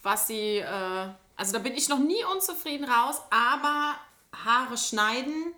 was 0.02 0.26
sie, 0.26 0.58
äh, 0.58 1.08
also 1.36 1.52
da 1.52 1.58
bin 1.60 1.74
ich 1.74 1.88
noch 1.88 1.98
nie 2.00 2.24
unzufrieden 2.32 2.88
raus, 2.90 3.20
aber 3.30 3.94
Haare 4.44 4.76
schneiden, 4.76 5.54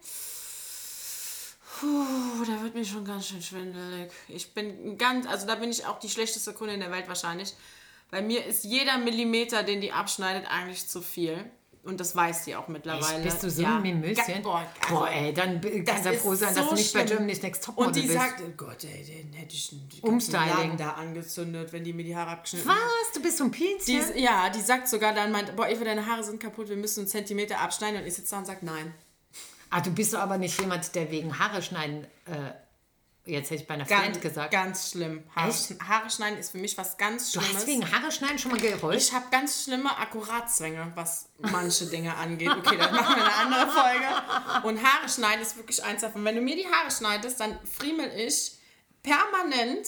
puh, 1.80 2.44
da 2.46 2.62
wird 2.62 2.74
mir 2.74 2.84
schon 2.84 3.04
ganz 3.04 3.28
schön 3.28 3.42
schwindelig. 3.42 4.12
Ich 4.28 4.52
bin 4.54 4.98
ganz, 4.98 5.26
also 5.26 5.46
da 5.46 5.54
bin 5.54 5.70
ich 5.70 5.86
auch 5.86 5.98
die 5.98 6.10
schlechteste 6.10 6.52
Kundin 6.52 6.80
der 6.80 6.90
Welt 6.90 7.08
wahrscheinlich. 7.08 7.54
Bei 8.10 8.22
mir 8.22 8.44
ist 8.44 8.64
jeder 8.64 8.98
Millimeter, 8.98 9.62
den 9.62 9.80
die 9.80 9.92
abschneidet, 9.92 10.50
eigentlich 10.50 10.88
zu 10.88 11.00
viel. 11.00 11.44
Und 11.82 11.98
das 11.98 12.14
weiß 12.14 12.44
sie 12.44 12.56
auch 12.56 12.68
mittlerweile. 12.68 13.22
Bist 13.22 13.42
du 13.42 13.50
so 13.50 13.62
ja. 13.62 13.76
ein 13.76 13.82
Mimöschen? 13.82 14.42
Boah, 14.42 14.66
also, 14.82 14.94
Boah, 14.94 15.08
ey, 15.08 15.32
dann 15.32 15.62
kannst 15.86 16.04
du 16.04 16.12
froh 16.12 16.34
sein, 16.34 16.54
dass 16.54 16.64
so 16.64 16.70
du 16.70 16.76
nicht 16.76 16.92
bei 16.92 17.00
schlimm. 17.00 17.16
Germany's 17.16 17.42
Next 17.42 17.64
Topmodel 17.64 17.86
Und 17.88 17.96
die 17.96 18.02
bist. 18.02 18.12
sagt, 18.14 18.42
oh 18.46 18.52
Gott, 18.54 18.84
ey, 18.84 19.02
den 19.02 19.32
hätte 19.32 19.54
ich 19.54 19.74
Umstyling. 20.02 20.76
Da 20.76 20.90
angezündet, 20.92 21.72
wenn 21.72 21.82
die 21.82 21.94
mir 21.94 22.04
die 22.04 22.14
Haare 22.14 22.32
abgeschnitten 22.32 22.68
Was? 22.68 22.76
Du 23.14 23.22
bist 23.22 23.38
so 23.38 23.44
ein 23.44 23.52
Die, 23.52 23.64
Pinzchen? 23.64 24.18
ja, 24.18 24.50
die 24.50 24.60
sagt 24.60 24.88
sogar 24.88 25.14
dann, 25.14 25.32
meint, 25.32 25.56
boah, 25.56 25.68
Eva, 25.68 25.84
deine 25.84 26.04
Haare 26.04 26.22
sind 26.22 26.38
kaputt, 26.38 26.68
wir 26.68 26.76
müssen 26.76 27.00
einen 27.00 27.08
Zentimeter 27.08 27.58
abschneiden. 27.60 28.00
Und 28.02 28.06
ich 28.06 28.14
sitze 28.14 28.32
da 28.32 28.38
und 28.38 28.46
sage, 28.46 28.60
nein. 28.62 28.92
Ah, 29.70 29.80
du 29.80 29.90
bist 29.90 30.12
doch 30.12 30.18
aber 30.18 30.36
nicht 30.36 30.60
jemand, 30.60 30.94
der 30.94 31.10
wegen 31.10 31.38
Haare 31.38 31.62
schneiden, 31.62 32.04
äh, 32.26 32.50
jetzt 33.24 33.50
hätte 33.50 33.62
ich 33.62 33.68
bei 33.68 33.74
einer 33.74 33.86
Freund 33.86 34.20
gesagt. 34.20 34.50
Ganz 34.50 34.90
schlimm. 34.90 35.24
Haare? 35.34 35.52
Haare 35.86 36.10
schneiden 36.10 36.38
ist 36.38 36.52
für 36.52 36.58
mich 36.58 36.76
was 36.78 36.96
ganz 36.96 37.32
du 37.32 37.40
Schlimmes. 37.40 37.58
hast 37.58 37.66
wegen 37.66 37.92
Haare 37.92 38.10
schneiden 38.12 38.38
schon 38.38 38.50
mal 38.52 38.60
geheult? 38.60 38.96
Ich 38.98 39.12
habe 39.12 39.26
ganz 39.30 39.64
schlimme 39.64 39.96
Akkuratzwänge, 39.96 40.92
was 40.94 41.28
manche 41.38 41.86
Dinge 41.86 42.14
angeht. 42.16 42.50
Okay, 42.50 42.76
das 42.76 42.90
machen 42.90 43.16
wir 43.16 43.24
eine 43.24 43.34
andere 43.34 43.66
Folge. 43.70 44.66
Und 44.66 44.82
Haare 44.82 45.08
schneiden 45.08 45.42
ist 45.42 45.56
wirklich 45.56 45.82
eins 45.84 46.02
davon. 46.02 46.24
Wenn 46.24 46.36
du 46.36 46.42
mir 46.42 46.56
die 46.56 46.66
Haare 46.66 46.90
schneidest, 46.90 47.40
dann 47.40 47.58
friemel 47.64 48.10
ich 48.18 48.52
permanent 49.02 49.86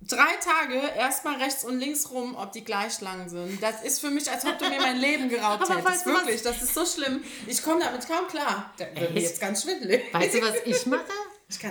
drei 0.00 0.36
Tage 0.42 0.74
erstmal 0.96 1.36
rechts 1.42 1.64
und 1.64 1.78
links 1.78 2.10
rum, 2.10 2.36
ob 2.36 2.52
die 2.52 2.62
gleich 2.62 3.00
lang 3.00 3.28
sind. 3.28 3.60
Das 3.62 3.82
ist 3.82 4.00
für 4.00 4.10
mich, 4.10 4.30
als 4.30 4.44
ob 4.44 4.58
du 4.58 4.68
mir 4.68 4.80
mein 4.80 4.96
Leben 4.96 5.28
geraubt 5.28 5.62
Aber 5.62 5.76
hättest. 5.76 6.06
du 6.06 6.10
was? 6.10 6.20
Wirklich, 6.20 6.42
das 6.42 6.62
ist 6.62 6.74
so 6.74 6.86
schlimm. 6.86 7.24
Ich 7.46 7.62
komme 7.62 7.82
damit 7.82 8.06
kaum 8.06 8.28
klar. 8.28 8.72
Da 8.76 8.86
wird 8.94 9.14
mir 9.14 9.20
jetzt 9.20 9.40
ganz 9.40 9.62
schwindelig. 9.62 10.02
Weißt 10.12 10.34
du, 10.34 10.42
was 10.42 10.54
ich 10.64 10.86
mache? 10.86 11.04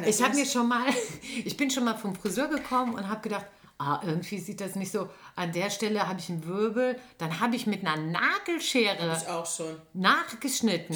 Ich 0.05 0.21
habe 0.23 0.35
mir 0.35 0.45
schon 0.45 0.67
mal, 0.67 0.87
ich 1.45 1.55
bin 1.57 1.69
schon 1.69 1.83
mal 1.85 1.95
vom 1.95 2.15
Friseur 2.15 2.47
gekommen 2.47 2.95
und 2.95 3.07
habe 3.07 3.21
gedacht, 3.21 3.45
ah, 3.77 4.01
irgendwie 4.03 4.39
sieht 4.39 4.59
das 4.59 4.75
nicht 4.75 4.91
so. 4.91 5.09
An 5.35 5.51
der 5.51 5.69
Stelle 5.69 6.07
habe 6.07 6.19
ich 6.19 6.29
einen 6.29 6.45
Wirbel, 6.45 6.99
dann 7.19 7.39
habe 7.39 7.55
ich 7.55 7.67
mit 7.67 7.85
einer 7.85 7.97
Nagelschere 8.01 9.15
Ich 9.21 9.27
auch 9.27 9.45
schon. 9.45 9.79
nachgeschnitten. 9.93 10.95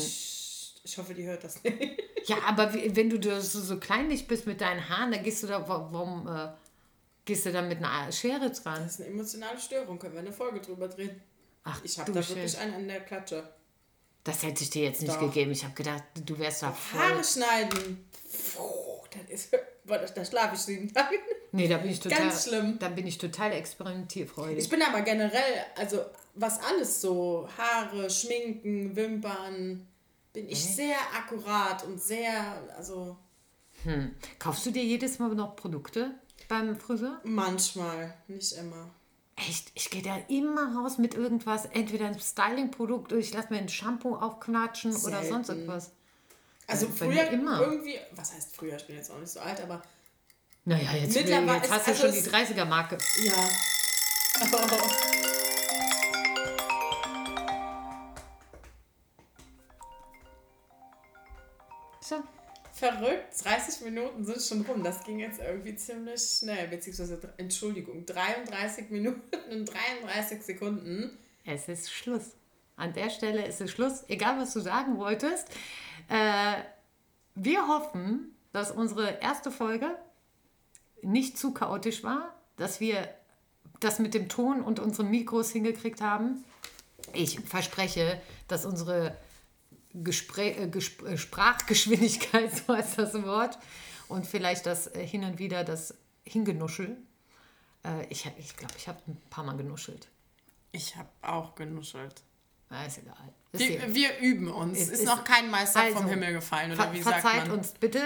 Ich 0.83 0.97
hoffe, 0.97 1.13
die 1.13 1.25
hört 1.25 1.43
das 1.43 1.63
nicht. 1.63 1.77
Ja, 2.25 2.37
aber 2.45 2.71
wenn 2.71 3.09
du 3.09 3.41
so, 3.41 3.59
so 3.59 3.79
kleinlich 3.79 4.27
bist 4.27 4.45
mit 4.45 4.61
deinen 4.61 4.87
Haaren, 4.89 5.11
dann 5.11 5.23
gehst 5.23 5.41
du 5.41 5.47
da, 5.47 5.67
wa- 5.67 5.87
warum 5.91 6.27
äh, 6.27 6.49
gehst 7.25 7.47
du 7.47 7.51
da 7.51 7.63
mit 7.63 7.79
einer 7.83 8.11
Schere 8.11 8.51
dran? 8.51 8.83
Das 8.83 8.93
ist 8.93 9.01
eine 9.01 9.09
emotionale 9.09 9.59
Störung. 9.59 9.97
Können 9.97 10.13
wir 10.13 10.19
eine 10.19 10.31
Folge 10.31 10.59
drüber 10.61 10.87
drehen? 10.87 11.19
Ach, 11.63 11.81
Ich 11.83 11.97
habe 11.97 12.11
da 12.11 12.19
wirklich 12.29 12.55
einen 12.59 12.75
an 12.75 12.87
der 12.87 12.99
Klatsche. 13.01 13.43
Das 14.23 14.43
hätte 14.43 14.63
ich 14.63 14.69
dir 14.69 14.83
jetzt 14.83 15.01
nicht 15.01 15.13
Doch. 15.15 15.19
gegeben. 15.19 15.51
Ich 15.51 15.63
habe 15.63 15.73
gedacht, 15.73 16.03
du 16.25 16.37
wärst 16.37 16.63
da 16.63 16.71
voll. 16.71 16.99
Haare 16.99 17.23
schneiden. 17.23 18.05
Puh, 18.55 19.03
das 19.11 19.29
ist. 19.29 19.57
Da, 19.83 20.23
schlafe 20.23 20.55
ich 20.55 20.61
sieben 20.61 20.93
Tage. 20.93 21.17
Nee, 21.51 21.67
da 21.67 21.77
bin 21.77 21.91
ich 21.91 21.99
total. 21.99 22.19
Ganz 22.19 22.45
schlimm. 22.45 22.79
Da 22.79 22.87
bin 22.87 23.05
ich 23.07 23.17
total 23.17 23.51
experimentierfreudig. 23.51 24.59
Ich 24.59 24.69
bin 24.69 24.81
aber 24.81 25.01
generell, 25.01 25.65
also 25.75 26.05
was 26.35 26.61
alles 26.61 27.01
so, 27.01 27.49
Haare, 27.57 28.09
Schminken, 28.09 28.95
Wimpern, 28.95 29.85
bin 30.31 30.47
ich 30.47 30.63
sehr 30.63 30.95
akkurat 31.13 31.83
und 31.83 32.01
sehr, 32.01 32.63
also 32.77 33.17
Kaufst 34.39 34.65
du 34.65 34.71
dir 34.71 34.83
jedes 34.83 35.19
Mal 35.19 35.29
noch 35.35 35.55
Produkte 35.55 36.11
beim 36.47 36.77
Friseur? 36.77 37.19
manchmal, 37.23 38.13
nicht 38.27 38.53
immer. 38.53 38.89
Echt, 39.47 39.71
ich 39.73 39.89
gehe 39.89 40.01
da 40.03 40.17
immer 40.27 40.75
raus 40.77 40.97
mit 40.97 41.13
irgendwas, 41.15 41.65
entweder 41.65 42.05
ein 42.07 42.19
Styling-Produkt 42.19 43.11
oder 43.11 43.19
ich 43.21 43.33
lasse 43.33 43.47
mir 43.51 43.59
ein 43.59 43.69
Shampoo 43.69 44.15
aufknatschen 44.15 44.95
oder 44.95 45.23
sonst 45.23 45.47
Selten. 45.47 45.61
irgendwas. 45.63 45.91
Also 46.67 46.87
bei 46.99 47.07
mir 47.07 47.13
früher 47.23 47.29
immer. 47.31 47.61
irgendwie, 47.61 47.99
was 48.15 48.33
heißt 48.33 48.55
früher, 48.55 48.75
ich 48.75 48.85
bin 48.85 48.95
jetzt 48.97 49.09
auch 49.11 49.19
nicht 49.19 49.31
so 49.31 49.39
alt, 49.39 49.59
aber 49.61 49.81
Naja, 50.65 50.93
jetzt, 50.93 51.15
Mittlerweile 51.15 51.57
jetzt 51.57 51.71
hast 51.71 51.87
du 51.87 51.91
also 51.91 52.07
schon 52.07 52.11
die 52.13 52.21
30er-Marke. 52.29 52.97
ja. 53.23 53.33
So. 62.01 62.23
Verrückt, 62.81 63.35
30 63.43 63.81
Minuten 63.81 64.25
sind 64.25 64.41
schon 64.41 64.61
rum. 64.61 64.83
Das 64.83 65.03
ging 65.03 65.19
jetzt 65.19 65.39
irgendwie 65.39 65.75
ziemlich 65.75 66.19
schnell. 66.19 66.67
Beziehungsweise, 66.67 67.19
Entschuldigung, 67.37 68.07
33 68.07 68.89
Minuten 68.89 69.37
und 69.51 69.65
33 69.65 70.41
Sekunden. 70.41 71.15
Es 71.45 71.67
ist 71.67 71.93
Schluss. 71.93 72.31
An 72.77 72.91
der 72.93 73.11
Stelle 73.11 73.45
ist 73.45 73.61
es 73.61 73.69
Schluss. 73.69 74.03
Egal, 74.07 74.39
was 74.39 74.53
du 74.53 74.61
sagen 74.61 74.97
wolltest. 74.97 75.47
Äh, 76.09 76.55
wir 77.35 77.67
hoffen, 77.67 78.35
dass 78.51 78.71
unsere 78.71 79.21
erste 79.21 79.51
Folge 79.51 79.95
nicht 81.03 81.37
zu 81.37 81.53
chaotisch 81.53 82.03
war, 82.03 82.33
dass 82.57 82.79
wir 82.79 83.07
das 83.79 83.99
mit 83.99 84.15
dem 84.15 84.27
Ton 84.27 84.63
und 84.63 84.79
unseren 84.79 85.11
Mikros 85.11 85.51
hingekriegt 85.51 86.01
haben. 86.01 86.43
Ich 87.13 87.41
verspreche, 87.41 88.19
dass 88.47 88.65
unsere 88.65 89.15
Gespräch, 89.93 90.57
äh, 90.59 90.67
Gesp 90.67 91.03
äh, 91.03 91.17
Sprachgeschwindigkeit, 91.17 92.51
so 92.67 92.75
heißt 92.75 92.97
das 92.97 93.13
Wort, 93.23 93.57
und 94.07 94.25
vielleicht 94.27 94.65
das 94.65 94.87
äh, 94.87 95.05
hin 95.05 95.23
und 95.23 95.39
wieder 95.39 95.63
das 95.63 95.93
Hingenuschel. 96.25 96.97
Äh, 97.83 98.05
ich 98.09 98.23
glaube, 98.23 98.39
ich, 98.39 98.55
glaub, 98.55 98.71
ich 98.77 98.87
habe 98.87 98.99
ein 99.07 99.17
paar 99.29 99.43
Mal 99.43 99.57
genuschelt. 99.57 100.07
Ich 100.71 100.95
habe 100.95 101.09
auch 101.21 101.55
genuschelt. 101.55 102.21
Na, 102.69 102.85
ist 102.85 102.99
egal. 102.99 103.15
Ist. 103.51 103.59
Wir, 103.67 103.93
wir 103.93 104.17
üben 104.19 104.47
uns. 104.49 104.77
Es 104.79 104.87
Ist, 104.89 104.99
ist- 105.01 105.05
noch 105.05 105.23
kein 105.25 105.49
Meister 105.51 105.81
vom 105.87 105.97
Also, 105.97 106.07
Himmel 106.09 106.33
gefallen, 106.33 106.71
oder 106.71 106.93
wie 106.93 107.01
sagt 107.01 107.21
verzeiht 107.21 107.47
man? 107.49 107.57
uns 107.59 107.71
bitte. 107.73 108.01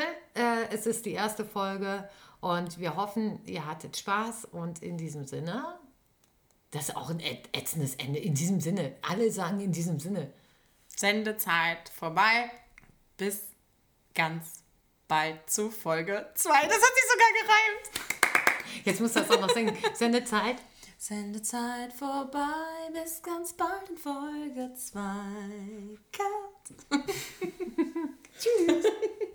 Es 0.72 0.88
ist 0.88 1.06
die 1.06 1.12
erste 1.12 1.46
Folge 1.46 2.10
und 2.42 2.80
wir 2.80 2.96
hoffen, 2.96 3.40
ihr 3.46 3.68
hattet 3.68 3.96
Spaß. 3.98 4.46
Und 4.46 4.82
in 4.82 4.98
diesem 4.98 5.26
Sinne, 5.28 5.64
das 6.72 6.90
ist 6.90 6.96
auch 6.96 7.12
ein 7.12 7.20
ät- 7.20 7.56
ätzendes 7.56 7.94
Ende. 7.96 8.18
In 8.18 8.34
diesem 8.34 8.60
Sinne, 8.60 8.96
alle 9.04 9.32
sagen 9.32 9.60
in 9.60 9.72
diesem 9.72 10.00
Sinne. 10.00 10.34
Sendezeit 10.96 11.90
vorbei. 11.90 12.52
Bis 13.18 13.44
ganz 14.14 14.64
bald 15.08 15.50
zu 15.50 15.70
Folge 15.70 16.30
2. 16.36 16.50
Das 16.50 16.62
hat 16.62 16.96
sich 16.96 17.06
sogar 17.12 17.32
gereimt. 17.42 18.86
Jetzt 18.86 19.02
muss 19.02 19.14
das 19.14 19.30
auch 19.30 19.42
noch 19.42 19.50
singen. 19.50 19.78
Sendezeit. 19.94 20.58
Sendezeit 20.98 21.94
vorbei. 21.94 22.90
Bis 22.94 23.22
ganz 23.22 23.54
bald 23.54 23.90
in 23.90 23.98
Folge 23.98 24.74
2. 24.74 25.00
Cut. 26.12 27.02
Tschüss. 28.40 28.86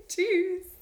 Tschüss. 0.09 0.80